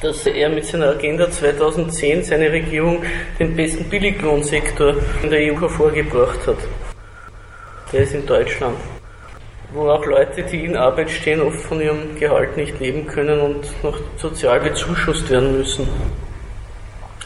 dass 0.00 0.24
er 0.28 0.48
mit 0.48 0.64
seiner 0.64 0.90
Agenda 0.90 1.28
2010 1.28 2.22
seine 2.22 2.52
Regierung 2.52 3.02
den 3.40 3.56
besten 3.56 3.90
Billiglohnsektor 3.90 4.94
in 5.24 5.30
der 5.30 5.52
EU 5.52 5.60
hervorgebracht 5.60 6.46
hat. 6.46 6.58
Der 7.92 8.02
ist 8.02 8.14
in 8.14 8.26
Deutschland, 8.26 8.76
wo 9.72 9.88
auch 9.88 10.06
Leute, 10.06 10.44
die 10.44 10.66
in 10.66 10.76
Arbeit 10.76 11.10
stehen, 11.10 11.40
oft 11.40 11.62
von 11.62 11.80
ihrem 11.80 12.14
Gehalt 12.14 12.56
nicht 12.56 12.78
leben 12.78 13.08
können 13.08 13.40
und 13.40 13.82
noch 13.82 13.98
sozial 14.18 14.60
bezuschusst 14.60 15.28
werden 15.30 15.58
müssen. 15.58 15.88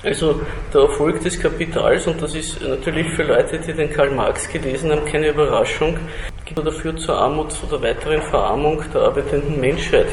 Also 0.05 0.38
der 0.72 0.82
Erfolg 0.82 1.22
des 1.22 1.40
Kapitals, 1.40 2.07
und 2.07 2.20
das 2.20 2.34
ist 2.34 2.61
natürlich 2.61 3.09
für 3.14 3.22
Leute, 3.22 3.59
die 3.59 3.72
den 3.72 3.90
Karl 3.90 4.11
Marx 4.11 4.46
gelesen 4.46 4.92
haben, 4.92 5.07
keine 5.07 5.28
Überraschung, 5.28 5.98
gibt 6.44 6.66
dafür 6.66 6.94
zur 6.96 7.16
Armut 7.16 7.55
oder 7.66 7.80
weiteren 7.80 8.20
Verarmung 8.20 8.82
der 8.92 9.00
arbeitenden 9.00 9.59
Menschheit. 9.59 10.09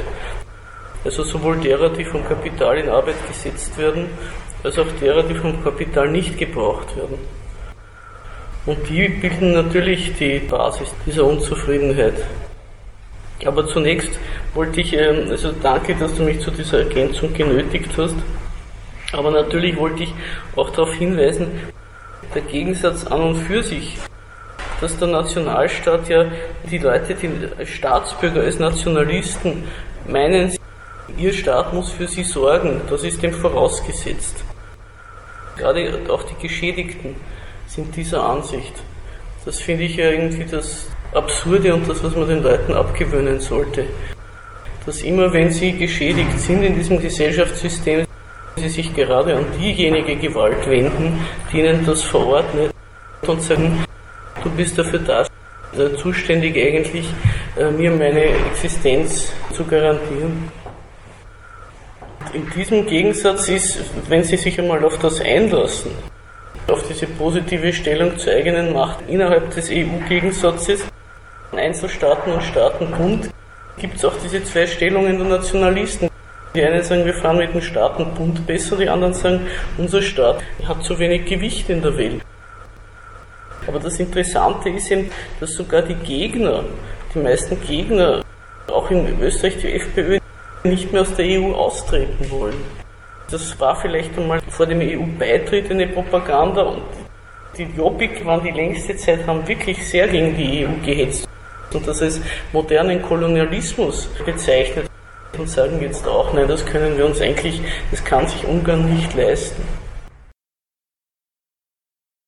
Also 1.04 1.24
sowohl 1.24 1.58
derer, 1.58 1.90
die 1.90 2.06
vom 2.06 2.26
Kapital 2.26 2.78
in 2.78 2.88
Arbeit 2.90 3.16
gesetzt 3.28 3.78
werden, 3.78 4.06
als 4.64 4.80
auch 4.80 4.88
derer, 5.02 5.24
die 5.24 5.36
vom 5.36 5.62
Kapital 5.62 6.10
nicht 6.10 6.38
gebraucht 6.38 6.96
werden. 6.96 7.18
Und 8.66 8.88
die 8.88 9.10
bilden 9.10 9.52
natürlich 9.52 10.14
die 10.16 10.40
Basis 10.40 10.94
dieser 11.06 11.26
Unzufriedenheit. 11.26 12.14
Aber 13.44 13.68
zunächst 13.68 14.20
wollte 14.54 14.80
ich, 14.80 14.94
ähm, 14.94 15.26
also 15.30 15.52
danke, 15.64 15.96
dass 15.96 16.14
du 16.16 16.24
mich 16.24 16.40
zu 16.40 16.52
dieser 16.52 16.80
Ergänzung 16.80 17.34
genötigt 17.34 17.90
hast. 17.98 18.16
Aber 19.14 19.32
natürlich 19.32 19.78
wollte 19.78 20.04
ich 20.04 20.14
auch 20.56 20.70
darauf 20.70 20.94
hinweisen, 20.94 21.48
der 22.34 22.42
Gegensatz 22.44 23.06
an 23.06 23.22
und 23.22 23.36
für 23.36 23.62
sich, 23.62 23.98
dass 24.80 24.98
der 24.98 25.10
Nationalstaat 25.10 26.08
ja 26.10 26.26
die 26.70 26.78
Leute, 26.78 27.14
die 27.16 27.30
als 27.58 27.70
Staatsbürger, 27.70 28.42
als 28.42 28.60
Nationalisten 28.60 29.64
meinen, 30.08 30.56
ihr 31.18 31.34
Staat 31.34 31.74
muss 31.74 31.92
für 31.92 32.08
sie 32.08 32.24
sorgen, 32.24 32.82
das 32.90 33.04
ist 33.04 33.22
dem 33.22 33.34
vorausgesetzt. 33.34 34.44
Gerade 35.58 36.00
auch 36.10 36.24
die 36.24 36.48
Geschädigten 36.48 37.16
sind 37.68 37.96
dieser 37.96 38.24
Ansicht. 38.24 38.74
Das 39.46 39.60
finde 39.60 39.84
ich 39.84 39.98
ja 39.98 40.10
irgendwie 40.10 40.46
das 40.46 40.88
Absurde 41.14 41.74
und 41.74 41.88
das, 41.90 42.04
was 42.04 42.16
man 42.16 42.28
den 42.28 42.42
Leuten 42.42 42.74
abgewöhnen 42.74 43.40
sollte. 43.40 43.86
Dass 44.86 45.02
immer, 45.02 45.32
wenn 45.34 45.52
sie 45.52 45.74
geschädigt 45.74 46.40
sind 46.40 46.64
in 46.64 46.76
diesem 46.76 47.00
Gesellschaftssystem, 47.00 48.06
sie 48.62 48.70
sich 48.70 48.94
gerade 48.96 49.36
an 49.36 49.46
diejenige 49.60 50.16
Gewalt 50.16 50.70
wenden, 50.70 51.20
die 51.52 51.60
ihnen 51.60 51.86
das 51.86 52.04
verordnet 52.04 52.72
und 53.28 53.42
sagen, 53.42 53.84
du 54.44 54.50
bist 54.52 54.78
dafür 54.78 55.00
da, 55.00 55.26
zuständig 55.98 56.56
eigentlich, 56.58 57.08
äh, 57.58 57.72
mir 57.72 57.92
meine 57.92 58.24
Existenz 58.52 59.34
zu 59.54 59.66
garantieren. 59.66 60.52
In 62.34 62.50
diesem 62.52 62.86
Gegensatz 62.86 63.50
ist, 63.50 63.80
wenn 64.08 64.24
Sie 64.24 64.38
sich 64.38 64.60
einmal 64.60 64.84
auf 64.86 64.98
das 65.00 65.20
einlassen, 65.22 65.92
auf 66.68 66.88
diese 66.88 67.08
positive 67.08 67.74
Stellung 67.74 68.18
zur 68.18 68.34
eigenen 68.34 68.74
Macht 68.74 69.00
innerhalb 69.08 69.54
des 69.54 69.70
EU-Gegensatzes, 69.70 70.86
Einzelstaaten 71.52 72.32
und 72.32 72.44
Staatenbund, 72.44 73.30
gibt 73.78 73.98
es 73.98 74.06
auch 74.06 74.14
diese 74.24 74.44
zwei 74.44 74.66
Stellungen 74.66 75.18
der 75.18 75.28
Nationalisten. 75.28 76.10
Die 76.54 76.62
einen 76.66 76.84
sagen, 76.84 77.06
wir 77.06 77.14
fahren 77.14 77.38
mit 77.38 77.54
dem 77.54 77.62
Staatenbund 77.62 78.46
besser, 78.46 78.76
die 78.76 78.90
anderen 78.90 79.14
sagen, 79.14 79.48
unser 79.78 80.02
Staat 80.02 80.44
hat 80.68 80.84
zu 80.84 81.00
wenig 81.00 81.24
Gewicht 81.26 81.70
in 81.70 81.82
der 81.82 81.98
Welt. 81.98 82.22
Aber 83.68 83.80
das 83.80 83.98
Interessante 84.02 84.70
ist 84.70 84.92
eben, 84.92 85.10
dass 85.40 85.54
sogar 85.54 85.82
die 85.82 85.96
Gegner, 85.96 86.66
die 87.16 87.20
meisten 87.20 87.62
Gegner, 87.66 88.22
auch 88.68 88.92
in 88.92 89.18
Österreich 89.22 89.60
die 89.60 89.72
FPÖ, 89.74 90.20
nicht 90.64 90.92
mehr 90.92 91.02
aus 91.02 91.16
der 91.16 91.26
EU 91.26 91.54
austreten 91.54 92.30
wollen. 92.30 92.62
Das 93.30 93.58
war 93.62 93.76
vielleicht 93.78 94.18
einmal 94.18 94.42
vor 94.50 94.66
dem 94.66 94.82
EU-Beitritt 94.82 95.72
eine 95.72 95.88
Propaganda 95.88 96.64
und 96.64 96.82
die 97.58 97.64
Jobbik 97.64 98.26
waren 98.26 98.44
die 98.44 98.52
längste 98.52 98.98
Zeit, 98.98 99.26
haben 99.26 99.48
wirklich 99.48 99.88
sehr 99.88 100.10
gegen 100.10 100.36
die 100.36 100.66
EU 100.66 100.86
gehetzt 100.86 101.28
und 101.74 101.88
das 101.88 102.02
als 102.02 102.20
modernen 102.52 103.02
Kolonialismus 103.02 104.08
bezeichnet 104.26 104.91
und 105.38 105.50
sagen 105.50 105.82
jetzt 105.82 106.08
auch, 106.08 106.34
nein, 106.34 106.48
das 106.48 106.66
können 106.66 106.98
wir 106.98 107.06
uns 107.06 107.22
eigentlich, 107.22 107.62
das 107.90 108.04
kann 108.04 108.28
sich 108.28 108.46
Ungarn 108.46 108.94
nicht 108.94 109.14
leisten. 109.14 109.64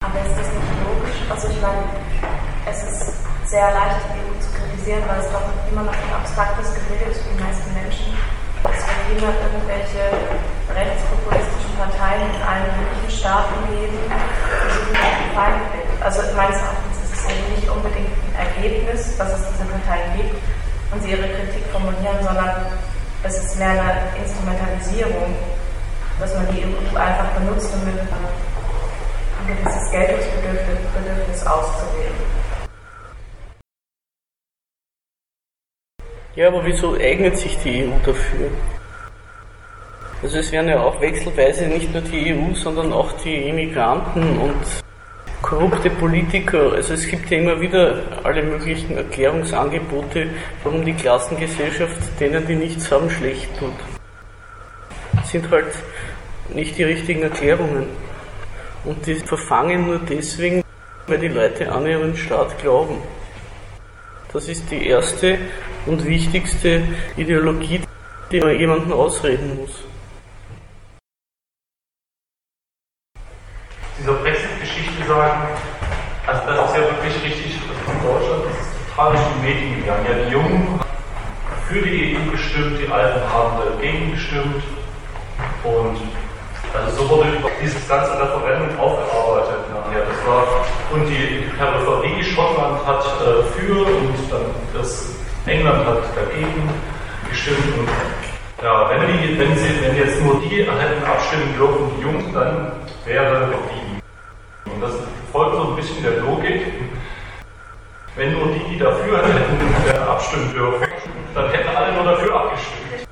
Aber 0.03 0.19
ist 0.19 0.37
das 0.37 0.47
nicht 0.47 0.73
logisch? 0.83 1.19
Also 1.29 1.47
ich 1.49 1.61
meine, 1.61 1.83
es 2.69 2.83
ist 2.83 3.13
sehr 3.45 3.71
leicht, 3.71 3.99
die 4.09 4.19
EU 4.19 4.33
zu 4.39 4.49
kritisieren, 4.55 5.03
weil 5.07 5.19
es 5.19 5.31
doch 5.31 5.43
immer 5.71 5.83
noch 5.83 5.93
ein 5.93 6.13
abstraktes 6.15 6.73
Gebilde 6.75 7.11
ist 7.11 7.21
für 7.21 7.29
die 7.35 7.43
meisten 7.43 7.73
Menschen. 7.73 8.13
Es 8.63 8.79
wird 8.87 9.01
niemand 9.11 9.35
irgendwelche 9.43 10.03
rechtspopulistischen 10.71 11.75
Parteien 11.75 12.23
in 12.31 12.41
allen 12.47 12.71
möglichen 12.79 13.11
Staaten 13.11 13.55
geben, 13.67 13.99
die 13.99 14.95
ein 14.95 15.35
Feindbild. 15.35 15.91
Also 15.99 16.23
meines 16.35 16.55
Erachtens 16.55 16.97
ist 17.03 17.13
es 17.19 17.23
eben 17.27 17.47
nicht 17.51 17.67
unbedingt 17.67 18.07
ein 18.07 18.47
Ergebnis, 18.47 19.17
dass 19.19 19.35
es 19.35 19.43
diese 19.51 19.67
Parteien 19.67 20.15
gibt 20.15 20.39
und 20.91 21.03
sie 21.03 21.11
ihre 21.11 21.27
Kritik 21.27 21.67
formulieren, 21.71 22.23
sondern 22.23 22.71
es 23.23 23.37
ist 23.37 23.57
mehr 23.57 23.69
eine 23.69 24.21
Instrumentalisierung, 24.21 25.33
dass 26.19 26.35
man 26.35 26.47
die 26.51 26.63
EU 26.63 26.97
einfach 26.97 27.29
benutzt, 27.39 27.73
um 27.73 27.87
ein 27.87 27.97
gewisses 29.47 29.91
Geltungsbedürfnis 29.91 31.47
auszuwählen. 31.47 32.33
Ja, 36.35 36.47
aber 36.47 36.65
wieso 36.65 36.95
eignet 36.95 37.37
sich 37.37 37.57
die 37.59 37.85
EU 37.85 37.91
dafür? 38.05 38.49
Also 40.21 40.39
es 40.39 40.51
werden 40.51 40.69
ja 40.69 40.81
auch 40.81 40.99
wechselweise 40.99 41.67
nicht 41.67 41.93
nur 41.93 42.01
die 42.01 42.33
EU, 42.33 42.53
sondern 42.55 42.91
auch 42.91 43.11
die 43.23 43.49
Immigranten 43.49 44.39
und 44.39 44.82
korrupte 45.43 45.89
Politiker. 45.91 46.71
Also 46.71 46.93
es 46.95 47.05
gibt 47.05 47.29
ja 47.29 47.37
immer 47.37 47.61
wieder 47.61 48.01
alle 48.23 48.41
möglichen 48.41 48.97
Erklärungsangebote, 48.97 50.29
warum 50.63 50.83
die 50.83 50.93
Klassengesellschaft 50.93 52.19
denen, 52.19 52.47
die 52.47 52.55
nichts 52.55 52.91
haben, 52.91 53.09
schlecht 53.11 53.49
tut. 53.59 53.73
Das 55.15 55.29
sind 55.29 55.51
halt 55.51 55.67
nicht 56.49 56.77
die 56.77 56.83
richtigen 56.83 57.21
Erklärungen. 57.21 57.85
Und 58.85 59.05
die 59.05 59.15
verfangen 59.15 59.85
nur 59.85 59.99
deswegen, 59.99 60.63
weil 61.07 61.19
die 61.19 61.27
Leute 61.27 61.71
an 61.71 61.85
ihren 61.85 62.15
Staat 62.15 62.57
glauben. 62.59 62.97
Das 64.31 64.47
ist 64.47 64.71
die 64.71 64.87
erste 64.87 65.37
und 65.85 66.03
wichtigste 66.05 66.81
Ideologie, 67.17 67.81
die 68.31 68.39
man 68.39 68.57
jemanden 68.57 68.91
ausreden 68.91 69.57
muss. 69.57 69.83
Dieser 73.99 74.23
Brexit-Geschichte 75.03 75.07
sagen, 75.07 75.39
also 76.27 76.41
das 76.47 76.69
ist 76.69 76.77
ja 76.77 76.81
wirklich 76.81 77.23
richtig, 77.23 77.55
in 77.55 78.07
Deutschland 78.07 78.43
ist 78.45 78.61
es 78.61 78.89
total 78.89 79.11
durch 79.11 79.23
die 79.35 79.47
Medien 79.47 79.81
gegangen. 79.81 80.05
Ja, 80.07 80.25
die 80.25 80.31
Jungen 80.31 80.79
für 81.67 81.81
die 81.81 82.15
EU 82.15 82.31
gestimmt, 82.31 82.79
die 82.79 82.91
Alten 82.91 83.21
haben 83.31 83.57
dagegen 83.57 84.11
gestimmt 84.11 84.63
und 85.63 85.97
also 86.73 87.03
so 87.03 87.09
wurde 87.09 87.27
dieses 87.61 87.87
ganze 87.87 88.11
Referendum 88.13 88.79
aufgearbeitet 88.79 89.69
nachher. 89.69 90.05
Das 90.05 90.27
war, 90.27 90.43
und 90.91 91.05
die 91.05 91.45
Peripherie 91.57 92.23
Schottland 92.23 92.85
hat 92.85 93.05
äh, 93.21 93.43
für 93.53 93.85
und 93.85 94.15
dann 94.31 94.45
das 94.73 95.15
England 95.45 95.85
hat 95.85 96.01
dagegen 96.15 96.69
gestimmt. 97.29 97.77
Und 97.77 97.89
ja, 98.63 98.89
wenn, 98.89 99.01
die, 99.07 99.37
wenn, 99.37 99.55
sie, 99.55 99.81
wenn 99.81 99.97
jetzt 99.97 100.19
nur 100.21 100.39
die 100.41 100.63
hätten 100.63 101.03
abstimmen 101.05 101.53
dürfen, 101.57 101.91
die 101.97 102.01
Jungen, 102.01 102.33
dann 102.33 102.71
wäre 103.05 103.53
die. 103.69 104.02
Und 104.73 104.81
das 104.81 104.93
folgt 105.31 105.55
so 105.55 105.69
ein 105.69 105.75
bisschen 105.75 106.01
der 106.03 106.21
Logik. 106.21 106.61
Wenn 108.15 108.33
nur 108.33 108.47
die, 108.47 108.63
die 108.69 108.79
dafür 108.79 109.17
hätten, 109.17 109.87
äh, 109.87 109.97
abstimmen 109.97 110.53
dürfen, 110.53 110.87
dann 111.33 111.49
hätten 111.49 111.75
alle 111.75 111.93
nur 111.93 112.03
dafür 112.03 112.35
abgestimmt. 112.35 113.07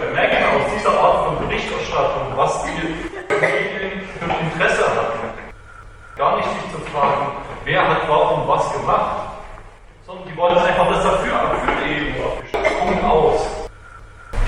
Wir 0.00 0.10
merken 0.12 0.44
aus 0.44 0.72
dieser 0.74 0.98
Art 0.98 1.26
von 1.26 1.46
Berichterstattung, 1.46 2.36
was 2.36 2.64
die 2.64 2.70
Medien 3.34 4.08
für 4.18 4.24
ein 4.24 4.50
Interesse 4.52 4.84
hatten. 4.84 5.18
Gar 6.16 6.36
nicht 6.36 6.48
sich 6.48 6.72
zu 6.72 6.90
fragen, 6.90 7.32
wer 7.64 7.88
hat 7.88 8.08
warum 8.08 8.48
was 8.48 8.72
gemacht, 8.72 9.28
sondern 10.06 10.28
die 10.28 10.36
wollen 10.36 10.56
einfach 10.56 10.88
das 10.88 11.04
dafür, 11.04 11.32
für 11.64 11.84
die 11.84 12.20
EU 12.20 12.26
abgestimmt. 12.26 13.04
aus. 13.04 13.40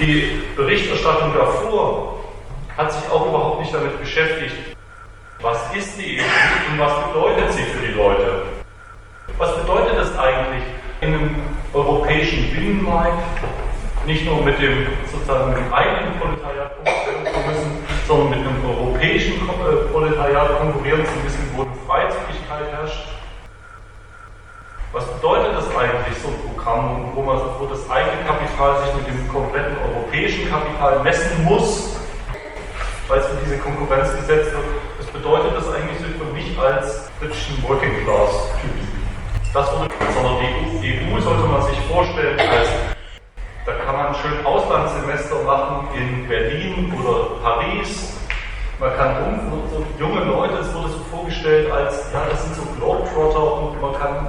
Die 0.01 0.43
Berichterstattung 0.57 1.35
davor 1.35 2.19
hat 2.77 2.93
sich 2.93 3.11
auch 3.11 3.27
überhaupt 3.27 3.61
nicht 3.61 3.75
damit 3.75 3.99
beschäftigt, 4.01 4.72
was 5.43 5.59
ist 5.75 5.99
die 5.99 6.21
EU 6.21 6.73
und 6.73 6.79
was 6.79 7.07
bedeutet 7.09 7.53
sie 7.53 7.63
für 7.63 7.85
die 7.85 7.93
Leute. 7.95 8.43
Was 9.39 9.57
bedeutet 9.57 9.99
es 9.99 10.17
eigentlich 10.17 10.63
in 11.01 11.15
einem 11.15 11.37
europäischen 11.75 12.55
Binnenmarkt 12.55 13.19
nicht 14.07 14.25
nur 14.25 14.43
mit 14.43 14.61
dem 14.61 14.87
sozusagen 15.11 15.51
mit 15.51 15.59
dem 15.59 15.73
eigenen 15.73 16.19
Proletariat 16.19 16.77
konkurrieren 16.77 17.27
zu 17.27 17.49
müssen, 17.49 17.85
sondern 18.07 18.31
mit 18.31 18.39
einem 18.39 18.65
europäischen 18.65 19.35
äh, 19.35 19.91
Proletariat 19.91 20.59
konkurrieren 20.59 21.05
zu 21.07 21.13
müssen, 21.25 21.51
wo 21.57 21.63
eine 21.63 21.75
Freizügigkeit 21.87 22.73
herrscht. 22.73 23.09
Was 24.93 25.07
bedeutet 25.07 25.57
das 25.57 25.77
eigentlich, 25.77 26.19
so 26.19 26.29
ein 26.29 26.55
Programm, 26.55 27.13
wo, 27.15 27.23
man, 27.23 27.39
wo 27.59 27.67
das 27.67 27.89
eigene 27.91 28.23
Kapital 28.27 28.85
sich 28.85 28.95
mit 28.95 29.07
dem 29.09 29.29
kompletten 29.29 29.77
europäischen 29.79 30.51
Kapital 30.51 31.03
messen 31.03 31.45
muss, 31.45 31.97
weil 33.09 33.21
es 33.21 33.27
für 33.27 33.37
diese 33.45 33.59
Konkurrenz 33.59 34.15
gesetzt 34.17 34.53
wird? 34.53 34.92
Bedeutet 35.23 35.55
das 35.55 35.73
eigentlich 35.73 35.99
für 36.19 36.35
mich 36.35 36.59
als 36.59 37.09
britischen 37.21 37.63
Working 37.63 37.95
Class 38.03 38.51
Typ? 38.61 38.73
Das 39.55 39.71
wurde, 39.71 39.89
sondern 40.15 40.37
die 40.83 40.99
EU 40.99 41.21
sollte 41.21 41.45
man 41.45 41.63
sich 41.63 41.79
vorstellen 41.83 42.41
als 42.41 42.69
da 43.65 43.73
kann 43.85 43.95
man 43.95 44.15
schön 44.17 44.45
Auslandssemester 44.45 45.45
machen 45.45 45.87
in 45.95 46.27
Berlin 46.27 46.93
oder 46.99 47.41
Paris. 47.41 48.19
Man 48.81 48.97
kann 48.97 49.23
um, 49.23 49.63
so 49.71 49.87
junge 49.97 50.25
Leute, 50.25 50.55
es 50.55 50.75
wurde 50.75 50.89
so 50.89 50.99
vorgestellt 51.09 51.71
als, 51.71 52.13
ja, 52.13 52.27
das 52.29 52.43
sind 52.43 52.57
so 52.57 52.63
Globetrotter 52.77 53.63
und 53.63 53.81
man 53.81 53.93
kann 53.93 54.27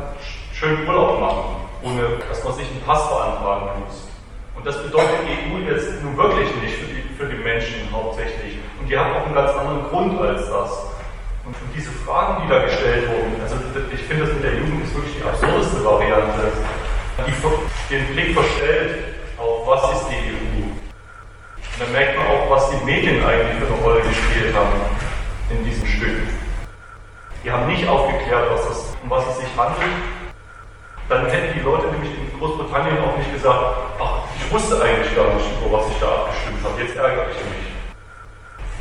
schön 0.54 0.88
Urlaub 0.88 1.20
machen, 1.20 1.56
ohne 1.82 2.20
dass 2.30 2.44
man 2.44 2.54
sich 2.54 2.70
einen 2.70 2.82
Pass 2.82 3.10
beantragen 3.10 3.82
muss. 3.84 4.08
Und 4.56 4.68
das 4.68 4.78
bedeutet 4.84 5.22
EU 5.26 5.58
jetzt 5.68 6.04
nun 6.04 6.16
wirklich 6.16 6.50
nicht 6.62 6.76
für 6.76 6.86
die, 6.86 7.02
für 7.18 7.26
die 7.26 7.44
Menschen 7.44 7.92
hauptsächlich. 7.92 8.60
Und 8.84 8.90
die 8.90 8.98
haben 8.98 9.16
auch 9.16 9.26
einen 9.26 9.34
ganz 9.34 9.50
anderen 9.52 9.88
Grund 9.88 10.20
als 10.20 10.42
das. 10.42 10.72
Und 11.46 11.56
diese 11.74 11.90
Fragen, 12.04 12.44
die 12.44 12.50
da 12.50 12.64
gestellt 12.66 13.08
wurden, 13.08 13.40
also 13.42 13.56
ich 13.94 14.02
finde 14.02 14.26
das 14.26 14.34
mit 14.36 14.44
der 14.44 14.56
Jugend 14.56 14.84
ist 14.84 14.94
wirklich 14.94 15.16
die 15.16 15.24
absurdeste 15.24 15.86
Variante, 15.86 16.52
die 17.24 17.96
den 17.96 18.06
Blick 18.12 18.34
verstellt, 18.34 19.16
auf 19.40 19.66
was 19.66 19.96
ist 19.96 20.08
die 20.12 20.36
EU. 20.36 20.68
Und 20.68 21.80
dann 21.80 21.92
merkt 21.94 22.18
man 22.18 22.28
auch, 22.28 22.50
was 22.50 22.72
die 22.72 22.84
Medien 22.84 23.24
eigentlich 23.24 23.56
für 23.56 23.72
eine 23.72 23.84
Rolle 23.84 24.02
gespielt 24.02 24.54
haben 24.54 24.76
in 25.50 25.64
diesem 25.64 25.88
Stück. 25.88 26.28
Die 27.42 27.52
haben 27.52 27.68
nicht 27.68 27.88
aufgeklärt, 27.88 28.52
was 28.52 28.68
das, 28.68 28.98
um 29.02 29.10
was 29.10 29.24
es 29.30 29.38
sich 29.38 29.52
handelt. 29.56 29.96
Dann 31.08 31.26
hätten 31.28 31.58
die 31.58 31.64
Leute 31.64 31.88
nämlich 31.88 32.12
in 32.12 32.38
Großbritannien 32.38 33.00
auch 33.00 33.16
nicht 33.16 33.32
gesagt, 33.32 33.64
ach, 33.98 34.28
ich 34.36 34.52
wusste 34.52 34.76
eigentlich 34.84 35.16
gar 35.16 35.34
nicht, 35.36 35.48
über 35.64 35.80
was 35.80 35.88
ich 35.88 36.00
da 36.02 36.28
abgestimmt 36.28 36.60
habe, 36.66 36.82
jetzt 36.82 36.98
ärgere 36.98 37.32
ich 37.32 37.38
mich. 37.48 37.73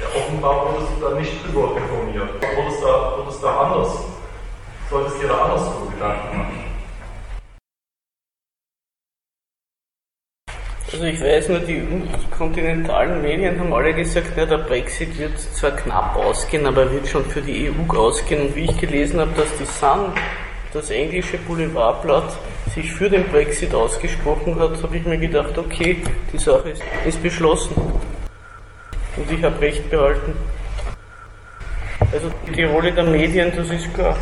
Ja, 0.02 0.20
offenbar 0.20 0.66
wurdest 0.66 0.92
du 0.98 1.08
da 1.08 1.14
nicht 1.14 1.32
drüber 1.46 1.76
informiert. 1.76 2.28
Wurdest 2.56 2.82
da, 2.82 3.16
wurdest 3.18 3.42
da 3.42 3.60
anders, 3.60 4.04
solltest 4.90 5.22
dir 5.22 5.28
da 5.28 5.44
anders 5.44 5.64
so 5.64 5.86
Gedanken 5.86 6.38
machen. 6.38 6.72
Also 10.92 11.04
ich 11.04 11.20
weiß 11.22 11.48
nur, 11.48 11.60
die 11.60 11.82
kontinentalen 12.36 13.22
Medien 13.22 13.58
haben 13.58 13.72
alle 13.72 13.94
gesagt, 13.94 14.36
ja, 14.36 14.44
der 14.44 14.58
Brexit 14.58 15.16
wird 15.18 15.38
zwar 15.38 15.70
knapp 15.70 16.16
ausgehen, 16.16 16.66
aber 16.66 16.90
wird 16.90 17.06
schon 17.06 17.24
für 17.24 17.40
die 17.40 17.70
EU 17.70 17.96
ausgehen. 17.96 18.48
Und 18.48 18.56
wie 18.56 18.64
ich 18.64 18.78
gelesen 18.78 19.20
habe, 19.20 19.30
dass 19.36 19.56
die 19.56 19.64
Sun, 19.64 20.12
das 20.72 20.90
englische 20.90 21.38
Boulevardblatt, 21.38 22.36
sich 22.74 22.92
für 22.92 23.08
den 23.08 23.26
Brexit 23.28 23.72
ausgesprochen 23.72 24.58
hat, 24.58 24.82
habe 24.82 24.96
ich 24.96 25.04
mir 25.06 25.16
gedacht, 25.16 25.56
okay, 25.56 26.02
die 26.32 26.38
Sache 26.38 26.70
ist, 26.70 26.82
ist 27.06 27.22
beschlossen. 27.22 27.74
Und 29.16 29.30
ich 29.30 29.42
habe 29.42 29.60
recht 29.60 29.88
behalten. 29.90 30.34
Also 32.12 32.30
die 32.54 32.64
Rolle 32.64 32.92
der 32.92 33.04
Medien, 33.04 33.52
das 33.54 33.70
ist 33.70 33.92
klar. 33.94 34.16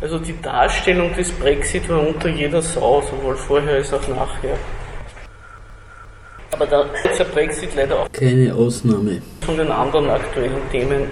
Also 0.00 0.18
die 0.18 0.40
Darstellung 0.42 1.14
des 1.14 1.32
Brexit 1.32 1.88
war 1.88 2.06
unter 2.06 2.28
jeder 2.28 2.60
Sau, 2.60 3.02
sowohl 3.02 3.36
vorher 3.36 3.76
als 3.76 3.92
auch 3.92 4.08
nachher. 4.08 4.56
Aber 6.52 6.66
da 6.66 6.82
ist 7.04 7.18
der 7.18 7.24
Brexit 7.24 7.74
leider 7.74 8.00
auch 8.00 8.12
keine 8.12 8.54
Ausnahme 8.54 9.20
von 9.40 9.56
den 9.56 9.70
anderen 9.70 10.08
aktuellen 10.10 10.70
Themen. 10.70 11.08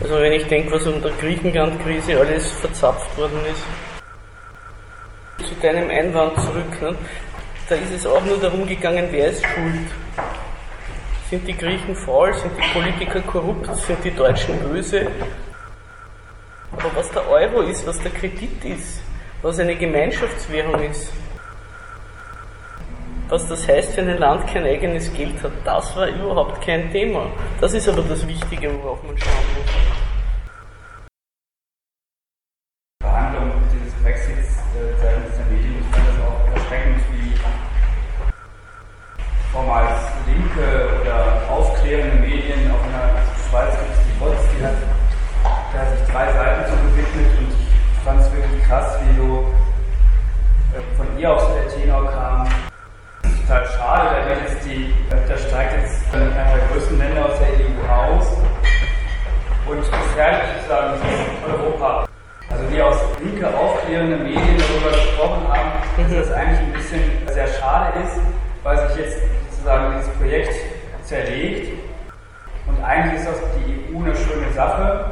Also 0.00 0.14
wenn 0.14 0.32
ich 0.32 0.46
denke, 0.46 0.72
was 0.72 0.86
unter 0.86 1.10
Griechenland-Krise 1.10 2.18
alles 2.18 2.50
verzapft 2.52 3.16
worden 3.18 3.38
ist. 3.50 5.48
Zu 5.48 5.54
deinem 5.62 5.90
Einwand 5.90 6.34
zurück, 6.40 6.82
ne? 6.82 6.94
da 7.68 7.74
ist 7.74 7.92
es 7.94 8.06
auch 8.06 8.24
nur 8.24 8.38
darum 8.38 8.66
gegangen, 8.66 9.08
wer 9.10 9.30
ist 9.30 9.44
schuld. 9.46 9.86
Sind 11.30 11.46
die 11.46 11.56
Griechen 11.56 11.94
faul, 11.94 12.34
sind 12.34 12.50
die 12.58 12.68
Politiker 12.72 13.20
korrupt, 13.20 13.72
sind 13.76 14.02
die 14.02 14.10
Deutschen 14.10 14.58
böse? 14.64 15.06
Aber 16.72 16.90
was 16.96 17.08
der 17.12 17.30
Euro 17.30 17.60
ist, 17.60 17.86
was 17.86 18.00
der 18.00 18.10
Kredit 18.10 18.64
ist, 18.64 19.00
was 19.40 19.60
eine 19.60 19.76
Gemeinschaftswährung 19.76 20.82
ist, 20.82 21.12
was 23.28 23.46
das 23.46 23.68
heißt, 23.68 23.96
wenn 23.96 24.08
ein 24.08 24.18
Land 24.18 24.48
kein 24.48 24.64
eigenes 24.64 25.12
Geld 25.12 25.40
hat, 25.40 25.52
das 25.64 25.94
war 25.94 26.08
überhaupt 26.08 26.62
kein 26.62 26.90
Thema. 26.90 27.30
Das 27.60 27.74
ist 27.74 27.88
aber 27.88 28.02
das 28.02 28.26
Wichtige, 28.26 28.74
worauf 28.82 29.00
man 29.04 29.16
schauen 29.16 29.46
muss. 29.54 29.70
Verhandlung 33.04 33.52
dieses 33.72 33.94
Brexits 34.02 34.58
äh, 34.74 35.00
seitens 35.00 35.36
der 35.36 35.46
Medien, 35.46 35.76
ich 35.78 35.86
fand 35.94 36.08
das 36.08 36.16
auch 36.26 36.56
erschreckend, 36.56 37.00
wie 37.12 37.36
vormals 39.52 39.89
linke 40.26 41.00
oder 41.00 41.42
aufklärende 41.50 42.16
Medien, 42.20 42.70
auch 42.70 42.84
in 42.84 42.92
der 42.92 43.22
Schweiz 43.48 43.72
gibt 43.78 43.92
es 43.92 44.00
die 44.06 44.24
Rotz, 44.24 44.40
die 44.52 44.64
hat, 44.64 44.74
da 45.72 45.96
sich 45.96 46.12
drei 46.12 46.32
Seiten 46.32 46.70
so 46.70 46.76
gewidmet 46.88 47.38
und 47.38 47.48
ich 47.48 48.04
fand 48.04 48.20
es 48.20 48.32
wirklich 48.32 48.62
krass, 48.64 48.98
wie 49.04 49.16
so 49.16 49.52
äh, 50.74 50.96
von 50.96 51.18
ihr 51.18 51.30
aus 51.30 51.42
der 51.54 51.68
Tenor 51.68 52.10
kam. 52.10 52.48
Total 53.22 53.66
schade, 53.66 54.08
da, 54.14 54.28
wird 54.28 54.48
jetzt 54.48 54.64
die, 54.64 54.94
da 55.10 55.38
steigt 55.38 55.74
jetzt 55.80 56.14
einer 56.14 56.30
der 56.30 56.66
größten 56.72 56.98
Länder 56.98 57.26
aus 57.26 57.38
der 57.38 57.48
EU 57.48 57.92
aus 57.92 58.26
und 59.66 59.82
gefährlich 59.82 60.50
ist 60.60 60.70
Europa. 60.70 62.06
Also 62.50 62.72
wie 62.72 62.82
aus 62.82 62.96
linke 63.22 63.46
aufklärende 63.56 64.16
Medien 64.16 64.58
darüber 64.58 64.90
gesprochen 64.90 65.48
haben, 65.48 65.70
dass 65.96 66.26
das 66.26 66.32
eigentlich 66.32 66.60
ein 66.60 66.72
bisschen 66.72 67.02
sehr 67.32 67.46
schade 67.46 68.00
ist, 68.00 68.20
weil 68.62 68.88
sich 68.88 68.98
jetzt 68.98 69.18
sozusagen 69.60 69.94
dieses 69.98 70.14
Projekt 70.14 70.54
zerlegt. 71.04 71.72
Und 72.66 72.82
eigentlich 72.82 73.20
ist 73.20 73.28
das 73.28 73.36
die 73.56 73.94
EU 73.94 74.02
eine 74.02 74.14
schöne 74.16 74.52
Sache. 74.54 75.04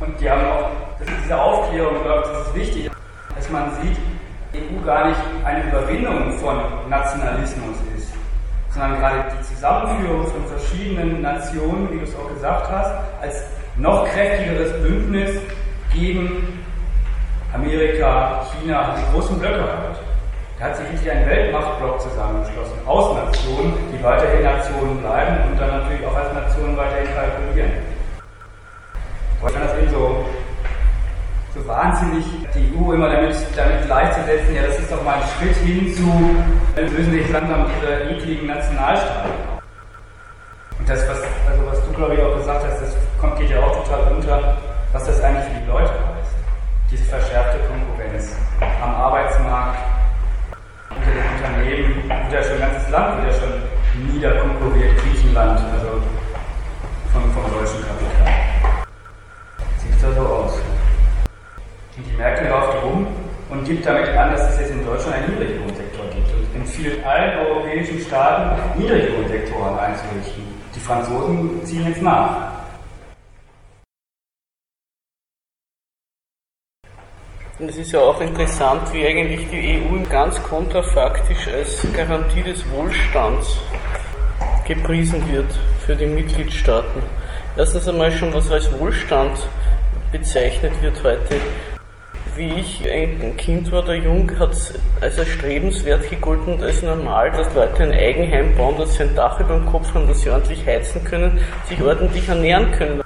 Und 0.00 0.20
die 0.20 0.30
haben 0.30 0.44
auch, 0.46 0.70
diese 1.00 1.40
Aufklärung, 1.40 1.96
ich 1.96 2.02
glaube, 2.02 2.28
das 2.32 2.46
ist 2.46 2.54
wichtig, 2.54 2.90
dass 3.34 3.50
man 3.50 3.70
sieht, 3.82 3.96
die 4.52 4.58
EU 4.58 4.84
gar 4.84 5.08
nicht 5.08 5.20
eine 5.44 5.64
Überwindung 5.64 6.38
von 6.38 6.56
Nationalismus 6.88 7.76
ist, 7.96 8.12
sondern 8.70 8.98
gerade 9.00 9.24
die 9.38 9.54
Zusammenführung 9.54 10.26
von 10.26 10.46
verschiedenen 10.46 11.20
Nationen, 11.22 11.90
wie 11.90 11.98
du 11.98 12.04
es 12.04 12.14
auch 12.16 12.28
gesagt 12.32 12.70
hast, 12.70 12.92
als 13.20 13.42
noch 13.76 14.06
kräftigeres 14.06 14.72
Bündnis 14.82 15.30
gegen 15.92 16.64
Amerika, 17.52 18.44
China, 18.52 18.94
die 18.96 19.12
großen 19.12 19.38
Blöcke 19.38 19.60
halt. 19.60 20.07
Da 20.58 20.64
hat 20.64 20.76
sich 20.76 20.90
wirklich 20.90 21.08
ein 21.08 21.24
Weltmachtblock 21.24 22.00
zusammengeschlossen, 22.00 22.78
aus 22.84 23.14
Nationen, 23.14 23.74
die 23.92 24.02
weiterhin 24.02 24.42
Nationen 24.42 24.98
bleiben 24.98 25.52
und 25.52 25.60
dann 25.60 25.70
natürlich 25.70 26.04
auch 26.04 26.16
als 26.16 26.34
Nationen 26.34 26.76
weiterhin 26.76 27.14
kalkulieren. 27.14 27.70
Ich 29.36 29.52
fand 29.52 29.64
das 29.64 29.78
eben 29.78 29.90
so, 29.90 30.26
so 31.54 31.68
wahnsinnig, 31.68 32.24
die 32.56 32.74
EU 32.74 32.92
immer 32.92 33.08
damit, 33.08 33.36
damit 33.54 33.86
gleichzusetzen, 33.86 34.52
ja, 34.52 34.62
das 34.62 34.80
ist 34.80 34.90
doch 34.90 35.00
mal 35.04 35.14
ein 35.14 35.28
Schritt 35.38 35.54
hin 35.58 35.94
zu, 35.94 36.10
dann 36.74 36.90
lösen 36.90 37.12
sich 37.12 37.30
langsam 37.30 37.66
diese 37.76 38.10
ekligen 38.10 38.48
Nationalstaaten 38.48 39.30
Und 40.80 40.88
das, 40.88 41.08
was, 41.08 41.22
also 41.48 41.66
was 41.66 41.86
du, 41.86 41.92
glaube 41.92 42.14
ich, 42.14 42.20
auch 42.20 42.34
gesagt 42.34 42.66
hast, 42.66 42.82
das 42.82 42.96
kommt, 43.20 43.38
geht 43.38 43.50
ja 43.50 43.62
auch 43.62 43.84
total 43.84 44.12
unter, 44.12 44.58
was 44.92 45.06
das 45.06 45.22
eigentlich 45.22 45.44
für 45.44 45.60
die 45.60 45.70
Leute 45.70 45.92
heißt. 45.92 46.34
Diese 46.90 47.04
verschärfte 47.04 47.60
Konkurrenz 47.68 48.34
am 48.82 48.92
Arbeitsmarkt, 48.96 49.97
den 51.14 51.24
Unternehmen, 51.36 52.08
wird 52.30 52.44
schon 52.44 52.54
ein 52.54 52.60
ganzes 52.60 52.88
Land 52.90 53.24
wird 53.24 53.34
schon 53.34 53.52
niederkonkurriert, 54.12 54.96
Griechenland, 54.98 55.60
also 55.72 56.02
vom, 57.12 57.22
vom 57.32 57.44
deutschen 57.52 57.80
Kapital. 57.82 58.86
Sieht 59.78 60.02
da 60.02 60.12
so 60.12 60.26
aus. 60.26 60.54
Und 61.96 62.06
die 62.06 62.16
Merkel 62.16 62.48
läuft 62.48 62.82
rum 62.82 63.06
und 63.50 63.64
gibt 63.64 63.84
damit 63.86 64.08
an, 64.10 64.32
dass 64.32 64.52
es 64.52 64.60
jetzt 64.60 64.70
in 64.70 64.84
Deutschland 64.84 65.16
einen 65.16 65.34
Niedriglohnsektor 65.34 66.04
gibt 66.14 66.28
und 66.32 66.60
empfiehlt 66.60 67.04
allen 67.04 67.46
europäischen 67.46 68.00
Staaten, 68.00 68.78
Niedriglohnsektoren 68.78 69.78
einzurichten. 69.78 70.44
Die 70.74 70.80
Franzosen 70.80 71.64
ziehen 71.64 71.86
jetzt 71.86 72.02
nach. 72.02 72.57
Und 77.58 77.70
es 77.70 77.76
ist 77.76 77.90
ja 77.90 77.98
auch 77.98 78.20
interessant, 78.20 78.82
wie 78.92 79.04
eigentlich 79.04 79.48
die 79.50 79.80
EU 79.80 80.08
ganz 80.08 80.40
kontrafaktisch 80.44 81.48
als 81.48 81.84
Garantie 81.92 82.44
des 82.44 82.64
Wohlstands 82.70 83.58
gepriesen 84.64 85.28
wird 85.28 85.50
für 85.84 85.96
die 85.96 86.06
Mitgliedstaaten. 86.06 87.02
Erstens 87.56 87.88
einmal 87.88 88.12
schon, 88.12 88.32
was 88.32 88.48
als 88.52 88.70
Wohlstand 88.78 89.36
bezeichnet 90.12 90.72
wird 90.82 91.02
heute. 91.02 91.34
Wie 92.36 92.52
ich 92.60 92.88
ein 92.88 93.36
Kind 93.36 93.72
war, 93.72 93.82
der 93.82 93.96
Jung, 93.96 94.30
hat 94.38 94.52
es 94.52 94.74
als 95.00 95.18
erstrebenswert 95.18 96.08
gegolten 96.08 96.54
und 96.54 96.62
als 96.62 96.80
normal, 96.82 97.32
dass 97.32 97.52
Leute 97.54 97.82
ein 97.82 97.92
Eigenheim 97.92 98.54
bauen, 98.56 98.76
dass 98.78 98.94
sie 98.94 99.02
ein 99.02 99.16
Dach 99.16 99.40
über 99.40 99.54
dem 99.54 99.66
Kopf 99.66 99.92
haben, 99.94 100.06
dass 100.06 100.20
sie 100.20 100.30
ordentlich 100.30 100.64
heizen 100.64 101.02
können, 101.02 101.40
sich 101.68 101.82
ordentlich 101.82 102.28
ernähren 102.28 102.70
können. 102.70 103.02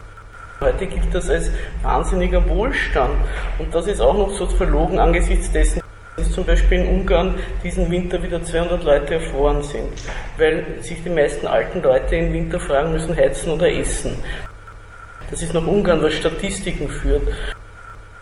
Heute 0.62 0.86
gilt 0.86 1.12
das 1.12 1.28
als 1.28 1.50
wahnsinniger 1.82 2.48
Wohlstand. 2.48 3.14
Und 3.58 3.74
das 3.74 3.88
ist 3.88 4.00
auch 4.00 4.16
noch 4.16 4.30
so 4.30 4.46
verlogen 4.46 5.00
angesichts 5.00 5.50
dessen, 5.50 5.82
dass 6.16 6.30
zum 6.30 6.44
Beispiel 6.44 6.82
in 6.82 7.00
Ungarn 7.00 7.34
diesen 7.64 7.90
Winter 7.90 8.22
wieder 8.22 8.40
200 8.40 8.84
Leute 8.84 9.14
erfroren 9.14 9.62
sind, 9.62 9.90
weil 10.38 10.64
sich 10.80 11.02
die 11.02 11.10
meisten 11.10 11.48
alten 11.48 11.82
Leute 11.82 12.14
im 12.14 12.32
Winter 12.32 12.60
fragen 12.60 12.92
müssen, 12.92 13.16
heizen 13.16 13.52
oder 13.52 13.68
essen. 13.72 14.16
Das 15.30 15.42
ist 15.42 15.52
nach 15.52 15.66
Ungarn, 15.66 16.00
was 16.00 16.14
Statistiken 16.14 16.88
führt. 16.88 17.22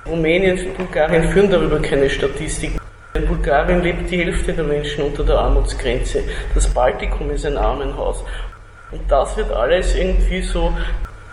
Rumänien 0.07 0.59
und 0.59 0.77
Bulgarien 0.79 1.25
führen 1.25 1.51
darüber 1.51 1.79
keine 1.81 2.09
Statistiken. 2.09 2.81
In 3.15 3.27
Bulgarien 3.27 3.83
lebt 3.83 4.11
die 4.11 4.19
Hälfte 4.25 4.55
der 4.55 4.65
Menschen 4.65 5.05
unter 5.05 5.25
der 5.25 5.37
Armutsgrenze. 5.37 6.23
Das 6.55 6.67
Baltikum 6.69 7.31
ist 7.31 7.45
ein 7.45 7.59
Armenhaus. 7.59 8.25
Und 8.93 9.03
das 9.11 9.37
wird 9.37 9.53
alles 9.53 9.95
irgendwie 9.95 10.41
so 10.41 10.73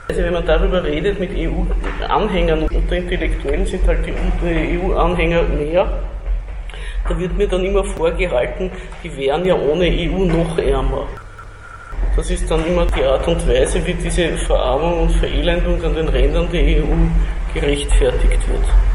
also 0.08 0.22
wenn 0.22 0.34
man 0.34 0.46
darüber 0.46 0.84
redet 0.84 1.20
mit 1.20 1.32
EU-Anhängern, 1.36 2.64
unter 2.64 2.96
Intellektuellen 2.96 3.66
sind 3.66 3.86
halt 3.86 4.00
die 4.06 4.80
EU-Anhänger 4.80 5.44
mehr, 5.44 5.88
da 7.08 7.20
wird 7.20 7.38
mir 7.38 7.48
dann 7.48 7.64
immer 7.64 7.84
vorgehalten, 7.84 8.72
die 9.04 9.16
wären 9.16 9.46
ja 9.46 9.56
ohne 9.56 9.86
EU 9.86 10.26
noch 10.26 10.58
ärmer. 10.58 11.08
Das 12.16 12.32
ist 12.32 12.50
dann 12.50 12.66
immer 12.66 12.86
die 12.86 13.04
Art 13.04 13.28
und 13.28 13.48
Weise, 13.48 13.86
wie 13.86 13.94
diese 13.94 14.30
Verarmung 14.38 15.04
und 15.04 15.12
Verelendung 15.12 15.84
an 15.84 15.96
den 15.96 16.08
Rändern 16.08 16.50
der 16.52 16.64
EU 16.64 16.86
gerechtfertigt 17.54 18.48
wird. 18.50 18.87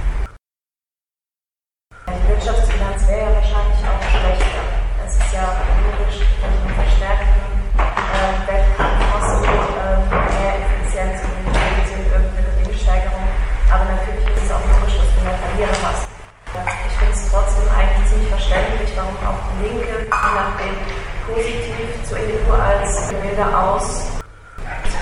Positiv 21.33 21.89
zur 22.09 22.19
EU 22.19 22.53
als 22.53 23.09
Bilder 23.09 23.49
aus 23.49 24.07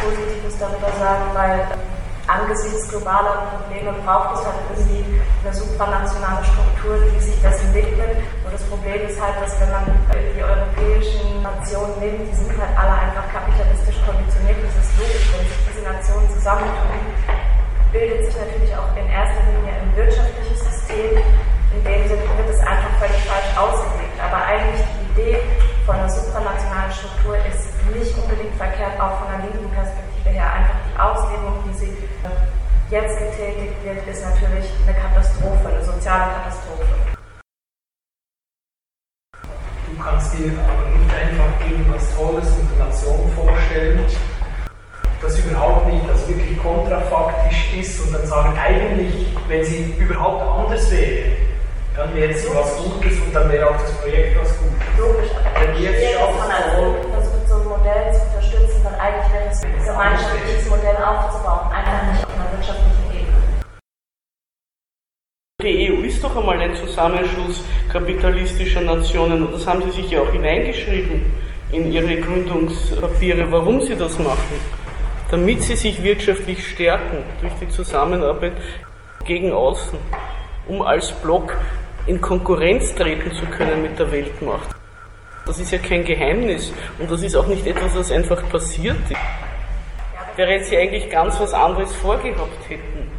Positives 0.01 0.59
darüber 0.59 0.91
sagen, 0.99 1.25
weil 1.35 1.67
angesichts 2.27 2.89
globaler 2.89 3.51
Probleme 3.53 3.93
braucht 4.05 4.39
es 4.39 4.47
halt 4.47 4.57
irgendwie 4.71 5.05
eine 5.45 5.53
supranationale 5.53 6.45
Struktur, 6.45 6.97
die 7.13 7.21
sich 7.21 7.37
dessen 7.43 7.75
widmet. 7.75 8.17
Und 8.45 8.53
das 8.55 8.63
Problem 8.65 9.03
ist 9.09 9.21
halt, 9.21 9.37
dass 9.43 9.61
wenn 9.61 9.71
man 9.71 9.85
die 10.15 10.43
europäischen 10.43 11.43
Nationen 11.43 11.99
nimmt, 11.99 12.31
die 12.31 12.37
sind 12.37 12.55
halt 12.57 12.73
alle 12.79 12.95
einfach 12.95 13.27
kapitalistisch 13.29 13.99
konditioniert. 14.07 14.63
Das 14.63 14.77
ist 14.79 14.93
logisch, 14.97 15.27
wenn 15.35 15.45
sich 15.45 15.61
diese 15.69 15.83
Nationen 15.85 16.31
zusammentun, 16.31 16.97
bildet 17.93 18.25
sich 18.25 18.37
natürlich 18.39 18.73
auch 18.79 18.91
in 18.97 19.07
erster 19.11 19.43
Linie 19.51 19.75
ein 19.75 19.91
wirtschaftliches 19.97 20.61
System. 20.65 21.19
In 21.75 21.83
dem 21.85 22.03
Sinne 22.09 22.25
wird 22.39 22.51
es 22.51 22.61
einfach 22.61 22.95
völlig 23.03 23.21
falsch 23.27 23.53
ausgelegt. 23.59 24.17
Aber 24.23 24.39
eigentlich 24.47 24.81
die 24.81 25.21
Idee 25.21 25.39
von 25.87 25.97
einer 25.97 26.09
supranationalen 26.09 26.93
Struktur 26.93 27.37
ist 27.47 27.71
nicht 27.95 28.17
unbedingt 28.19 28.55
verkehrt, 28.57 29.01
auch 29.01 29.19
von 29.19 29.29
einer 29.29 29.45
linken 29.45 29.71
Perspektive 29.71 30.31
her. 30.31 30.53
Einfach 30.53 30.77
die 30.87 30.99
Auslegung, 30.99 31.65
wie 31.65 31.75
sie 31.75 31.97
jetzt 32.91 33.19
getätigt 33.19 33.85
wird, 33.85 34.07
ist 34.07 34.25
natürlich 34.25 34.67
eine 34.87 34.97
Katastrophe, 34.97 35.69
eine 35.69 35.85
soziale 35.85 36.33
Katastrophe. 36.35 36.85
Du 39.87 40.03
kannst 40.03 40.39
dir 40.39 40.53
aber 40.65 40.89
nicht 40.91 41.15
einfach 41.15 41.67
irgendwas 41.69 42.17
Tolles 42.17 42.49
in 42.59 42.69
der 42.77 42.87
Nation 42.87 43.31
vorstellen, 43.35 44.07
das 45.21 45.39
überhaupt 45.39 45.87
nicht, 45.87 46.09
das 46.09 46.27
wirklich 46.29 46.59
kontrafaktisch 46.59 47.75
ist 47.79 48.01
und 48.01 48.15
dann 48.15 48.27
sagen, 48.27 48.59
eigentlich, 48.59 49.37
wenn 49.49 49.65
sie 49.65 49.95
überhaupt 49.99 50.43
anders 50.43 50.91
wäre, 50.91 51.37
dann 52.01 52.15
wäre 52.15 52.33
es 52.33 52.55
was 52.55 52.77
Gutes 52.79 53.21
und 53.21 53.35
dann 53.35 53.53
wäre 53.53 53.69
auch 53.69 53.77
das 53.77 53.93
Projekt 53.99 54.41
was 54.41 54.57
Gutes. 54.59 54.99
Logisch, 54.99 55.31
aber 55.37 55.67
Wenn 55.67 55.77
wir 55.77 55.91
jetzt 55.91 56.01
wäre, 56.01 56.21
dass 56.21 56.39
man 56.39 56.51
als 56.51 56.73
versucht, 57.13 57.49
so 57.49 57.55
ein 57.57 57.69
Modell 57.69 58.15
zu 58.15 58.21
unterstützen, 58.25 58.81
dann 58.85 58.95
eigentlich 58.95 59.33
wäre 59.35 59.51
es 59.51 59.63
ein 59.63 59.85
gemeinschaftliches 59.85 60.71
Modell 60.71 60.97
aufzubauen, 60.97 61.73
einfach 61.73 62.13
nicht 62.13 62.25
auf 62.25 62.35
einer 62.35 62.53
wirtschaftlichen 62.53 63.05
Ebene. 63.13 63.39
Die 65.63 65.93
EU 65.93 66.07
ist 66.07 66.25
doch 66.25 66.35
einmal 66.35 66.59
ein 66.59 66.75
Zusammenschluss 66.75 67.65
kapitalistischer 67.93 68.81
Nationen 68.81 69.47
und 69.47 69.53
das 69.53 69.67
haben 69.67 69.83
sie 69.83 69.91
sich 69.91 70.11
ja 70.11 70.23
auch 70.23 70.33
hineingeschrieben 70.33 71.31
in 71.71 71.93
ihre 71.93 72.17
Gründungspapiere, 72.17 73.53
warum 73.53 73.83
sie 73.83 73.95
das 73.95 74.19
machen. 74.19 74.57
Damit 75.31 75.63
sie 75.63 75.77
sich 75.77 76.03
wirtschaftlich 76.03 76.67
stärken 76.67 77.19
durch 77.43 77.53
die 77.61 77.69
Zusammenarbeit 77.69 78.57
gegen 79.27 79.53
außen, 79.53 79.99
um 80.67 80.81
als 80.81 81.13
Block 81.13 81.57
in 82.07 82.21
Konkurrenz 82.21 82.95
treten 82.95 83.33
zu 83.33 83.47
können 83.47 83.83
mit 83.83 83.99
der 83.99 84.11
Weltmacht. 84.11 84.71
Das 85.47 85.59
ist 85.59 85.73
ja 85.73 85.79
kein 85.79 86.05
Geheimnis 86.05 86.73
und 86.99 87.11
das 87.11 87.23
ist 87.23 87.35
auch 87.35 87.47
nicht 87.47 87.67
etwas, 87.67 87.97
was 87.97 88.11
einfach 88.11 88.47
passiert 88.49 88.99
ist. 89.11 89.21
Während 90.37 90.65
sie 90.65 90.77
eigentlich 90.77 91.11
ganz 91.11 91.41
was 91.41 91.53
anderes 91.53 91.95
vorgehabt 91.97 92.69
hätten. 92.69 93.10